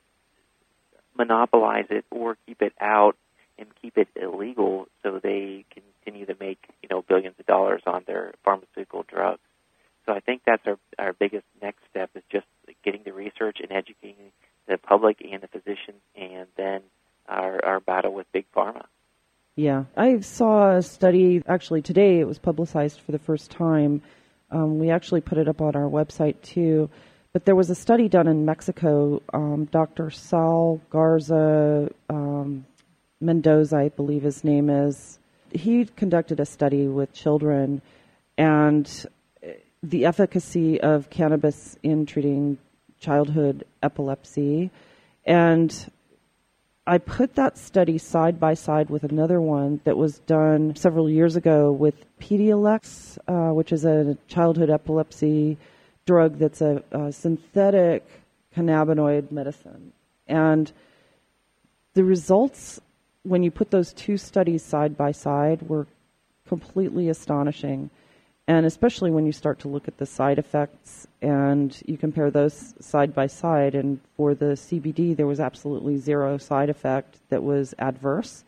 monopolize 1.17 1.85
it 1.89 2.03
or 2.11 2.37
keep 2.45 2.61
it 2.61 2.73
out 2.81 3.15
and 3.57 3.67
keep 3.81 3.97
it 3.97 4.09
illegal 4.21 4.87
so 5.01 5.19
they 5.23 5.63
continue 5.71 6.25
to 6.25 6.35
make 6.39 6.59
you 6.81 6.89
know 6.89 7.01
billions 7.01 7.35
of 7.39 7.45
dollars 7.45 7.81
on 7.85 8.03
their 8.07 8.33
pharmaceutical 8.43 9.05
drugs. 9.07 9.39
So 10.05 10.11
I 10.13 10.19
think 10.19 10.41
that's 10.45 10.65
our 10.67 10.77
our 10.99 11.13
biggest 11.13 11.45
next 11.61 11.79
step 11.89 12.09
is 12.15 12.23
just 12.29 12.47
getting 12.83 13.03
the 13.05 13.13
research 13.13 13.59
and 13.61 13.71
educating 13.71 14.31
the 14.67 14.77
public 14.77 15.21
and 15.21 15.41
the 15.41 15.47
physicians, 15.47 16.01
and 16.15 16.47
then 16.57 16.81
our, 17.27 17.63
our 17.63 17.79
battle 17.79 18.13
with 18.13 18.31
big 18.31 18.45
pharma. 18.55 18.85
Yeah, 19.55 19.85
I 19.95 20.19
saw 20.19 20.75
a 20.75 20.81
study 20.81 21.41
actually 21.47 21.81
today. 21.81 22.19
It 22.19 22.27
was 22.27 22.39
publicized 22.39 22.99
for 22.99 23.11
the 23.11 23.19
first 23.19 23.51
time. 23.51 24.01
Um, 24.51 24.79
we 24.79 24.89
actually 24.89 25.21
put 25.21 25.37
it 25.37 25.47
up 25.47 25.61
on 25.61 25.75
our 25.75 25.89
website 25.89 26.41
too. 26.41 26.89
But 27.31 27.45
there 27.45 27.55
was 27.55 27.69
a 27.69 27.75
study 27.75 28.07
done 28.07 28.27
in 28.27 28.45
Mexico. 28.45 29.21
Um, 29.33 29.65
Dr. 29.65 30.09
Sal 30.09 30.81
Garza 30.89 31.89
um, 32.09 32.65
Mendoza, 33.21 33.77
I 33.77 33.89
believe 33.89 34.23
his 34.23 34.43
name 34.43 34.69
is. 34.69 35.19
He 35.51 35.85
conducted 35.85 36.39
a 36.39 36.45
study 36.45 36.87
with 36.87 37.13
children 37.13 37.81
and 38.37 39.05
the 39.81 40.05
efficacy 40.05 40.81
of 40.81 41.09
cannabis 41.09 41.77
in 41.83 42.05
treating 42.05 42.57
childhood 42.99 43.65
epilepsy. 43.83 44.71
And 45.25 45.91
I 46.87 46.99
put 46.99 47.33
that 47.35 47.57
study 47.57 47.97
side 47.97 48.39
by 48.39 48.53
side 48.53 48.91
with 48.91 49.03
another 49.03 49.41
one 49.41 49.81
that 49.85 49.97
was 49.97 50.19
done 50.19 50.75
several 50.75 51.09
years 51.09 51.35
ago 51.35 51.71
with 51.71 51.95
Epidiolex, 52.19 53.17
uh, 53.27 53.53
which 53.53 53.71
is 53.71 53.85
a 53.85 54.15
childhood 54.27 54.69
epilepsy 54.69 55.57
drug 56.05 56.37
that's 56.37 56.61
a, 56.61 56.83
a 56.91 57.11
synthetic 57.11 58.07
cannabinoid 58.55 59.31
medicine. 59.31 59.93
And 60.27 60.71
the 61.95 62.03
results, 62.03 62.79
when 63.23 63.41
you 63.41 63.49
put 63.49 63.71
those 63.71 63.91
two 63.91 64.17
studies 64.17 64.61
side 64.63 64.95
by 64.95 65.11
side, 65.11 65.67
were 65.67 65.87
completely 66.47 67.09
astonishing 67.09 67.89
and 68.47 68.65
especially 68.65 69.09
when 69.09 69.25
you 69.25 69.31
start 69.31 69.59
to 69.59 69.67
look 69.67 69.87
at 69.87 69.97
the 69.97 70.05
side 70.05 70.37
effects 70.37 71.07
and 71.21 71.81
you 71.85 71.97
compare 71.97 72.29
those 72.29 72.75
side 72.79 73.13
by 73.13 73.25
side 73.27 73.73
and 73.73 73.99
for 74.15 74.35
the 74.35 74.53
cbd 74.53 75.15
there 75.15 75.25
was 75.25 75.39
absolutely 75.39 75.97
zero 75.97 76.37
side 76.37 76.69
effect 76.69 77.17
that 77.29 77.43
was 77.43 77.73
adverse. 77.79 78.43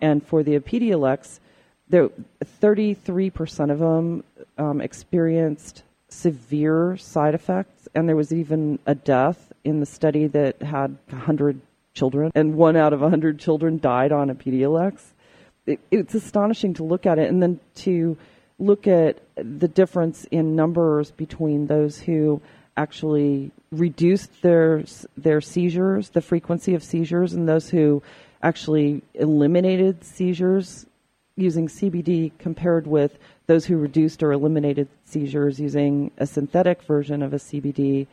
And 0.00 0.24
for 0.24 0.42
the 0.42 0.58
epidiolex 0.58 1.40
there 1.88 2.08
33% 2.44 3.70
of 3.70 3.78
them 3.78 4.24
um, 4.58 4.80
experienced 4.80 5.82
severe 6.08 6.96
side 6.96 7.34
effects 7.34 7.88
and 7.94 8.08
there 8.08 8.16
was 8.16 8.32
even 8.32 8.78
a 8.86 8.94
death 8.94 9.52
in 9.64 9.80
the 9.80 9.86
study 9.86 10.26
that 10.28 10.60
had 10.62 10.96
100 11.08 11.60
children 11.94 12.30
and 12.34 12.54
one 12.54 12.76
out 12.76 12.92
of 12.92 13.00
100 13.00 13.38
children 13.38 13.78
died 13.78 14.12
on 14.12 14.28
epidiolex 14.28 15.12
it, 15.66 15.80
it's 15.90 16.14
astonishing 16.14 16.74
to 16.74 16.82
look 16.82 17.06
at 17.06 17.18
it 17.18 17.30
and 17.30 17.42
then 17.42 17.60
to 17.74 18.16
look 18.58 18.86
at 18.86 19.18
the 19.36 19.68
difference 19.68 20.24
in 20.30 20.54
numbers 20.56 21.10
between 21.10 21.66
those 21.66 22.00
who 22.00 22.40
actually 22.76 23.50
reduced 23.70 24.42
their 24.42 24.84
their 25.16 25.40
seizures, 25.40 26.10
the 26.10 26.20
frequency 26.20 26.74
of 26.74 26.82
seizures, 26.82 27.32
and 27.32 27.48
those 27.48 27.70
who 27.70 28.02
actually 28.42 29.02
eliminated 29.14 30.04
seizures 30.04 30.86
using 31.36 31.66
CBD 31.66 32.30
compared 32.38 32.86
with 32.86 33.18
those 33.46 33.64
who 33.64 33.76
reduced 33.76 34.22
or 34.22 34.32
eliminated 34.32 34.88
seizures 35.04 35.58
using 35.58 36.10
a 36.18 36.26
synthetic 36.26 36.82
version 36.82 37.22
of 37.22 37.32
a 37.32 37.38
CBD. 37.38 38.06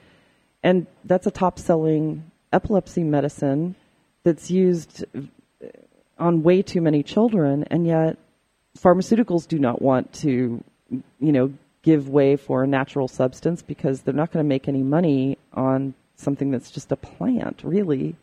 And 0.63 0.87
that's 1.05 1.27
a 1.27 1.31
top 1.31 1.59
selling 1.59 2.31
epilepsy 2.51 3.03
medicine 3.03 3.75
that's 4.23 4.49
used 4.49 5.05
uh, 5.15 5.21
on 6.17 6.43
way 6.43 6.61
too 6.61 6.81
many 6.81 7.03
children, 7.03 7.63
and 7.69 7.85
yet 7.85 8.17
pharmaceuticals 8.82 9.47
do 9.47 9.59
not 9.59 9.82
want 9.82 10.11
to, 10.13 10.63
you 10.89 11.32
know, 11.32 11.53
give 11.82 12.09
way 12.09 12.36
for 12.36 12.63
a 12.63 12.67
natural 12.67 13.07
substance 13.07 13.61
because 13.61 14.01
they're 14.01 14.13
not 14.13 14.32
going 14.32 14.43
to 14.43 14.47
make 14.47 14.67
any 14.67 14.84
money 14.84 15.38
on 15.53 15.93
something 16.15 16.51
that's 16.51 16.71
just 16.71 16.91
a 16.91 16.95
plant, 16.95 17.61
really. 17.63 18.15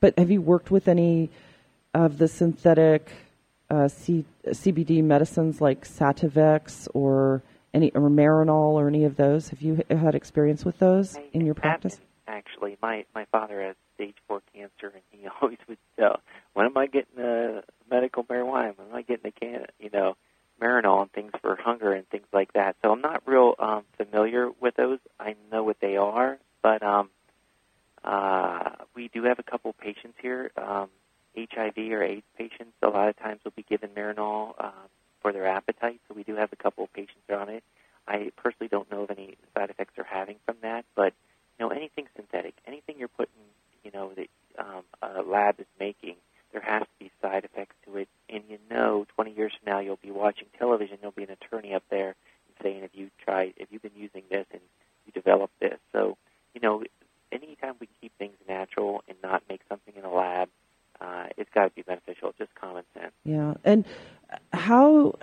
But 0.00 0.18
have 0.18 0.30
you 0.30 0.40
worked 0.40 0.70
with 0.70 0.88
any 0.88 1.30
of 1.92 2.18
the 2.18 2.28
synthetic 2.28 3.10
uh, 3.68 3.88
C- 3.88 4.24
CBD 4.46 5.02
medicines 5.02 5.60
like 5.60 5.86
Sativex 5.86 6.88
or 6.94 7.42
any 7.74 7.90
or 7.92 8.08
Marinol 8.08 8.74
or 8.74 8.88
any 8.88 9.04
of 9.04 9.16
those? 9.16 9.48
Have 9.48 9.62
you 9.62 9.82
had 9.90 10.14
experience 10.14 10.64
with 10.64 10.78
those 10.78 11.16
I 11.16 11.24
in 11.32 11.44
your 11.44 11.54
practice? 11.54 12.00
Actually, 12.26 12.78
my 12.80 13.04
my 13.14 13.26
father 13.32 13.60
has 13.62 13.76
stage 13.94 14.16
four 14.26 14.42
cancer, 14.54 14.92
and 14.94 15.02
he 15.10 15.26
always 15.42 15.58
would 15.68 15.78
tell, 15.98 16.20
"When 16.54 16.66
am 16.66 16.76
I 16.76 16.86
getting 16.86 17.16
the 17.16 17.62
medical 18.10 18.24
marijuana? 18.24 18.76
When 18.76 18.88
am 18.88 18.94
I 18.94 19.02
getting 19.02 19.22
the 19.24 19.32
can, 19.32 19.66
you 19.78 19.90
know, 19.92 20.16
Marinol 20.60 21.02
and 21.02 21.12
things 21.12 21.32
for 21.40 21.56
hunger 21.56 21.92
and 21.92 22.08
things 22.08 22.26
like 22.32 22.52
that?" 22.54 22.76
So 22.82 22.92
I'm 22.92 23.00
not 23.00 23.22
real 23.26 23.54
um, 23.58 23.84
familiar 23.96 24.50
with 24.60 24.76
those. 24.76 24.98
I 25.18 25.36
know 25.50 25.62
what 25.62 25.80
they 25.80 25.96
are, 25.96 26.38
but 26.62 26.82
um, 26.82 27.10
uh, 28.04 28.70
we 28.94 29.08
do 29.08 29.24
have 29.24 29.38
a 29.38 29.42
couple 29.42 29.72
patients 29.72 30.18
here, 30.20 30.50
um, 30.56 30.88
HIV 31.36 31.76
or 31.76 32.02
AIDS 32.02 32.26
patients. 32.36 32.72
A 32.82 32.88
lot 32.88 33.08
of 33.08 33.18
times 33.18 33.40
will 33.44 33.52
be 33.52 33.64
given 33.68 33.90
Marinol 33.90 34.54
um, 34.62 34.88
for 35.22 35.32
their 35.32 35.46
appetite, 35.46 36.00
so 36.08 36.14
we 36.14 36.24
do 36.24 36.36
have 36.36 36.52
a 36.52 36.56
couple 36.56 36.86
patients 36.88 37.28
on 37.30 37.48
it. 37.48 37.62
I 38.08 38.32
personally 38.36 38.68
don't 38.68 38.90
know 38.90 39.02
of 39.02 39.10
any 39.10 39.36
side 39.54 39.70
effects 39.70 39.92
they're 39.94 40.04
having 40.04 40.36
from 40.44 40.56
that, 40.62 40.84
but 40.94 41.12
you 41.58 41.66
know 41.66 41.70
anything 41.70 42.06
synthetic, 42.16 42.54
anything 42.66 42.96
you're 42.98 43.08
putting, 43.08 43.34
you 43.84 43.90
know 43.92 44.12
that 44.16 44.28
um, 44.58 44.82
a 45.02 45.22
lab 45.22 45.60
is 45.60 45.66
making, 45.78 46.16
there 46.52 46.62
has 46.62 46.82
to 46.82 46.88
be 46.98 47.10
side 47.22 47.44
effects 47.44 47.76
to 47.86 47.96
it. 47.96 48.08
And 48.28 48.42
you 48.48 48.58
know, 48.70 49.06
20 49.14 49.32
years 49.32 49.52
from 49.52 49.72
now, 49.72 49.80
you'll 49.80 49.98
be 50.02 50.10
watching 50.10 50.48
television. 50.80 50.98
There'll 51.00 51.12
be 51.12 51.24
an 51.24 51.30
attorney 51.30 51.74
up 51.74 51.82
there 51.90 52.14
saying, 52.62 52.82
"If 52.84 52.90
you 52.94 53.10
tried, 53.24 53.54
if 53.56 53.68
you've 53.70 53.82
been 53.82 53.96
using 53.96 54.22
this 54.30 54.46
and 54.52 54.60
you 55.06 55.12
developed 55.12 55.58
this," 55.60 55.78
so 55.92 56.16
you 56.54 56.60
know, 56.60 56.82
anytime 57.32 57.74
we 57.80 57.88
keep 58.00 58.12
things 58.18 58.34
natural 58.48 59.02
and 59.08 59.16
not 59.22 59.42
make 59.48 59.60
something 59.68 59.94
in 59.96 60.04
a 60.04 60.12
lab, 60.12 60.48
uh, 61.00 61.26
it's 61.36 61.50
got 61.54 61.64
to 61.64 61.70
be 61.70 61.82
beneficial. 61.82 62.34
Just 62.38 62.54
common 62.54 62.84
sense. 62.94 63.12
Yeah, 63.24 63.54
and 63.64 63.84
how? 64.52 65.14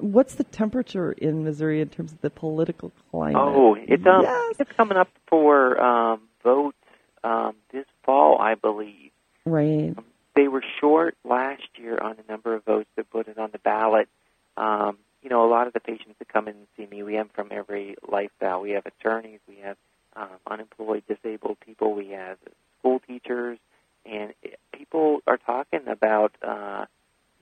What's 0.00 0.36
the 0.36 0.44
temperature 0.44 1.10
in 1.10 1.42
Missouri 1.42 1.80
in 1.80 1.88
terms 1.88 2.12
of 2.12 2.20
the 2.20 2.30
political 2.30 2.92
climate? 3.10 3.36
Oh, 3.36 3.74
it's 3.74 4.06
um, 4.06 4.22
Yes. 4.22 4.56
it's 4.60 4.72
coming 4.76 4.96
up 4.96 5.08
for 5.26 5.80
um, 5.80 6.20
vote 6.44 6.76
um, 7.24 7.56
this 7.72 7.84
fall, 8.04 8.38
I 8.40 8.54
believe. 8.54 9.10
Right. 9.44 9.94
They 10.36 10.46
were 10.46 10.62
short 10.80 11.16
last 11.24 11.64
year 11.76 11.98
on 11.98 12.14
the 12.14 12.22
number 12.32 12.54
of 12.54 12.64
votes 12.64 12.88
that 12.94 13.10
put 13.10 13.26
it 13.26 13.38
on 13.38 13.50
the 13.50 13.58
ballot. 13.58 14.08
Um, 14.56 14.98
you 15.20 15.30
know, 15.30 15.44
a 15.44 15.50
lot 15.50 15.66
of 15.66 15.72
the 15.72 15.80
patients 15.80 16.14
that 16.20 16.28
come 16.28 16.46
in 16.46 16.54
and 16.54 16.66
see 16.76 16.86
me, 16.86 17.02
we 17.02 17.14
have 17.14 17.28
from 17.32 17.48
every 17.50 17.96
lifestyle. 18.08 18.60
We 18.60 18.70
have 18.72 18.86
attorneys, 18.86 19.40
we 19.48 19.56
have 19.64 19.76
um, 20.14 20.28
unemployed, 20.46 21.02
disabled 21.08 21.58
people, 21.58 21.92
we 21.92 22.10
have 22.10 22.36
school 22.78 23.00
teachers, 23.04 23.58
and 24.06 24.32
it- 24.44 24.60
people 24.72 25.18
are 25.26 25.38
talking 25.38 25.88
about, 25.88 26.32
uh, 26.40 26.84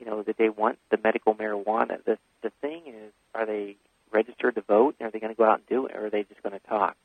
you 0.01 0.07
know, 0.07 0.23
that 0.23 0.39
they 0.39 0.49
want 0.49 0.79
the 0.91 0.97
medical 1.05 1.35
marijuana. 1.35 2.03
The 2.03 2.17
the 2.43 2.51
thing 2.61 2.83
is, 2.87 3.13
are 3.35 3.45
they 3.45 3.77
registered 4.13 4.55
to 4.55 4.61
vote? 4.61 4.95
And 5.01 5.09
are 5.09 5.11
they 5.11 5.19
going 5.19 5.35
to 5.35 5.37
go 5.37 5.45
out 5.45 5.59
and 5.59 5.67
do 5.67 5.87
it, 5.87 5.97
or 5.97 6.07
are 6.07 6.11
they 6.11 6.23
just 6.23 6.41
going 6.43 6.53
to 6.53 6.65
talk? 6.69 6.97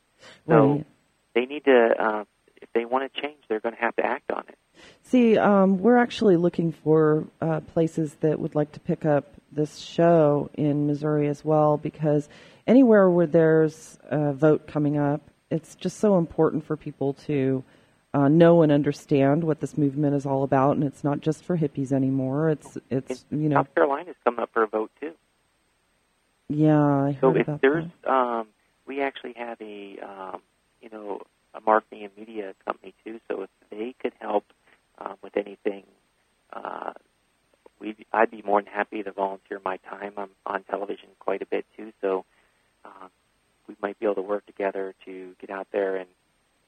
So 0.48 0.74
Right. 0.74 0.86
they 1.34 1.46
need 1.46 1.64
to, 1.64 1.94
uh, 1.98 2.24
if 2.60 2.72
they 2.74 2.84
want 2.84 3.12
to 3.12 3.20
change, 3.20 3.38
they're 3.48 3.58
going 3.60 3.74
to 3.74 3.80
have 3.80 3.96
to 3.96 4.06
act 4.06 4.30
on 4.30 4.44
it. 4.48 4.56
See, 5.02 5.36
um, 5.36 5.78
we're 5.78 5.96
actually 5.96 6.36
looking 6.36 6.70
for 6.70 7.24
uh, 7.40 7.61
places 7.72 8.16
that 8.20 8.38
would 8.38 8.54
like 8.54 8.72
to 8.72 8.80
pick 8.80 9.04
up 9.04 9.34
this 9.50 9.78
show 9.78 10.50
in 10.54 10.86
Missouri 10.86 11.28
as 11.28 11.44
well, 11.44 11.76
because 11.76 12.28
anywhere 12.66 13.08
where 13.10 13.26
there's 13.26 13.98
a 14.10 14.32
vote 14.32 14.66
coming 14.66 14.98
up, 14.98 15.20
it's 15.50 15.74
just 15.74 15.98
so 15.98 16.18
important 16.18 16.64
for 16.64 16.76
people 16.76 17.14
to 17.14 17.62
uh, 18.14 18.28
know 18.28 18.62
and 18.62 18.70
understand 18.70 19.44
what 19.44 19.60
this 19.60 19.76
movement 19.78 20.14
is 20.14 20.26
all 20.26 20.42
about, 20.42 20.76
and 20.76 20.84
it's 20.84 21.02
not 21.02 21.20
just 21.20 21.44
for 21.44 21.56
hippies 21.56 21.92
anymore. 21.92 22.50
It's 22.50 22.76
it's 22.90 23.24
you 23.30 23.48
know 23.48 23.56
South 23.56 23.74
Carolina's 23.74 24.16
coming 24.24 24.40
up 24.40 24.50
for 24.52 24.62
a 24.62 24.66
vote 24.66 24.90
too. 25.00 25.12
yeah, 26.48 26.78
I 26.78 27.16
So 27.20 27.34
if 27.34 27.46
there's, 27.60 27.84
that. 28.02 28.10
um, 28.10 28.48
we 28.86 29.00
actually 29.00 29.34
have 29.36 29.60
a, 29.60 29.98
um, 30.00 30.42
you 30.80 30.90
know, 30.90 31.22
a 31.54 31.60
marketing 31.60 32.04
and 32.04 32.16
media 32.16 32.54
company 32.64 32.94
too. 33.04 33.20
So 33.28 33.42
if 33.42 33.50
they 33.70 33.94
could 34.00 34.12
help 34.20 34.44
um, 34.98 35.16
with 35.22 35.36
anything, 35.36 35.84
uh, 36.52 36.92
we 37.82 37.96
I'd 38.12 38.30
be 38.30 38.42
more 38.42 38.62
than 38.62 38.72
happy 38.72 39.02
to 39.02 39.12
volunteer 39.12 39.60
my 39.64 39.76
time. 39.78 40.12
I'm 40.16 40.30
on 40.46 40.62
television 40.64 41.08
quite 41.18 41.42
a 41.42 41.46
bit 41.46 41.66
too, 41.76 41.92
so 42.00 42.24
um, 42.84 43.10
we 43.66 43.74
might 43.82 43.98
be 43.98 44.06
able 44.06 44.14
to 44.14 44.22
work 44.22 44.46
together 44.46 44.94
to 45.04 45.34
get 45.40 45.50
out 45.50 45.66
there 45.72 45.96
and 45.96 46.08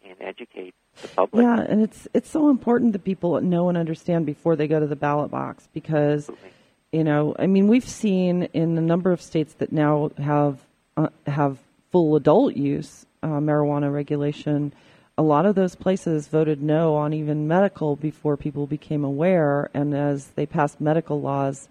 and 0.05 0.17
educate 0.21 0.75
the 1.01 1.09
public. 1.09 1.43
Yeah, 1.43 1.61
and 1.61 1.83
it's 1.83 2.09
it's 2.13 2.29
so 2.29 2.51
important 2.51 2.93
that 2.93 3.05
people 3.05 3.41
know 3.41 3.69
and 3.69 3.79
understand 3.79 4.27
before 4.27 4.57
they 4.57 4.67
go 4.67 4.81
to 4.81 4.87
the 4.87 4.97
ballot 4.97 5.31
box 5.31 5.69
because 5.73 6.29
Absolutely. 6.29 6.51
you 6.93 7.05
know, 7.05 7.35
I 7.39 7.47
mean, 7.47 7.69
we've 7.69 7.89
seen 7.89 8.49
in 8.53 8.77
a 8.77 8.83
number 8.83 9.13
of 9.13 9.23
states 9.23 9.55
that 9.55 9.73
now 9.73 10.11
have 10.19 10.59
uh, 10.97 11.09
have 11.27 11.59
full 11.93 12.17
adult 12.17 12.57
use 12.57 13.07
uh, 13.23 13.29
marijuana 13.29 13.93
regulation. 13.93 14.75
A 15.17 15.23
lot 15.23 15.47
of 15.47 15.55
those 15.55 15.77
places 15.77 16.27
voted 16.27 16.61
no 16.61 16.97
on 16.97 17.13
even 17.13 17.47
medical 17.47 17.95
before 17.95 18.37
people 18.37 18.67
became 18.67 19.05
aware, 19.05 19.71
and 19.73 19.95
as 19.95 20.27
they 20.29 20.45
passed 20.45 20.81
medical 20.81 21.21
laws, 21.21 21.69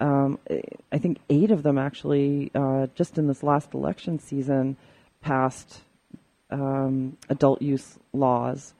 um, 0.00 0.38
I 0.90 0.98
think 0.98 1.18
eight 1.28 1.50
of 1.50 1.62
them 1.62 1.76
actually 1.76 2.50
uh, 2.54 2.86
just 2.94 3.18
in 3.18 3.26
this 3.26 3.42
last 3.42 3.74
election 3.74 4.18
season 4.18 4.76
passed 5.20 5.82
um, 6.50 7.18
adult 7.28 7.60
use 7.60 7.98
laws 8.12 8.72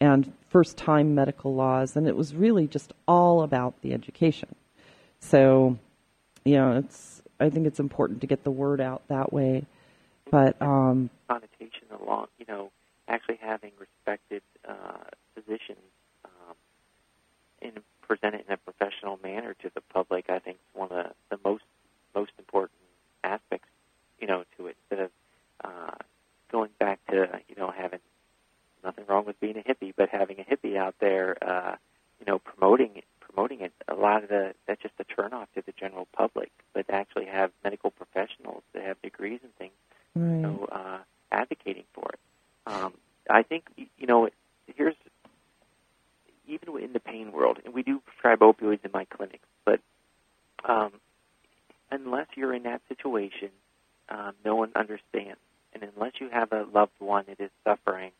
and 0.00 0.32
first 0.50 0.76
time 0.76 1.14
medical 1.14 1.54
laws, 1.54 1.96
and 1.96 2.06
it 2.06 2.16
was 2.16 2.34
really 2.34 2.66
just 2.66 2.92
all 3.08 3.42
about 3.42 3.80
the 3.80 3.94
education. 3.94 4.54
So, 5.20 5.78
you 6.44 6.56
know, 6.56 6.76
it's 6.76 7.22
I 7.40 7.48
think 7.48 7.66
it's 7.66 7.80
important 7.80 8.20
to 8.20 8.26
get 8.26 8.44
the 8.44 8.50
word 8.50 8.80
out 8.80 9.02
that 9.08 9.32
way. 9.32 9.64
But 10.30 10.60
um, 10.60 11.10
connotation 11.28 11.86
along, 11.98 12.26
you 12.38 12.44
know, 12.46 12.70
actually 13.08 13.38
having 13.40 13.72
respected 13.78 14.42
uh, 14.68 15.04
physicians 15.34 15.78
um, 16.24 16.54
and 17.62 17.72
present 18.06 18.34
it 18.34 18.44
in 18.48 18.54
a 18.54 18.56
professional 18.56 19.18
manner 19.22 19.54
to 19.62 19.70
the 19.74 19.80
public, 19.80 20.26
I 20.28 20.38
think 20.38 20.56
is 20.56 20.78
one 20.78 20.90
of 20.90 21.06
the, 21.30 21.36
the 21.36 21.38
most 21.44 21.64
most 22.14 22.32
important 22.38 22.78
aspects, 23.24 23.68
you 24.20 24.26
know, 24.26 24.44
to 24.56 24.68
it. 24.68 24.76
Instead 24.82 25.06
of 25.06 25.10
uh, 25.64 25.96
going 26.50 26.70
back 26.78 27.00
to, 27.10 27.40
you 27.48 27.56
know, 27.56 27.72
having 27.76 28.00
nothing 28.84 29.04
wrong 29.08 29.24
with 29.24 29.40
being 29.40 29.56
a 29.56 29.62
hippie, 29.62 29.92
but 29.96 30.08
having 30.10 30.38
a 30.38 30.44
hippie 30.44 30.76
out 30.76 30.94
there, 31.00 31.36
uh, 31.42 31.76
you 32.20 32.26
know, 32.26 32.38
promoting 32.38 33.02
promoting 33.20 33.60
it. 33.62 33.72
A 33.88 33.94
lot 33.94 34.22
of 34.22 34.28
the 34.28 34.54
that's 34.66 34.80
just 34.80 34.94
a 35.00 35.04
turnoff 35.04 35.46
to 35.54 35.62
the 35.64 35.72
general 35.72 36.06
public. 36.12 36.52
But 36.72 36.86
to 36.88 36.94
actually 36.94 37.26
have 37.26 37.50
medical 37.64 37.90
professionals 37.90 38.62
that 38.72 38.84
have 38.84 39.00
degrees 39.02 39.40
and 39.42 39.54
things 39.56 39.72
right. 40.14 40.36
you 40.36 40.42
know, 40.42 40.68
uh, 40.70 40.98
advocating 41.32 41.84
for 41.92 42.10
it. 42.10 42.20
Um, 42.66 42.94
I 43.28 43.42
think 43.42 43.64
y- 43.76 43.88
you 43.98 44.06
know. 44.06 44.28
Here's 44.76 44.94
even 46.48 46.82
in 46.82 46.92
the 46.92 47.00
pain 47.00 47.32
world, 47.32 47.58
and 47.64 47.74
we 47.74 47.82
do 47.82 48.00
prescribe 48.00 48.40
opioids 48.40 48.84
in 48.84 48.90
my 48.92 49.04
clinics, 49.04 49.46
but 49.64 49.80
um, 50.64 50.92
unless 51.90 52.26
you're 52.34 52.54
in 52.54 52.64
that 52.64 52.82
situation, 52.88 53.50
um, 54.08 54.32
no 54.44 54.54
one 54.54 54.70
understands, 54.74 55.38
and 55.72 55.82
unless 55.94 56.12
you 56.20 56.28
have 56.28 56.52
a 56.52 56.66
loved 56.72 56.92
one 56.98 57.24
that 57.28 57.40
is 57.40 57.50
suffering, 57.64 58.12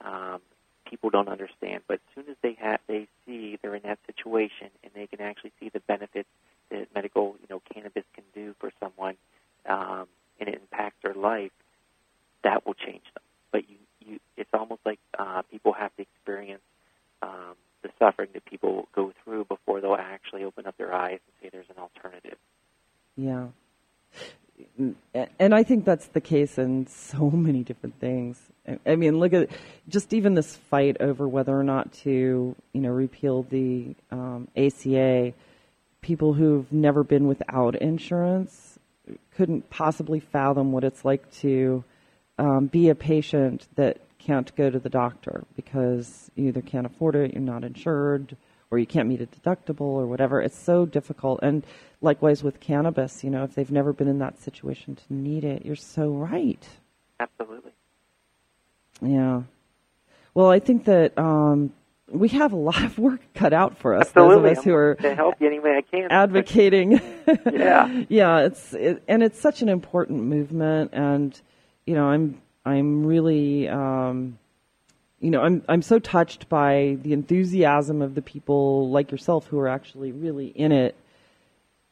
um, 0.00 0.40
people 0.88 1.10
don't 1.10 1.28
understand. 1.28 1.82
But 1.86 1.94
as 1.94 2.14
soon 2.14 2.30
as 2.30 2.36
they 2.42 2.56
have, 2.60 2.80
they 2.86 3.08
see 3.26 3.58
they're 3.60 3.74
in 3.74 3.82
that 3.82 3.98
situation, 4.06 4.70
and 4.82 4.92
they 4.94 5.06
can 5.06 5.20
actually 5.20 5.52
see 5.60 5.68
the 5.68 5.80
benefits 5.80 6.28
that 6.70 6.88
medical, 6.94 7.36
you 7.40 7.46
know, 7.50 7.62
cannabis 7.72 8.04
can 8.14 8.24
do 8.34 8.54
for 8.60 8.70
someone, 8.80 9.16
um, 9.66 10.06
and 10.38 10.48
it 10.48 10.54
impacts 10.54 10.96
their 11.02 11.14
life, 11.14 11.52
that 12.44 12.66
will 12.66 12.74
change 12.74 13.04
them. 13.14 13.22
But 13.50 13.68
you, 13.68 13.76
you, 14.04 14.20
it's 14.36 14.50
almost 14.52 14.80
like 14.84 15.00
uh, 15.18 15.42
people 15.50 15.72
have 15.72 15.94
to 15.96 16.02
experience 16.02 16.62
um, 17.22 17.54
the 17.82 17.90
suffering 17.98 18.28
that 18.34 18.44
people 18.44 18.88
go 18.94 19.12
through 19.24 19.44
before 19.44 19.80
they'll 19.80 19.94
actually 19.94 20.44
open 20.44 20.66
up 20.66 20.76
their 20.76 20.92
eyes 20.92 21.18
and 21.26 21.34
say 21.42 21.50
there's 21.52 21.70
an 21.70 21.80
alternative. 21.80 22.38
Yeah. 23.16 23.46
And 25.38 25.47
I 25.58 25.64
think 25.64 25.84
that's 25.84 26.06
the 26.06 26.20
case 26.20 26.56
in 26.56 26.86
so 26.86 27.30
many 27.48 27.64
different 27.64 27.98
things. 27.98 28.38
I 28.86 28.94
mean, 28.94 29.18
look 29.18 29.32
at 29.32 29.50
just 29.88 30.12
even 30.12 30.34
this 30.34 30.54
fight 30.54 30.98
over 31.00 31.26
whether 31.26 31.58
or 31.58 31.64
not 31.64 31.92
to, 32.04 32.54
you 32.72 32.80
know, 32.80 32.90
repeal 32.90 33.42
the 33.42 33.96
um, 34.12 34.46
ACA. 34.56 35.32
people 36.00 36.34
who've 36.34 36.70
never 36.72 37.02
been 37.02 37.26
without 37.26 37.74
insurance 37.74 38.78
couldn't 39.34 39.68
possibly 39.68 40.20
fathom 40.20 40.70
what 40.70 40.84
it's 40.84 41.04
like 41.04 41.28
to 41.40 41.82
um, 42.38 42.66
be 42.66 42.88
a 42.88 42.94
patient 42.94 43.66
that 43.74 43.98
can't 44.20 44.54
go 44.54 44.70
to 44.70 44.78
the 44.78 44.90
doctor 44.90 45.42
because 45.56 46.30
you 46.36 46.46
either 46.48 46.62
can't 46.62 46.86
afford 46.86 47.16
it, 47.16 47.32
you're 47.32 47.42
not 47.42 47.64
insured, 47.64 48.36
or 48.70 48.78
you 48.78 48.86
can't 48.86 49.08
meet 49.08 49.20
a 49.20 49.26
deductible 49.26 49.80
or 49.80 50.06
whatever. 50.06 50.40
It's 50.40 50.58
so 50.58 50.84
difficult. 50.86 51.40
And 51.42 51.64
likewise 52.00 52.42
with 52.42 52.60
cannabis, 52.60 53.24
you 53.24 53.30
know, 53.30 53.44
if 53.44 53.54
they've 53.54 53.70
never 53.70 53.92
been 53.92 54.08
in 54.08 54.18
that 54.18 54.40
situation 54.40 54.96
to 54.96 55.14
need 55.14 55.44
it, 55.44 55.64
you're 55.64 55.76
so 55.76 56.10
right. 56.10 56.66
Absolutely. 57.18 57.72
Yeah. 59.00 59.42
Well, 60.34 60.50
I 60.50 60.58
think 60.58 60.84
that 60.84 61.18
um, 61.18 61.72
we 62.10 62.28
have 62.28 62.52
a 62.52 62.56
lot 62.70 62.82
of 62.82 62.98
work 62.98 63.20
cut 63.34 63.52
out 63.52 63.78
for 63.78 63.94
us. 63.94 64.08
Absolutely. 64.08 64.34
Those 64.36 64.52
of 64.52 64.58
us 64.58 64.64
who 64.64 64.74
are 64.74 64.94
to 64.96 65.14
help 65.14 65.40
you 65.40 65.46
any 65.46 65.60
way 65.60 65.76
I 65.76 65.82
can. 65.82 66.10
advocating. 66.10 67.00
yeah. 67.52 68.04
yeah. 68.08 68.38
It's 68.40 68.74
it, 68.74 69.02
and 69.08 69.22
it's 69.22 69.40
such 69.40 69.62
an 69.62 69.68
important 69.68 70.24
movement, 70.24 70.90
and 70.92 71.40
you 71.86 71.94
know, 71.94 72.06
I'm 72.06 72.40
I'm 72.64 73.06
really. 73.06 73.68
Um, 73.68 74.38
you 75.20 75.30
know, 75.30 75.40
I'm 75.42 75.62
I'm 75.68 75.82
so 75.82 75.98
touched 75.98 76.48
by 76.48 76.96
the 77.02 77.12
enthusiasm 77.12 78.02
of 78.02 78.14
the 78.14 78.22
people 78.22 78.90
like 78.90 79.10
yourself 79.10 79.46
who 79.46 79.58
are 79.58 79.68
actually 79.68 80.12
really 80.12 80.46
in 80.46 80.72
it, 80.72 80.94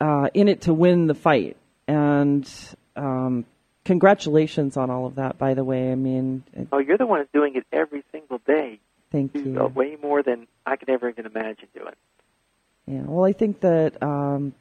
uh, 0.01 0.29
in 0.35 0.49
it 0.49 0.63
to 0.63 0.75
win 0.75 1.07
the 1.07 1.15
fight. 1.15 1.57
And 1.89 2.49
um, 2.97 3.45
congratulations 3.85 4.77
on 4.77 4.91
all 4.91 5.07
of 5.07 5.17
that, 5.17 5.39
by 5.39 5.55
the 5.55 5.65
way. 5.65 5.91
I 5.91 5.95
mean, 5.95 6.43
it, 6.53 6.69
Oh, 6.73 6.79
you're 6.79 6.99
the 6.99 7.07
one 7.07 7.21
who's 7.21 7.29
doing 7.33 7.57
it 7.57 7.65
every 7.73 8.03
single 8.13 8.39
day. 8.47 8.79
thank 9.11 9.35
You 9.35 9.43
you. 9.43 9.73
way 9.75 9.97
more 10.03 10.23
than 10.23 10.47
I 10.65 10.77
could 10.77 10.89
ever 10.91 11.09
even 11.09 11.27
imagine 11.27 11.69
doing. 11.75 11.95
Yeah. 12.87 13.03
Well, 13.07 13.25
I 13.25 13.33
think 13.33 13.61
that 13.61 14.01
um, 14.03 14.53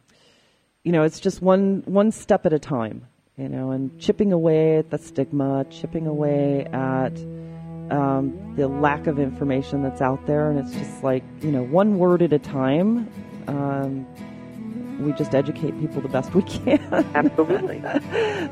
you 0.84 0.92
know 0.92 1.04
it's 1.04 1.20
just 1.20 1.42
one 1.42 1.84
one 1.86 2.12
step 2.12 2.46
at 2.48 2.54
a 2.54 2.60
time. 2.60 3.08
You 3.38 3.50
know, 3.50 3.72
and 3.72 4.00
chipping 4.00 4.32
away 4.32 4.78
at 4.78 4.90
the 4.90 4.98
stigma, 4.98 5.66
chipping 5.70 6.08
away 6.08 6.64
at 6.72 7.12
um, 7.92 8.56
the 8.56 8.68
lack 8.68 9.08
of 9.08 9.20
information 9.20 9.84
that's 9.84 10.02
out 10.02 10.26
there, 10.26 10.50
and 10.50 10.60
it's 10.60 10.74
just 10.74 11.04
like 11.04 11.24
you 11.42 11.52
know 11.52 11.64
one 11.64 11.98
word 11.98 12.22
at 12.22 12.34
a 12.34 12.40
time. 12.40 13.10
Um, 13.48 14.08
we 15.00 15.12
just 15.14 15.36
educate 15.36 15.78
people 15.80 16.02
the 16.02 16.08
best 16.08 16.34
we 16.34 16.42
can. 16.44 16.80
Absolutely. 17.16 17.82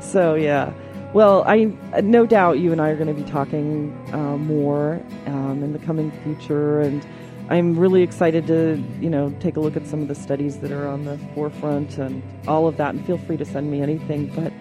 so 0.00 0.34
yeah. 0.34 0.72
Well, 1.12 1.44
I 1.46 1.72
no 2.00 2.26
doubt 2.26 2.58
you 2.58 2.72
and 2.72 2.80
I 2.80 2.88
are 2.90 2.96
going 2.96 3.14
to 3.14 3.14
be 3.14 3.28
talking 3.30 3.96
uh, 4.12 4.36
more 4.36 5.00
um, 5.26 5.62
in 5.62 5.72
the 5.72 5.78
coming 5.78 6.10
future, 6.22 6.80
and 6.80 7.06
I'm 7.48 7.78
really 7.78 8.02
excited 8.02 8.46
to 8.48 8.82
you 9.00 9.10
know 9.10 9.34
take 9.40 9.56
a 9.56 9.60
look 9.60 9.76
at 9.76 9.86
some 9.86 10.02
of 10.02 10.08
the 10.08 10.14
studies 10.14 10.58
that 10.58 10.72
are 10.72 10.88
on 10.88 11.04
the 11.04 11.18
forefront 11.34 11.98
and 11.98 12.22
all 12.48 12.66
of 12.66 12.76
that. 12.78 12.94
And 12.94 13.06
feel 13.06 13.18
free 13.18 13.36
to 13.36 13.44
send 13.44 13.70
me 13.70 13.80
anything. 13.80 14.26
But 14.34 14.52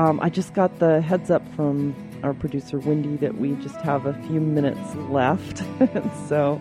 um, 0.00 0.18
I 0.20 0.30
just 0.30 0.54
got 0.54 0.78
the 0.78 1.00
heads 1.00 1.30
up 1.30 1.42
from 1.54 1.94
our 2.22 2.34
producer 2.34 2.78
Wendy 2.78 3.16
that 3.16 3.36
we 3.38 3.54
just 3.56 3.76
have 3.76 4.06
a 4.06 4.14
few 4.28 4.40
minutes 4.40 4.94
left, 5.10 5.58
so. 6.28 6.60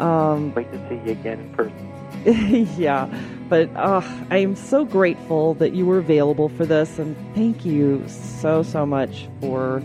Um, 0.00 0.52
Wait 0.54 0.70
to 0.72 0.88
see 0.88 0.96
you 1.06 1.12
again 1.12 1.40
in 1.40 1.54
person. 1.54 1.92
yeah, 2.78 3.08
but 3.48 3.68
uh, 3.76 4.00
I 4.30 4.38
am 4.38 4.54
so 4.54 4.84
grateful 4.84 5.54
that 5.54 5.74
you 5.74 5.86
were 5.86 5.98
available 5.98 6.48
for 6.48 6.64
this, 6.64 6.98
and 6.98 7.16
thank 7.34 7.64
you 7.64 8.04
so 8.08 8.62
so 8.62 8.86
much 8.86 9.28
for 9.40 9.82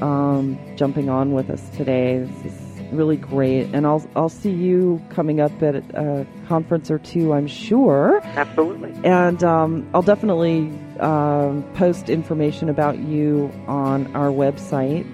um, 0.00 0.58
jumping 0.76 1.08
on 1.08 1.32
with 1.32 1.48
us 1.50 1.68
today. 1.70 2.18
This 2.18 2.52
is 2.52 2.61
really 2.92 3.16
great, 3.16 3.66
and 3.74 3.86
I'll 3.86 4.06
I'll 4.14 4.28
see 4.28 4.50
you 4.50 5.02
coming 5.10 5.40
up 5.40 5.62
at 5.62 5.76
a 5.76 6.26
conference 6.46 6.90
or 6.90 6.98
two, 6.98 7.32
I'm 7.32 7.46
sure, 7.46 8.20
Absolutely. 8.22 8.92
and 9.04 9.42
um, 9.42 9.88
I'll 9.94 10.02
definitely 10.02 10.72
um, 11.00 11.64
post 11.74 12.08
information 12.08 12.68
about 12.68 12.98
you 12.98 13.50
on 13.66 14.14
our 14.14 14.30
website. 14.30 15.06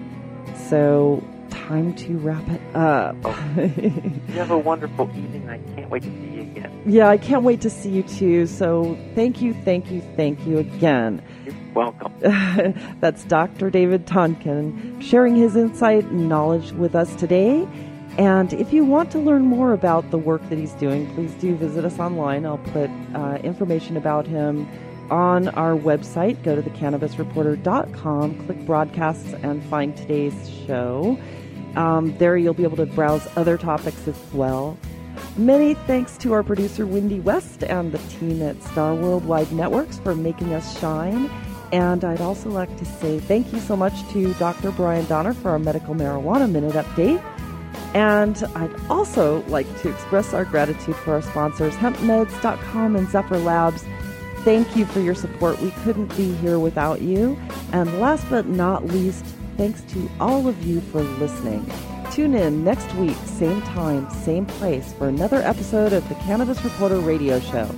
So 0.69 1.23
time 1.51 1.95
to 1.95 2.19
wrap 2.19 2.47
it 2.49 2.61
up. 2.77 3.17
You 3.57 4.35
have 4.35 4.51
a 4.51 4.59
wonderful 4.59 5.09
evening. 5.11 5.49
I 5.49 5.59
can't 5.75 5.91
wait 5.91 6.03
to 6.03 6.09
see 6.09 6.37
you 6.37 6.41
again. 6.43 6.83
Yeah, 6.87 7.09
I 7.09 7.17
can't 7.17 7.43
wait 7.43 7.61
to 7.63 7.71
see 7.71 7.91
you 7.91 8.03
too. 8.03 8.47
So 8.47 8.99
thank 9.15 9.41
you, 9.41 9.55
thank 9.65 9.91
you, 9.91 10.03
thank 10.17 10.47
you 10.47 10.59
again. 10.59 11.23
Welcome. 11.75 12.13
That's 13.01 13.25
Dr. 13.25 13.71
David 13.71 14.07
Tonkin 14.07 15.01
sharing 15.01 15.37
his 15.37 15.57
insight 15.57 16.05
and 16.05 16.29
knowledge 16.29 16.73
with 16.73 16.95
us 16.95 17.15
today. 17.17 17.69
And 18.19 18.53
if 18.53 18.73
you 18.73 18.85
want 18.85 19.13
to 19.13 19.19
learn 19.19 19.43
more 19.43 19.73
about 19.73 20.11
the 20.11 20.19
work 20.19 20.47
that 20.49 20.59
he's 20.59 20.73
doing, 20.73 21.13
please 21.15 21.33
do 21.35 21.55
visit 21.55 21.85
us 21.85 22.01
online. 22.01 22.45
I'll 22.45 22.59
put 22.59 22.91
uh, 23.15 23.39
information 23.45 23.97
about 23.97 24.27
him 24.27 24.69
on 25.11 25.49
our 25.51 25.77
website. 25.77 26.43
Go 26.43 26.57
to 26.57 26.63
thecannabisreporter.com, 26.63 28.47
click 28.47 28.67
broadcasts, 28.67 29.33
and 29.35 29.63
find 29.65 29.97
today's 29.97 30.51
show. 30.67 31.19
Um, 31.77 32.17
there 32.19 32.37
you'll 32.37 32.55
be 32.55 32.65
able 32.65 32.77
to 32.79 32.87
browse 32.87 33.29
other 33.37 33.57
topics 33.57 34.09
as 34.09 34.19
well. 34.33 34.77
Many 35.37 35.75
thanks 35.75 36.17
to 36.19 36.33
our 36.33 36.43
producer 36.43 36.87
Wendy 36.87 37.21
West 37.21 37.63
and 37.63 37.93
the 37.93 37.99
team 38.09 38.43
at 38.43 38.61
Star 38.65 38.95
Worldwide 38.95 39.53
Networks 39.53 39.99
for 40.01 40.15
making 40.15 40.55
us 40.55 40.79
shine. 40.81 41.31
And 41.73 42.05
I'd 42.05 42.21
also 42.21 42.51
like 42.51 42.75
to 42.79 42.85
say 42.85 43.19
thank 43.19 43.53
you 43.53 43.61
so 43.61 43.77
much 43.77 43.95
to 44.13 44.33
Dr. 44.35 44.71
Brian 44.73 45.05
Donner 45.07 45.35
for 45.35 45.51
our 45.51 45.59
medical 45.59 45.95
marijuana 45.95 46.51
minute 46.51 46.75
update. 46.75 47.23
And 47.95 48.43
I'd 48.55 48.75
also 48.91 49.43
like 49.45 49.67
to 49.83 49.91
express 49.91 50.35
our 50.35 50.45
gratitude 50.45 50.97
for 50.97 51.15
our 51.15 51.23
sponsors, 51.23 51.75
hempmeds.com 51.75 52.97
and 52.97 53.09
Zephyr 53.09 53.39
Labs. 53.39 53.85
Thank 54.45 54.77
you 54.77 54.87
for 54.87 55.01
your 55.01 55.15
support. 55.15 55.61
We 55.61 55.71
couldn't 55.83 56.17
be 56.17 56.35
here 56.37 56.59
without 56.59 57.03
you. 57.03 57.39
And 57.73 58.01
last 58.01 58.29
but 58.31 58.47
not 58.47 58.87
least, 58.87 59.25
thanks 59.57 59.83
to 59.93 60.11
all 60.21 60.49
of 60.49 60.63
you 60.65 60.81
for 60.81 61.03
listening. 61.03 61.71
Tune 62.11 62.35
in 62.35 62.65
next 62.65 62.93
week, 62.95 63.17
same 63.25 63.61
time, 63.63 64.11
same 64.11 64.47
place, 64.47 64.93
for 64.95 65.09
another 65.09 65.43
episode 65.43 65.93
of 65.93 66.09
the 66.09 66.15
Cannabis 66.17 66.63
Reporter 66.65 66.99
Radio 66.99 67.39
Show. 67.41 67.69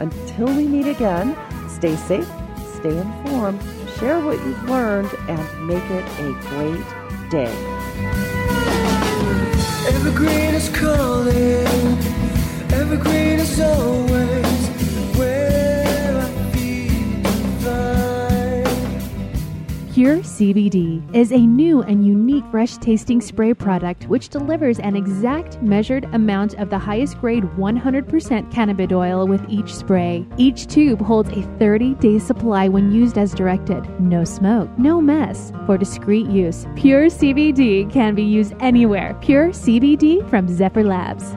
Until 0.00 0.46
we 0.46 0.66
meet 0.66 0.86
again, 0.86 1.36
stay 1.68 1.96
safe, 1.96 2.28
stay 2.78 2.96
informed, 2.96 3.60
share 3.98 4.20
what 4.20 4.38
you've 4.44 4.64
learned, 4.70 5.10
and 5.28 5.66
make 5.66 5.82
it 5.90 6.04
a 6.20 6.32
great 6.48 6.86
day. 7.28 7.52
Evergreen 9.88 10.54
is 10.54 10.68
calling. 10.68 11.98
Evergreen 12.70 13.40
is 13.40 13.60
always 13.60 14.77
Pure 19.98 20.18
CBD 20.18 21.02
is 21.12 21.32
a 21.32 21.38
new 21.44 21.82
and 21.82 22.06
unique 22.06 22.44
fresh 22.52 22.76
tasting 22.76 23.20
spray 23.20 23.52
product 23.52 24.04
which 24.04 24.28
delivers 24.28 24.78
an 24.78 24.94
exact 24.94 25.60
measured 25.60 26.04
amount 26.14 26.54
of 26.54 26.70
the 26.70 26.78
highest 26.78 27.20
grade 27.20 27.42
100% 27.42 28.52
cannabis 28.52 28.92
oil 28.92 29.26
with 29.26 29.44
each 29.48 29.74
spray. 29.74 30.24
Each 30.36 30.68
tube 30.68 31.00
holds 31.00 31.30
a 31.30 31.42
30 31.58 31.94
day 31.94 32.20
supply 32.20 32.68
when 32.68 32.92
used 32.92 33.18
as 33.18 33.34
directed. 33.34 33.82
No 33.98 34.22
smoke, 34.22 34.70
no 34.78 35.00
mess. 35.00 35.50
For 35.66 35.76
discreet 35.76 36.28
use, 36.28 36.64
Pure 36.76 37.06
CBD 37.06 37.92
can 37.92 38.14
be 38.14 38.22
used 38.22 38.54
anywhere. 38.60 39.18
Pure 39.20 39.48
CBD 39.48 40.30
from 40.30 40.46
Zephyr 40.46 40.84
Labs. 40.84 41.34